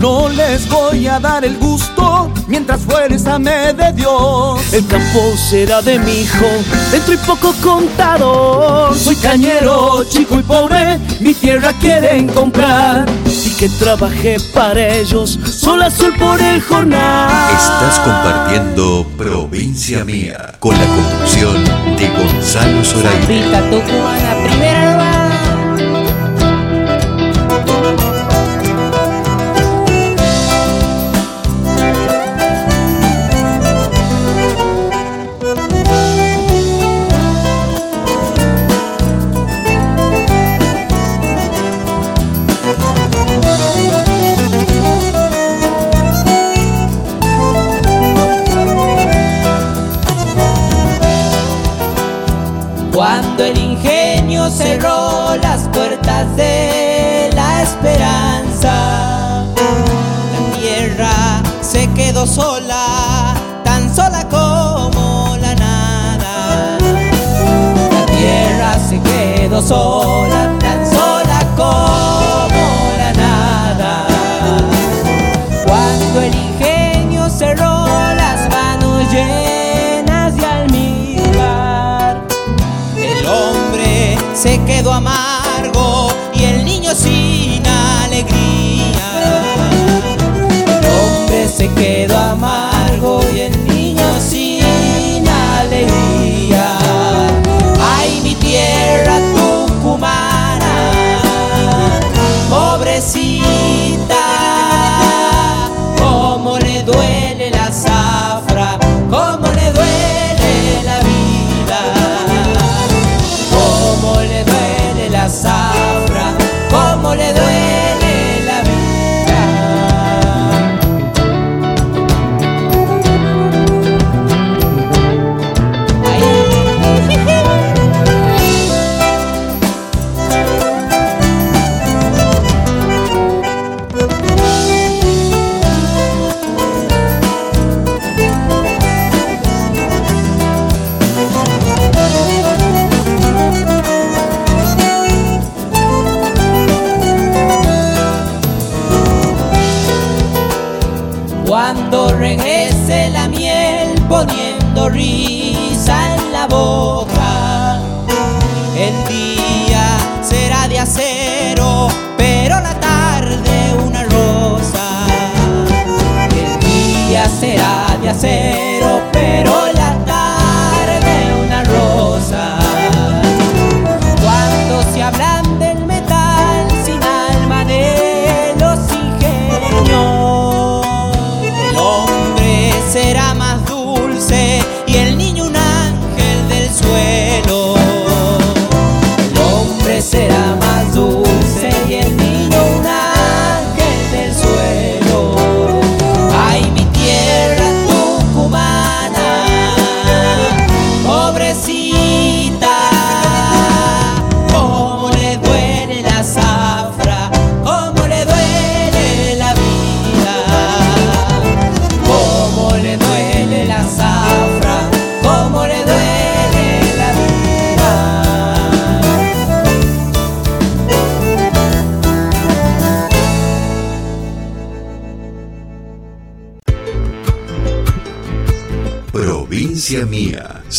No 0.00 0.28
les 0.30 0.68
voy 0.68 1.06
a 1.06 1.20
dar 1.20 1.44
el 1.44 1.56
gusto 1.58 1.73
mientras 2.64 2.80
fuerza 2.80 3.38
me 3.38 3.74
de 3.74 3.92
Dios. 3.92 4.72
El 4.72 4.86
campo 4.86 5.36
será 5.36 5.82
de 5.82 5.98
mi 5.98 6.20
hijo, 6.20 6.46
dentro 6.90 7.12
y 7.12 7.16
poco 7.18 7.52
contador. 7.62 8.96
Soy 8.96 9.16
cañero, 9.16 10.02
chico 10.08 10.38
y 10.38 10.42
pobre, 10.42 10.98
mi 11.20 11.34
tierra 11.34 11.72
quieren 11.78 12.28
comprar. 12.28 13.04
Y 13.26 13.50
que 13.56 13.68
trabajé 13.68 14.36
para 14.54 14.94
ellos, 14.94 15.38
sol 15.44 15.82
a 15.82 15.90
sol 15.90 16.14
por 16.18 16.40
el 16.40 16.62
jornal. 16.62 17.30
Estás 17.54 18.00
compartiendo 18.00 19.06
Provincia 19.18 20.02
Mía 20.04 20.54
con 20.58 20.74
la 20.74 20.86
conducción 20.86 21.64
de 21.98 22.08
Gonzalo 22.08 22.82
Zoraida. 22.82 23.62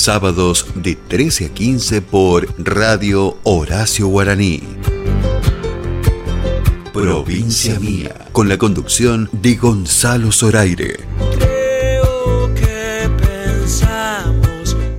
Sábados 0.05 0.67
de 0.75 0.95
13 0.95 1.47
a 1.47 1.49
15 1.49 2.01
por 2.03 2.47
Radio 2.59 3.39
Horacio 3.41 4.07
Guaraní. 4.07 4.61
Provincia 6.93 7.79
Mía, 7.79 8.27
con 8.31 8.47
la 8.47 8.59
conducción 8.59 9.27
de 9.31 9.55
Gonzalo 9.55 10.31
Zoraire. 10.31 10.99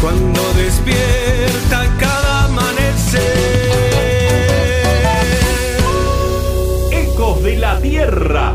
cuando 0.00 0.40
despierta 0.54 1.86
cada 1.98 2.44
amanecer. 2.44 3.22
Ecos 6.92 7.42
de 7.42 7.56
la 7.56 7.80
Tierra. 7.80 8.54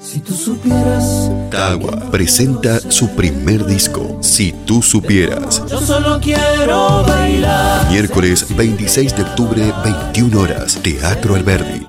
Si 0.00 0.18
tú 0.18 0.34
supieras, 0.34 1.30
Tagua 1.52 2.10
presenta 2.10 2.80
su 2.90 3.08
primer 3.10 3.64
disco, 3.64 4.18
Si 4.22 4.52
tú 4.66 4.82
supieras. 4.82 5.62
yo 5.68 5.80
solo 5.80 6.18
quiero 6.20 7.04
bailar. 7.04 7.88
Miércoles 7.92 8.44
26 8.56 9.16
de 9.16 9.22
octubre, 9.22 9.72
21 9.84 10.40
horas, 10.40 10.80
Teatro 10.82 11.36
Alberdi. 11.36 11.86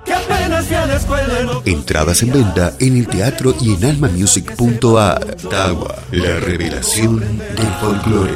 Entradas 1.66 2.22
en 2.22 2.32
venta 2.32 2.74
en 2.80 2.98
el 2.98 3.08
teatro 3.08 3.56
y 3.60 3.74
en 3.74 3.86
almamusic.ar. 3.86 5.36
Tagua, 5.50 5.96
la 6.12 6.40
revelación 6.40 7.20
del 7.20 7.68
folclore. 7.82 8.36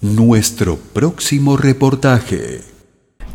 Nuestro 0.00 0.76
próximo 0.76 1.56
reportaje. 1.56 2.60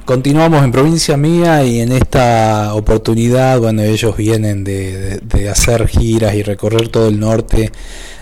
Continuamos 0.06 0.64
en 0.64 0.72
provincia 0.72 1.18
mía 1.18 1.62
y 1.66 1.82
en 1.82 1.92
esta 1.92 2.74
oportunidad, 2.74 3.60
bueno, 3.60 3.82
ellos 3.82 4.16
vienen 4.16 4.64
de, 4.64 4.98
de- 4.98 5.18
de 5.20 5.50
hacer 5.50 5.86
giras 5.90 6.34
y 6.36 6.42
recorrer 6.42 6.88
todo 6.88 7.10
el 7.10 7.20
norte 7.20 7.70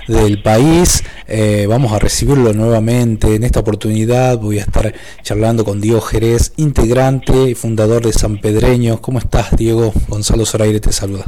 del 0.08 0.42
país. 0.42 1.04
Eh, 1.28 1.68
vamos 1.70 1.92
a 1.94 2.00
recibirlo 2.00 2.52
nuevamente. 2.54 3.36
En 3.36 3.44
esta 3.44 3.60
oportunidad 3.60 4.40
voy 4.40 4.58
a 4.58 4.62
estar 4.62 4.92
charlando 5.22 5.64
con 5.64 5.80
Diego 5.80 6.02
Jerez, 6.02 6.54
integrante 6.58 7.52
y 7.52 7.54
fundador 7.54 8.04
de 8.04 8.12
San 8.14 8.40
Pedreños. 8.42 9.02
¿Cómo 9.02 9.20
estás, 9.20 9.56
Diego? 9.56 9.94
Gonzalo 10.08 10.48
Zoraire 10.48 10.80
te 10.80 10.92
saluda. 10.92 11.26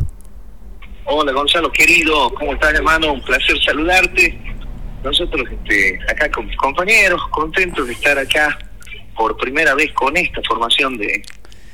Hola 1.06 1.32
Gonzalo, 1.32 1.72
querido, 1.72 2.34
¿cómo 2.34 2.54
estás 2.54 2.74
hermano? 2.74 3.14
Un 3.14 3.22
placer 3.24 3.56
saludarte. 3.64 4.40
Nosotros 5.04 5.48
este, 5.52 6.00
acá 6.10 6.32
con 6.32 6.48
mis 6.48 6.56
compañeros, 6.58 7.22
contentos 7.30 7.88
de 7.88 7.94
estar 7.94 8.18
acá 8.18 8.58
por 9.16 9.36
primera 9.38 9.76
vez 9.76 9.92
con 9.94 10.16
esta 10.16 10.42
formación 10.48 10.98
de, 10.98 11.22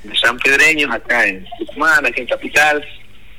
de 0.03 0.15
San 0.17 0.37
Pedreños 0.39 0.91
acá 0.91 1.27
en 1.27 1.45
Tucumán, 1.59 2.05
acá 2.05 2.21
en 2.21 2.27
Capital. 2.27 2.85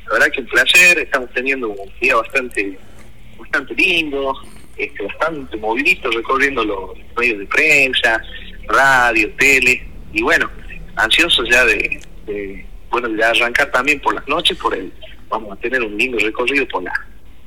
La 0.07 0.13
verdad 0.15 0.31
que 0.33 0.41
un 0.41 0.47
placer, 0.47 0.99
estamos 0.99 1.31
teniendo 1.35 1.69
un 1.69 1.93
día 2.01 2.17
bastante 2.17 2.79
bastante 3.39 3.75
lindo, 3.75 4.35
este, 4.77 5.03
bastante 5.05 5.57
movidito 5.57 6.11
recorriendo 6.11 6.65
los 6.65 6.91
medios 7.17 7.39
de 7.41 7.47
prensa, 7.47 8.23
radio, 8.69 9.31
tele, 9.39 9.87
y 10.13 10.23
bueno, 10.23 10.49
ansiosos 10.97 11.49
ya 11.49 11.65
de, 11.65 12.01
de, 12.27 12.67
bueno 12.91 13.09
de 13.09 13.25
arrancar 13.25 13.71
también 13.71 14.01
por 14.01 14.15
las 14.15 14.27
noches 14.29 14.57
por 14.59 14.75
el 14.75 14.93
vamos 15.29 15.53
a 15.53 15.61
tener 15.61 15.83
un 15.83 15.97
lindo 15.97 16.19
recorrido 16.19 16.67
por 16.69 16.83
la 16.83 16.93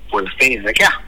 por 0.10 0.24
las 0.24 0.34
peñas 0.36 0.64
de 0.64 0.72
acá. 0.72 1.02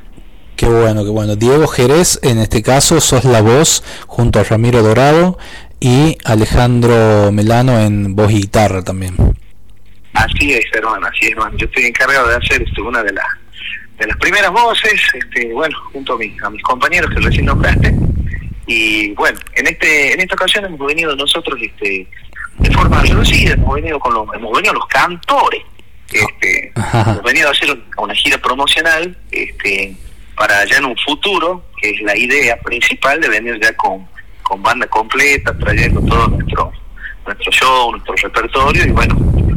Qué 0.56 0.68
bueno, 0.68 1.04
qué 1.04 1.10
bueno. 1.10 1.36
Diego 1.36 1.68
Jerez, 1.68 2.20
en 2.24 2.40
este 2.40 2.64
caso, 2.64 3.02
sos 3.02 3.26
la 3.26 3.42
voz 3.42 3.84
junto 4.08 4.40
a 4.40 4.44
Ramiro 4.44 4.82
Dorado 4.82 5.38
y 5.82 6.18
Alejandro 6.24 7.30
Melano 7.34 7.78
en 7.80 8.16
voz 8.16 8.32
y 8.32 8.36
guitarra 8.36 8.82
también. 8.82 9.16
Así 10.14 10.54
es, 10.54 10.66
hermano, 10.74 11.08
así 11.08 11.26
es, 11.26 11.32
hermano. 11.32 11.58
Yo 11.58 11.66
estoy 11.66 11.84
encargado 11.86 12.30
de 12.30 12.36
hacer 12.36 12.62
este, 12.62 12.82
una 12.82 13.04
de 13.04 13.12
las 13.12 13.26
de 14.00 14.08
las 14.08 14.18
primeras 14.18 14.52
voces, 14.52 15.02
este, 15.14 15.54
bueno, 15.54 15.78
junto 15.92 16.14
a, 16.14 16.18
mis 16.18 16.42
a 16.42 16.50
mis 16.50 16.62
compañeros 16.64 17.10
que 17.12 17.20
recién 17.22 17.46
nombraste. 17.46 17.94
Y 18.68 19.12
bueno, 19.12 19.38
en 19.56 19.68
este 19.68 20.14
en 20.14 20.22
esta 20.22 20.36
ocasión 20.36 20.66
hemos 20.66 20.88
venido 20.88 21.16
nosotros 21.18 21.60
este, 21.62 22.08
de 22.60 22.72
forma 22.72 23.02
reducida, 23.02 23.54
hemos 23.54 23.76
venido 23.76 24.00
con 24.00 24.14
los, 24.14 24.28
hemos 24.34 24.54
venido 24.54 24.74
los 24.74 24.88
cantores, 24.88 25.62
este, 26.12 26.72
hemos 26.76 27.24
venido 27.24 27.50
a 27.50 27.52
hacer 27.52 27.78
una 27.98 28.16
gira 28.16 28.38
promocional, 28.38 29.18
este, 29.32 29.96
para 30.36 30.66
ya 30.66 30.78
en 30.78 30.86
un 30.86 30.96
futuro, 30.98 31.64
que 31.82 31.90
es 31.92 32.02
la 32.02 32.16
idea 32.18 32.58
principal 32.60 33.20
de 33.22 33.30
venir 33.30 33.60
ya 33.62 33.74
con, 33.76 34.08
con 34.44 34.62
banda 34.62 34.88
completa, 34.88 35.56
trayendo 35.58 36.02
todo 36.02 36.28
nuestro 36.30 36.72
nuestro 37.26 37.52
show, 37.52 37.92
nuestro 37.92 38.14
repertorio 38.16 38.86
y 38.86 38.92
bueno, 38.92 39.16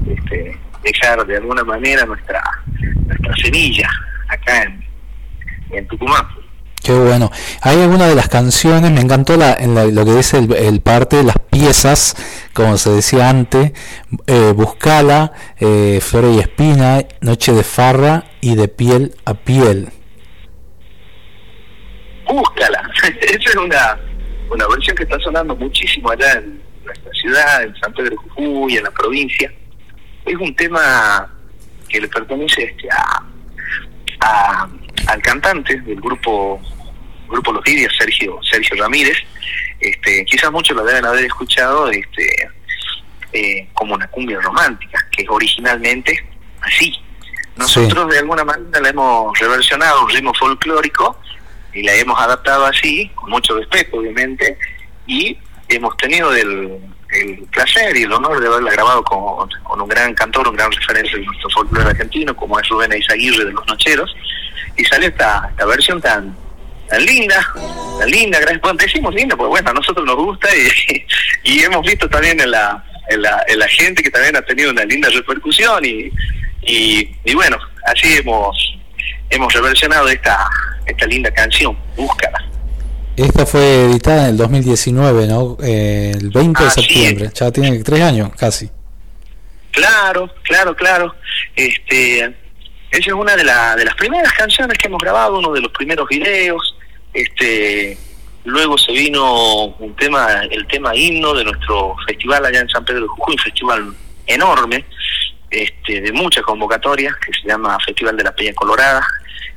este, 0.08 0.56
dejar 0.82 1.26
de 1.26 1.36
alguna 1.36 1.62
manera 1.64 2.06
nuestra 2.06 2.42
nuestra 3.06 3.34
semilla 3.42 3.90
acá 4.28 4.62
en, 4.62 4.84
en 5.76 5.86
Tucumán. 5.88 6.26
Qué 6.82 6.92
bueno. 6.94 7.30
Hay 7.60 7.82
alguna 7.82 8.06
de 8.06 8.14
las 8.14 8.28
canciones, 8.28 8.90
me 8.90 9.00
encantó 9.02 9.36
la, 9.36 9.52
en 9.52 9.74
la- 9.74 9.84
lo 9.84 10.04
que 10.06 10.14
dice 10.14 10.38
el, 10.38 10.50
el 10.54 10.80
parte 10.80 11.22
las 11.22 11.36
piezas, 11.50 12.16
como 12.54 12.78
se 12.78 12.88
decía 12.90 13.28
antes, 13.28 13.72
eh, 14.26 14.52
Buscala, 14.56 15.32
eh, 15.58 15.98
Flores 16.00 16.36
y 16.36 16.40
Espina, 16.40 17.02
Noche 17.20 17.52
de 17.52 17.64
Farra 17.64 18.24
y 18.40 18.54
de 18.54 18.68
piel 18.68 19.14
a 19.26 19.34
piel. 19.34 19.90
Búscala. 22.28 22.90
Esa 23.20 23.50
es 23.50 23.56
una, 23.56 23.98
una 24.50 24.66
versión 24.68 24.96
que 24.96 25.02
está 25.04 25.18
sonando 25.20 25.56
muchísimo 25.56 26.10
allá 26.10 26.32
en 26.34 26.62
nuestra 26.84 27.12
ciudad, 27.12 27.62
en 27.62 27.74
San 27.76 27.92
Pedro 27.94 28.10
de 28.10 28.16
Jujuy, 28.16 28.76
en 28.76 28.84
la 28.84 28.90
provincia. 28.90 29.52
Es 30.24 30.34
un 30.36 30.54
tema 30.54 31.32
que 31.88 32.00
le 32.00 32.08
pertenece 32.08 32.64
este, 32.64 32.88
a, 32.90 33.22
a- 34.20 34.68
al 35.06 35.22
cantante 35.22 35.80
del 35.80 36.00
grupo 36.00 36.60
grupo 37.28 37.52
Los 37.52 37.66
Lidias, 37.66 37.92
Sergio 37.98 38.38
Sergio 38.42 38.76
Ramírez. 38.82 39.16
Este, 39.80 40.24
quizás 40.24 40.50
muchos 40.50 40.76
lo 40.76 40.84
deben 40.84 41.04
haber 41.04 41.24
escuchado 41.24 41.88
este, 41.90 42.26
eh, 43.32 43.68
como 43.74 43.94
una 43.94 44.06
cumbia 44.08 44.40
romántica, 44.40 44.98
que 45.12 45.22
es 45.22 45.28
originalmente 45.30 46.26
así. 46.62 46.92
Nosotros 47.56 48.08
de 48.10 48.18
alguna 48.20 48.44
manera 48.44 48.80
la 48.80 48.88
hemos 48.88 49.38
reversionado 49.38 49.98
a 50.00 50.04
un 50.04 50.10
ritmo 50.10 50.32
folclórico 50.34 51.20
y 51.78 51.82
la 51.84 51.94
hemos 51.94 52.20
adaptado 52.20 52.66
así, 52.66 53.08
con 53.14 53.30
mucho 53.30 53.56
respeto 53.56 53.98
obviamente, 53.98 54.58
y 55.06 55.38
hemos 55.68 55.96
tenido 55.96 56.34
el, 56.34 56.78
placer 57.52 57.96
y 57.96 58.02
el 58.02 58.12
honor 58.12 58.40
de 58.40 58.48
haberla 58.48 58.72
grabado 58.72 59.02
con, 59.04 59.48
un 59.80 59.88
gran 59.88 60.12
cantor, 60.14 60.48
un 60.48 60.56
gran 60.56 60.70
referente 60.70 61.16
de 61.16 61.24
nuestro 61.24 61.48
folclore 61.50 61.90
argentino, 61.90 62.36
como 62.36 62.58
es 62.58 62.68
Rubén 62.68 62.92
Eizaguirre 62.92 63.44
de 63.44 63.52
Los 63.52 63.66
Nocheros, 63.66 64.14
y 64.76 64.84
sale 64.84 65.06
esta, 65.06 65.48
esta 65.50 65.66
versión 65.66 66.00
tan 66.00 66.36
tan 66.88 67.04
linda, 67.04 67.46
tan 67.98 68.10
linda, 68.10 68.40
gracias. 68.40 68.60
Bueno, 68.62 68.78
decimos 68.78 69.14
linda, 69.14 69.36
porque 69.36 69.50
bueno, 69.50 69.70
a 69.70 69.74
nosotros 69.74 70.04
nos 70.04 70.16
gusta 70.16 70.48
y, 70.54 71.06
y 71.44 71.62
hemos 71.62 71.86
visto 71.86 72.08
también 72.08 72.40
en 72.40 72.50
la, 72.50 72.82
en, 73.08 73.22
la, 73.22 73.42
en 73.46 73.58
la 73.58 73.68
gente 73.68 74.02
que 74.02 74.10
también 74.10 74.36
ha 74.36 74.42
tenido 74.42 74.70
una 74.70 74.84
linda 74.84 75.08
repercusión 75.10 75.84
y, 75.84 76.10
y, 76.62 77.16
y 77.24 77.34
bueno, 77.34 77.58
así 77.86 78.16
hemos 78.16 78.78
hemos 79.30 79.52
reversionado 79.52 80.08
esta, 80.08 80.48
esta 80.88 81.06
linda 81.06 81.30
canción, 81.30 81.76
búscala. 81.96 82.44
Esta 83.16 83.44
fue 83.46 83.84
editada 83.86 84.24
en 84.24 84.30
el 84.30 84.36
2019, 84.36 85.26
¿no? 85.26 85.56
Eh, 85.62 86.12
el 86.14 86.30
20 86.30 86.64
de 86.64 86.70
septiembre. 86.70 87.30
Ya 87.34 87.50
tiene 87.50 87.82
tres 87.82 88.00
años, 88.02 88.30
casi. 88.36 88.70
Claro, 89.72 90.30
claro, 90.42 90.74
claro. 90.76 91.14
Este, 91.56 92.20
esa 92.20 92.34
es 92.90 93.12
una 93.12 93.36
de, 93.36 93.44
la- 93.44 93.74
de 93.76 93.84
las 93.84 93.94
primeras 93.96 94.32
canciones 94.32 94.78
que 94.78 94.86
hemos 94.88 95.00
grabado, 95.02 95.38
uno 95.38 95.52
de 95.52 95.60
los 95.60 95.72
primeros 95.72 96.08
videos. 96.08 96.76
Este, 97.12 97.96
luego 98.44 98.78
se 98.78 98.92
vino 98.92 99.66
un 99.66 99.94
tema, 99.96 100.42
el 100.50 100.66
tema 100.68 100.94
himno 100.94 101.34
de 101.34 101.44
nuestro 101.44 101.96
festival 102.06 102.44
allá 102.46 102.60
en 102.60 102.68
San 102.68 102.84
Pedro 102.84 103.02
de 103.02 103.08
Jujuy, 103.08 103.34
un 103.34 103.42
festival 103.42 103.94
enorme, 104.26 104.84
este, 105.50 106.00
de 106.00 106.12
muchas 106.12 106.44
convocatorias, 106.44 107.14
que 107.16 107.32
se 107.32 107.48
llama 107.48 107.78
Festival 107.84 108.16
de 108.16 108.24
la 108.24 108.34
Peña 108.34 108.52
Colorada. 108.54 109.06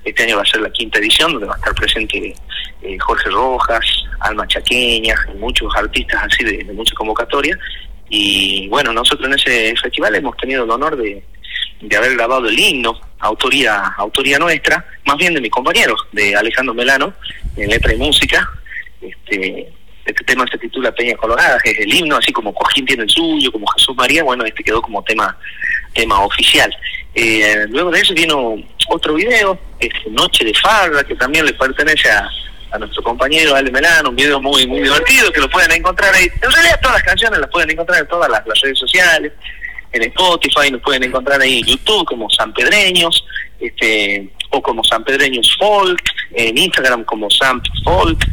Este 0.04 0.24
año 0.24 0.38
va 0.38 0.44
a 0.44 0.46
ser 0.46 0.62
la 0.62 0.72
quinta 0.72 1.00
edición, 1.00 1.34
donde 1.34 1.48
va 1.48 1.54
a 1.54 1.58
estar 1.58 1.76
presente 1.76 2.34
eh, 2.82 2.98
Jorge 3.00 3.30
Rojas, 3.30 3.86
Alma 4.20 4.48
Chaqueña, 4.48 5.16
muchos 5.38 5.72
artistas 5.76 6.24
así 6.24 6.44
de, 6.44 6.64
de 6.64 6.74
muchas 6.74 6.96
convocatorias. 6.96 7.58
Y 8.10 8.68
bueno, 8.68 8.92
nosotros 8.92 9.28
en 9.28 9.36
ese 9.36 9.76
festival 9.82 10.16
hemos 10.16 10.36
tenido 10.38 10.64
el 10.64 10.72
honor 10.72 10.98
de, 10.98 11.24
de 11.82 11.98
haber 11.98 12.16
grabado 12.16 12.48
el 12.48 12.60
himno, 12.60 13.00
autoría, 13.20 13.94
autoría 13.98 14.38
nuestra, 14.38 14.86
más 15.06 15.18
bien 15.18 15.34
de 15.34 15.42
mi 15.42 15.50
compañero, 15.50 15.96
de 16.12 16.36
Alejandro 16.36 16.74
Melano, 16.74 17.14
en 17.58 17.70
letra 17.70 17.94
y 17.94 17.98
música. 17.98 18.50
Este, 19.02 19.72
este 20.06 20.24
tema 20.24 20.46
se 20.50 20.58
titula 20.58 20.92
Peña 20.92 21.16
Colorada, 21.16 21.60
que 21.60 21.72
es 21.72 21.80
el 21.80 21.94
himno, 21.94 22.18
así 22.18 22.32
como 22.32 22.54
Cojín 22.54 22.86
tiene 22.86 23.04
el 23.04 23.10
suyo, 23.10 23.52
como 23.52 23.68
Jesús 23.68 23.96
María, 23.96 24.24
bueno, 24.24 24.44
este 24.46 24.64
quedó 24.64 24.82
como 24.82 25.04
tema, 25.04 25.38
tema 25.94 26.22
oficial. 26.22 26.76
Eh, 27.14 27.66
luego 27.70 27.92
de 27.92 28.00
eso 28.00 28.14
vino 28.14 28.56
otro 28.90 29.14
video, 29.14 29.60
este, 29.80 30.10
Noche 30.10 30.46
de 30.46 30.54
Farra, 30.56 31.04
que 31.04 31.16
también 31.16 31.46
le 31.46 31.54
pertenece 31.54 32.10
a, 32.10 32.28
a 32.72 32.80
nuestro 32.80 33.04
compañero 33.04 33.56
Ale 33.56 33.72
Melano, 33.72 34.10
un 34.10 34.16
video 34.16 34.42
muy 34.42 34.66
muy 34.66 34.82
divertido 34.82 35.32
que 35.32 35.42
lo 35.42 35.50
pueden 35.50 35.72
encontrar 35.72 36.14
ahí. 36.16 36.28
En 36.42 36.52
realidad 36.52 36.80
todas 36.82 36.98
las 36.98 37.04
canciones 37.04 37.40
las 37.40 37.50
pueden 37.50 37.70
encontrar 37.70 38.02
en 38.02 38.08
todas 38.08 38.30
las, 38.30 38.44
redes 38.62 38.80
sociales, 38.80 39.34
en 39.92 40.04
Spotify, 40.04 40.72
nos 40.72 40.82
pueden 40.82 41.04
encontrar 41.04 41.42
ahí 41.42 41.60
en 41.60 41.66
YouTube 41.66 42.06
como 42.06 42.30
San 42.30 42.54
Pedreños, 42.54 43.26
este, 43.60 44.30
o 44.50 44.62
como 44.62 44.84
San 44.84 45.04
Pedreños 45.04 45.56
Folk, 45.60 46.02
en 46.34 46.58
Instagram 46.58 47.04
como 47.04 47.30
Sam 47.30 47.62
Folk, 47.84 48.26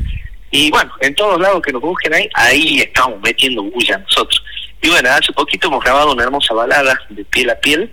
y 0.51 0.71
bueno, 0.71 0.93
en 1.01 1.15
todos 1.15 1.41
lados 1.41 1.63
que 1.63 1.73
nos 1.73 1.83
busquen 1.83 2.15
ahí, 2.15 2.29
ahí 2.35 2.81
estamos 2.81 3.21
metiendo 3.21 3.63
bulla 3.63 3.99
nosotros. 3.99 4.43
Y 4.81 4.89
bueno, 4.89 5.11
hace 5.11 5.33
poquito 5.33 5.69
hemos 5.69 5.83
grabado 5.83 6.13
una 6.13 6.25
hermosa 6.25 6.55
balada 6.55 7.01
de 7.11 7.25
piel 7.25 7.51
a 7.51 7.59
piel, 7.59 7.91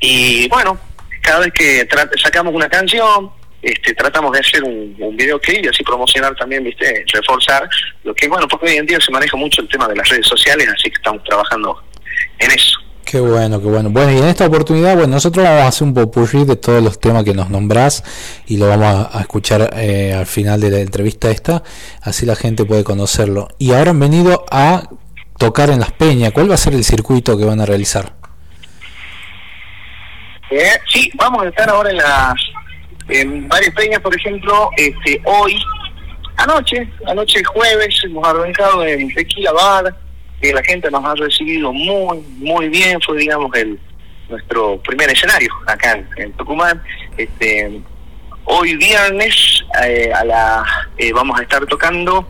y 0.00 0.48
bueno, 0.48 0.78
cada 1.22 1.40
vez 1.40 1.52
que 1.52 1.86
sacamos 2.22 2.54
una 2.54 2.68
canción, 2.68 3.30
este, 3.62 3.94
tratamos 3.94 4.32
de 4.32 4.40
hacer 4.40 4.64
un, 4.64 4.96
un 4.98 5.16
videoclip 5.16 5.64
y 5.64 5.68
así 5.68 5.84
promocionar 5.84 6.34
también, 6.34 6.64
viste, 6.64 7.04
reforzar 7.12 7.68
lo 8.04 8.14
que, 8.14 8.26
bueno, 8.26 8.48
porque 8.48 8.66
hoy 8.66 8.76
en 8.76 8.86
día 8.86 8.98
se 9.00 9.12
maneja 9.12 9.36
mucho 9.36 9.60
el 9.60 9.68
tema 9.68 9.86
de 9.86 9.96
las 9.96 10.08
redes 10.08 10.26
sociales, 10.26 10.68
así 10.68 10.90
que 10.90 10.96
estamos 10.96 11.22
trabajando 11.24 11.82
en 12.38 12.50
eso. 12.50 12.80
Qué 13.04 13.20
bueno, 13.20 13.60
qué 13.60 13.66
bueno. 13.66 13.90
Bueno, 13.90 14.12
y 14.12 14.18
en 14.18 14.24
esta 14.24 14.46
oportunidad, 14.46 14.94
bueno, 14.94 15.14
nosotros 15.14 15.44
vamos 15.44 15.62
a 15.62 15.66
hacer 15.68 15.88
un 15.88 15.94
popurrí 15.94 16.44
de 16.44 16.56
todos 16.56 16.82
los 16.82 17.00
temas 17.00 17.24
que 17.24 17.34
nos 17.34 17.50
nombrás 17.50 18.04
y 18.46 18.56
lo 18.56 18.68
vamos 18.68 19.08
a, 19.12 19.20
escuchar 19.20 19.70
eh, 19.74 20.14
al 20.14 20.26
final 20.26 20.60
de 20.60 20.70
la 20.70 20.78
entrevista 20.78 21.30
esta, 21.30 21.62
así 22.02 22.24
la 22.24 22.36
gente 22.36 22.64
puede 22.64 22.84
conocerlo. 22.84 23.48
Y 23.58 23.72
ahora 23.72 23.90
han 23.90 23.98
venido 24.00 24.44
a 24.50 24.88
tocar 25.38 25.70
en 25.70 25.80
Las 25.80 25.92
Peñas. 25.92 26.32
¿Cuál 26.32 26.50
va 26.50 26.54
a 26.54 26.58
ser 26.58 26.74
el 26.74 26.84
circuito 26.84 27.36
que 27.36 27.44
van 27.44 27.60
a 27.60 27.66
realizar? 27.66 28.12
Eh, 30.50 30.78
sí, 30.92 31.10
vamos 31.14 31.44
a 31.44 31.48
estar 31.48 31.68
ahora 31.68 31.90
en 31.90 31.96
las 31.96 32.34
en 33.10 33.48
varias 33.48 33.74
peñas, 33.74 34.00
por 34.00 34.14
ejemplo, 34.14 34.70
este 34.76 35.20
hoy, 35.24 35.60
anoche, 36.36 36.88
anoche 37.06 37.42
jueves, 37.44 38.00
hemos 38.04 38.26
arrancado 38.26 38.84
en 38.84 39.12
Tequila 39.12 39.52
Bar, 39.52 39.96
que 40.40 40.52
la 40.52 40.62
gente 40.62 40.90
nos 40.90 41.04
ha 41.04 41.14
recibido 41.14 41.72
muy, 41.72 42.18
muy 42.38 42.68
bien, 42.68 43.00
fue 43.00 43.18
digamos 43.18 43.54
el 43.56 43.78
nuestro 44.28 44.80
primer 44.82 45.10
escenario 45.10 45.50
acá 45.66 45.92
en, 45.92 46.08
en 46.16 46.32
Tucumán. 46.32 46.82
Este 47.16 47.82
hoy 48.44 48.76
viernes 48.76 49.64
eh, 49.84 50.10
a 50.12 50.24
la 50.24 50.64
eh, 50.96 51.12
vamos 51.12 51.38
a 51.38 51.42
estar 51.42 51.64
tocando 51.66 52.26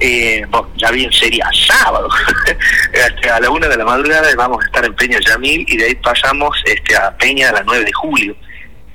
eh, 0.00 0.44
bueno, 0.50 0.68
ya 0.76 0.90
bien 0.90 1.10
sería 1.12 1.48
sábado 1.68 2.08
este, 2.92 3.30
a 3.30 3.40
la 3.40 3.50
una 3.50 3.68
de 3.68 3.76
la 3.76 3.84
madrugada 3.84 4.28
vamos 4.36 4.62
a 4.62 4.66
estar 4.66 4.84
en 4.84 4.94
Peña 4.94 5.18
Yamil 5.20 5.64
y 5.68 5.76
de 5.76 5.84
ahí 5.84 5.94
pasamos 5.94 6.56
este 6.64 6.96
a 6.96 7.16
Peña 7.16 7.50
a 7.50 7.52
las 7.52 7.64
9 7.64 7.84
de 7.84 7.92
julio 7.92 8.36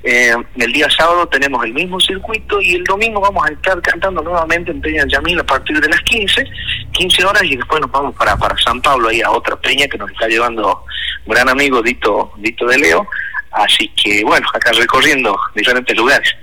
Eh, 0.01 0.33
el 0.57 0.71
día 0.71 0.87
sábado 0.89 1.27
tenemos 1.27 1.63
el 1.65 1.73
mismo 1.73 1.99
circuito 1.99 2.61
y 2.61 2.75
el 2.75 2.83
domingo 2.85 3.19
vamos 3.19 3.45
a 3.45 3.51
estar 3.51 3.81
cantando 3.81 4.21
nuevamente 4.21 4.71
en 4.71 4.79
Peña 4.79 5.03
Yamil 5.05 5.39
a 5.39 5.43
partir 5.43 5.77
de 5.81 5.89
las 5.89 5.99
15 6.01 6.45
15 6.93 7.25
horas 7.25 7.43
y 7.43 7.57
después 7.57 7.81
nos 7.81 7.91
vamos 7.91 8.15
para 8.15 8.37
para 8.37 8.57
San 8.59 8.81
Pablo 8.81 9.09
ahí 9.09 9.21
a 9.21 9.29
otra 9.29 9.57
peña 9.57 9.89
que 9.89 9.97
nos 9.97 10.09
está 10.11 10.29
llevando 10.29 10.85
un 11.25 11.33
gran 11.33 11.49
amigo 11.49 11.81
Dito 11.81 12.31
Dito 12.37 12.65
de 12.65 12.77
Leo 12.77 13.05
así 13.51 13.89
que 13.89 14.23
bueno 14.23 14.47
acá 14.53 14.71
recorriendo 14.71 15.37
diferentes 15.53 15.93
lugares 15.97 16.33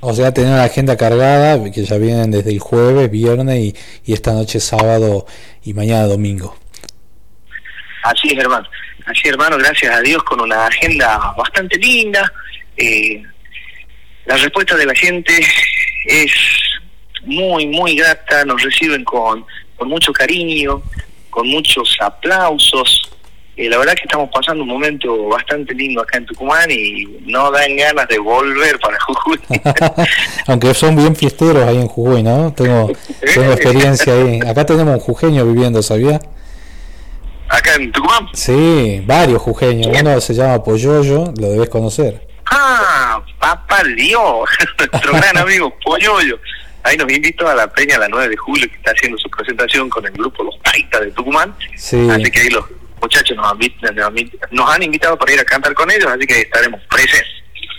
O 0.00 0.12
sea, 0.12 0.32
tener 0.32 0.56
la 0.56 0.64
agenda 0.64 0.96
cargada, 0.96 1.58
que 1.72 1.84
ya 1.84 1.96
vienen 1.96 2.30
desde 2.30 2.50
el 2.50 2.60
jueves, 2.60 3.10
viernes 3.10 3.58
y, 3.58 3.76
y 4.04 4.12
esta 4.12 4.32
noche 4.32 4.60
sábado 4.60 5.26
y 5.64 5.72
mañana 5.74 6.04
domingo. 6.04 6.56
Así 8.04 8.28
es, 8.28 8.38
hermano. 8.38 8.68
Así 9.06 9.28
hermano, 9.28 9.56
gracias 9.56 9.94
a 9.94 10.00
Dios, 10.00 10.22
con 10.22 10.40
una 10.40 10.66
agenda 10.66 11.34
bastante 11.36 11.78
linda. 11.78 12.30
Eh, 12.78 13.22
la 14.26 14.36
respuesta 14.36 14.76
de 14.76 14.86
la 14.86 14.94
gente 14.94 15.32
es 16.06 16.32
muy, 17.24 17.66
muy 17.66 17.96
grata. 17.96 18.44
Nos 18.44 18.62
reciben 18.62 19.04
con, 19.04 19.44
con 19.76 19.88
mucho 19.88 20.12
cariño, 20.12 20.82
con 21.30 21.48
muchos 21.48 21.96
aplausos. 22.00 23.02
Eh, 23.56 23.68
la 23.68 23.78
verdad 23.78 23.94
que 23.94 24.02
estamos 24.04 24.30
pasando 24.32 24.62
un 24.62 24.68
momento 24.68 25.28
bastante 25.28 25.74
lindo 25.74 26.00
acá 26.00 26.18
en 26.18 26.26
Tucumán 26.26 26.70
y 26.70 27.04
no 27.26 27.50
dan 27.50 27.76
ganas 27.76 28.06
de 28.06 28.18
volver 28.18 28.78
para 28.78 28.96
Jujuy. 29.06 29.40
Aunque 30.46 30.72
son 30.74 30.94
bien 30.94 31.16
fiesteros 31.16 31.64
ahí 31.64 31.76
en 31.76 31.88
Jujuy, 31.88 32.22
¿no? 32.22 32.52
Tengo, 32.54 32.92
tengo 33.34 33.52
experiencia 33.52 34.12
ahí. 34.12 34.38
Acá 34.46 34.64
tenemos 34.64 34.94
un 34.94 35.00
jujeño 35.00 35.44
viviendo, 35.44 35.82
¿sabía? 35.82 36.20
acá 37.48 37.74
en 37.76 37.90
Tucumán. 37.90 38.28
Sí, 38.34 39.02
varios 39.06 39.40
jujeños. 39.42 39.88
Uno 39.98 40.20
se 40.20 40.34
llama 40.34 40.62
Poyoyo, 40.62 41.32
lo 41.36 41.50
debes 41.50 41.68
conocer. 41.68 42.27
Ah, 42.50 43.22
papá 43.38 43.82
Dios, 43.84 44.48
nuestro 44.78 45.12
gran 45.14 45.36
amigo 45.38 45.76
Polloyo. 45.84 46.38
Ahí 46.84 46.96
nos 46.96 47.10
invitó 47.12 47.46
a 47.48 47.54
la 47.54 47.66
Peña 47.72 47.98
la 47.98 48.08
9 48.08 48.28
de 48.30 48.36
julio, 48.36 48.66
que 48.68 48.76
está 48.76 48.92
haciendo 48.92 49.18
su 49.18 49.28
presentación 49.30 49.90
con 49.90 50.06
el 50.06 50.12
grupo 50.12 50.42
Los 50.44 50.58
Taitas 50.62 51.00
de 51.02 51.10
Tucumán. 51.10 51.54
Sí. 51.76 52.08
Así 52.10 52.30
que 52.30 52.40
ahí 52.40 52.48
los 52.50 52.64
muchachos 53.02 53.36
nos, 53.36 53.50
han, 53.52 53.58
nos 53.94 54.06
han- 54.06 54.30
nos 54.52 54.70
han 54.74 54.82
invitado 54.82 55.18
para 55.18 55.32
ir 55.32 55.40
a 55.40 55.44
cantar 55.44 55.74
con 55.74 55.90
ellos, 55.90 56.06
así 56.06 56.26
que 56.26 56.40
estaremos 56.42 56.80
presentes. 56.88 57.26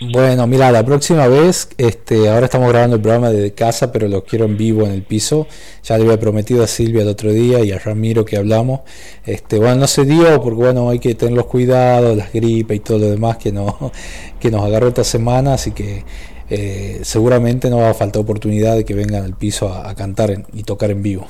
Bueno, 0.02 0.46
mira, 0.46 0.70
la 0.72 0.82
próxima 0.82 1.28
vez, 1.28 1.68
este, 1.76 2.30
ahora 2.30 2.46
estamos 2.46 2.70
grabando 2.70 2.96
el 2.96 3.02
programa 3.02 3.28
desde 3.30 3.52
casa, 3.52 3.92
pero 3.92 4.08
lo 4.08 4.24
quiero 4.24 4.46
en 4.46 4.56
vivo 4.56 4.86
en 4.86 4.92
el 4.92 5.02
piso. 5.02 5.46
Ya 5.84 5.98
le 5.98 6.04
había 6.04 6.18
prometido 6.18 6.64
a 6.64 6.66
Silvia 6.66 7.02
el 7.02 7.08
otro 7.08 7.30
día 7.32 7.60
y 7.60 7.70
a 7.70 7.78
Ramiro 7.78 8.24
que 8.24 8.38
hablamos. 8.38 8.80
Este, 9.26 9.58
bueno, 9.58 9.74
no 9.76 9.86
se 9.86 10.06
dio 10.06 10.40
porque 10.42 10.56
bueno, 10.64 10.88
hay 10.88 11.00
que 11.00 11.14
tener 11.14 11.34
los 11.34 11.44
cuidados, 11.46 12.16
las 12.16 12.32
gripes 12.32 12.78
y 12.78 12.80
todo 12.80 12.98
lo 12.98 13.10
demás 13.10 13.36
que 13.36 13.52
no, 13.52 13.92
que 14.40 14.50
nos 14.50 14.62
agarró 14.64 14.88
esta 14.88 15.04
semana, 15.04 15.52
así 15.54 15.72
que 15.72 16.02
eh, 16.48 17.00
seguramente 17.02 17.68
no 17.68 17.78
va 17.80 17.90
a 17.90 17.94
faltar 17.94 18.22
oportunidad 18.22 18.76
de 18.76 18.86
que 18.86 18.94
vengan 18.94 19.22
al 19.24 19.36
piso 19.36 19.68
a, 19.70 19.94
cantar 19.94 20.30
en- 20.30 20.46
y 20.54 20.62
tocar 20.62 20.90
en 20.90 21.02
vivo. 21.02 21.28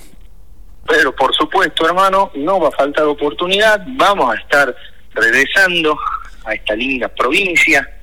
Pero 0.87 1.15
por 1.17 1.35
supuesto, 1.35 1.87
hermano, 1.89 2.31
no 2.37 2.61
va 2.61 2.69
a 2.69 2.73
faltar 2.73 3.05
oportunidad. 3.07 3.81
Vamos 3.97 4.33
a 4.33 4.39
estar 4.39 4.73
regresando 5.13 5.99
a 6.45 6.55
esta 6.55 6.77
linda 6.77 7.09
provincia. 7.09 7.97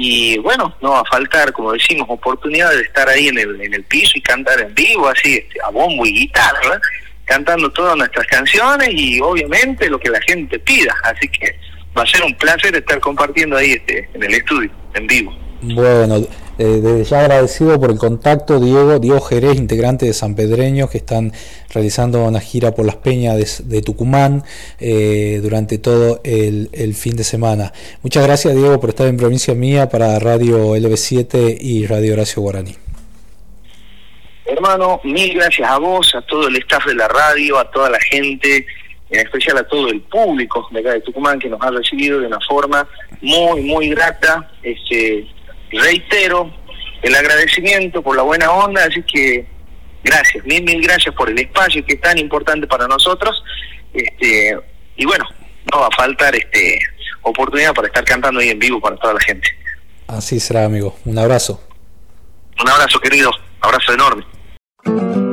Y 0.00 0.38
bueno, 0.38 0.72
no 0.80 0.90
va 0.90 1.00
a 1.00 1.04
faltar, 1.04 1.52
como 1.52 1.72
decimos, 1.72 2.06
oportunidad 2.08 2.70
de 2.70 2.82
estar 2.82 3.08
ahí 3.08 3.26
en 3.26 3.36
el, 3.36 3.60
en 3.60 3.74
el 3.74 3.82
piso 3.82 4.12
y 4.14 4.20
cantar 4.20 4.60
en 4.60 4.72
vivo, 4.72 5.08
así, 5.08 5.34
este, 5.34 5.58
a 5.66 5.70
bombo 5.70 6.06
y 6.06 6.12
guitarra, 6.12 6.80
cantando 7.24 7.68
todas 7.72 7.96
nuestras 7.96 8.24
canciones 8.28 8.90
y 8.92 9.20
obviamente 9.20 9.90
lo 9.90 9.98
que 9.98 10.08
la 10.08 10.20
gente 10.20 10.56
pida. 10.60 10.94
Así 11.02 11.28
que 11.28 11.58
va 11.98 12.04
a 12.04 12.06
ser 12.06 12.22
un 12.22 12.32
placer 12.36 12.76
estar 12.76 13.00
compartiendo 13.00 13.56
ahí 13.56 13.72
este, 13.72 14.08
en 14.14 14.22
el 14.22 14.34
estudio, 14.34 14.70
en 14.94 15.06
vivo. 15.08 15.36
Bueno, 15.62 16.24
eh, 16.58 16.64
desde 16.64 17.04
ya 17.04 17.20
agradecido 17.20 17.78
por 17.80 17.90
el 17.90 17.98
contacto, 17.98 18.58
Diego, 18.58 18.98
Diego 18.98 19.20
Jerez, 19.20 19.56
integrante 19.56 20.06
de 20.06 20.12
San 20.12 20.34
Pedreño, 20.34 20.88
que 20.90 20.98
están 20.98 21.32
realizando 21.72 22.24
una 22.24 22.40
gira 22.40 22.72
por 22.74 22.84
las 22.84 22.96
peñas 22.96 23.68
de, 23.68 23.82
Tucumán 23.82 24.42
eh, 24.80 25.38
durante 25.40 25.78
todo 25.78 26.20
el, 26.24 26.94
fin 26.94 27.16
de 27.16 27.22
semana. 27.22 27.72
Muchas 28.02 28.26
gracias, 28.26 28.56
Diego, 28.56 28.80
por 28.80 28.90
estar 28.90 29.06
en 29.06 29.16
provincia 29.16 29.54
mía 29.54 29.88
para 29.88 30.18
Radio 30.18 30.74
LB7 30.74 31.58
y 31.60 31.86
Radio 31.86 32.14
Horacio 32.14 32.42
Guaraní. 32.42 32.74
Hermano, 34.44 35.00
mil 35.04 35.34
gracias 35.34 35.70
a 35.70 35.78
vos, 35.78 36.12
a 36.14 36.22
todo 36.22 36.48
el 36.48 36.56
staff 36.56 36.86
de 36.86 36.94
la 36.94 37.06
radio, 37.06 37.58
a 37.58 37.70
toda 37.70 37.90
la 37.90 38.00
gente, 38.00 38.66
en 39.10 39.20
especial 39.20 39.58
a 39.58 39.64
todo 39.64 39.88
el 39.88 40.00
público 40.00 40.66
de 40.72 40.80
acá 40.80 40.92
de 40.92 41.02
Tucumán 41.02 41.38
que 41.38 41.48
nos 41.48 41.60
ha 41.62 41.70
recibido 41.70 42.18
de 42.18 42.26
una 42.26 42.40
forma 42.48 42.88
muy, 43.20 43.60
muy 43.60 43.90
grata. 43.90 44.50
Este, 44.62 45.26
reitero 45.70 46.52
el 47.02 47.14
agradecimiento 47.14 48.02
por 48.02 48.16
la 48.16 48.22
buena 48.22 48.50
onda, 48.50 48.84
así 48.84 49.02
que 49.02 49.46
gracias, 50.02 50.44
mil, 50.44 50.62
mil 50.64 50.82
gracias 50.82 51.14
por 51.14 51.30
el 51.30 51.38
espacio 51.38 51.84
que 51.84 51.94
es 51.94 52.00
tan 52.00 52.18
importante 52.18 52.66
para 52.66 52.86
nosotros. 52.86 53.42
Este, 53.92 54.58
y 54.96 55.06
bueno, 55.06 55.24
no 55.72 55.80
va 55.80 55.86
a 55.86 55.96
faltar 55.96 56.34
este 56.34 56.78
oportunidad 57.22 57.74
para 57.74 57.88
estar 57.88 58.04
cantando 58.04 58.40
ahí 58.40 58.50
en 58.50 58.58
vivo 58.58 58.80
para 58.80 58.96
toda 58.96 59.14
la 59.14 59.20
gente. 59.20 59.48
Así 60.06 60.40
será, 60.40 60.64
amigo. 60.64 60.96
Un 61.04 61.18
abrazo. 61.18 61.62
Un 62.60 62.68
abrazo, 62.68 62.98
querido. 62.98 63.30
Abrazo 63.60 63.92
enorme. 63.92 65.27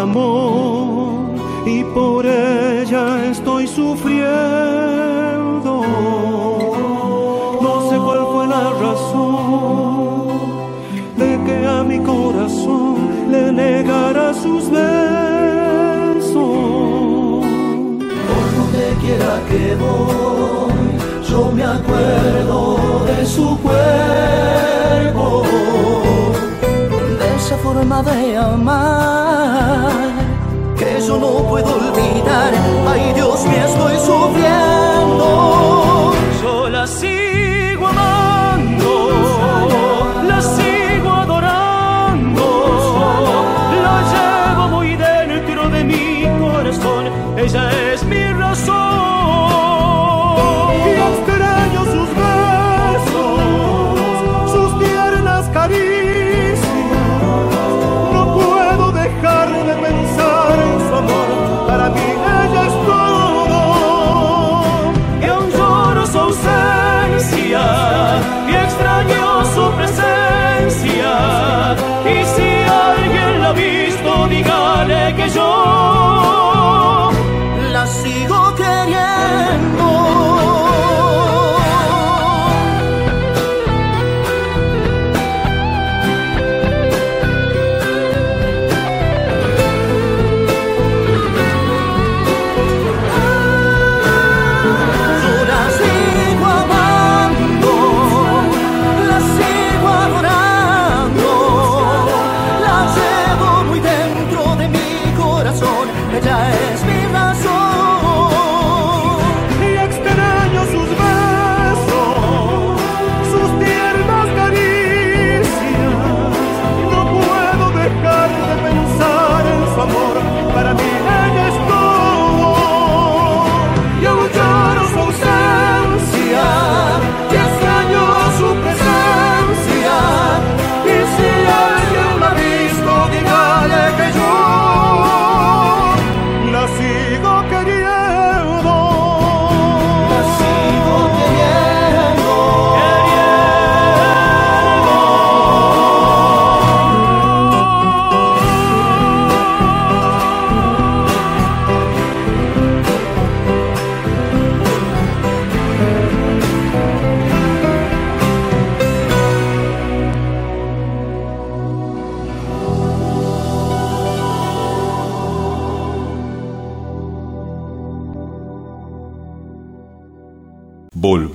amor 0.00 1.34
y 1.66 1.84
por 1.84 2.24
ella 2.26 3.24
estoy 3.30 3.66
sufriendo. 3.66 4.22
No 7.60 7.90
sé 7.90 7.96
cuál 7.98 8.26
fue 8.32 8.46
la 8.46 8.70
razón 8.84 10.28
de 11.16 11.38
que 11.44 11.66
a 11.66 11.82
mi 11.82 11.98
corazón 11.98 13.30
le 13.30 13.52
negara 13.52 14.32
sus 14.32 14.70
besos. 14.70 15.10
Por 18.28 18.44
donde 18.56 18.84
quiera 19.02 19.32
que 19.48 19.76
voy, 19.76 20.72
yo 21.28 21.52
me 21.52 21.64
acuerdo 21.64 22.60
de 23.06 23.26
su 23.26 23.58
cuerpo, 23.58 25.42
de 27.18 27.36
esa 27.36 27.56
forma 27.58 28.02
de 28.02 28.36
amar 28.36 28.99
yo 31.10 31.18
no 31.18 31.48
puedo 31.48 31.74
olvidar. 31.74 32.52
Ay 32.86 33.12
Dios 33.14 33.44
mío, 33.44 33.64
estoy 33.66 33.96
sufriendo. 33.96 34.69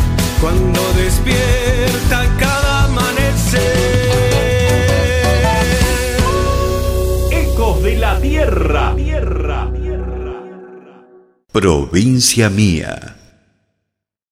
cuando 0.41 0.81
despierta 0.93 2.35
cada 2.39 2.85
amanecer. 2.85 3.61
Ecos 7.31 7.83
de 7.83 7.97
la 7.97 8.19
Tierra. 8.19 8.95
Provincia 11.51 12.49
Mía. 12.49 13.20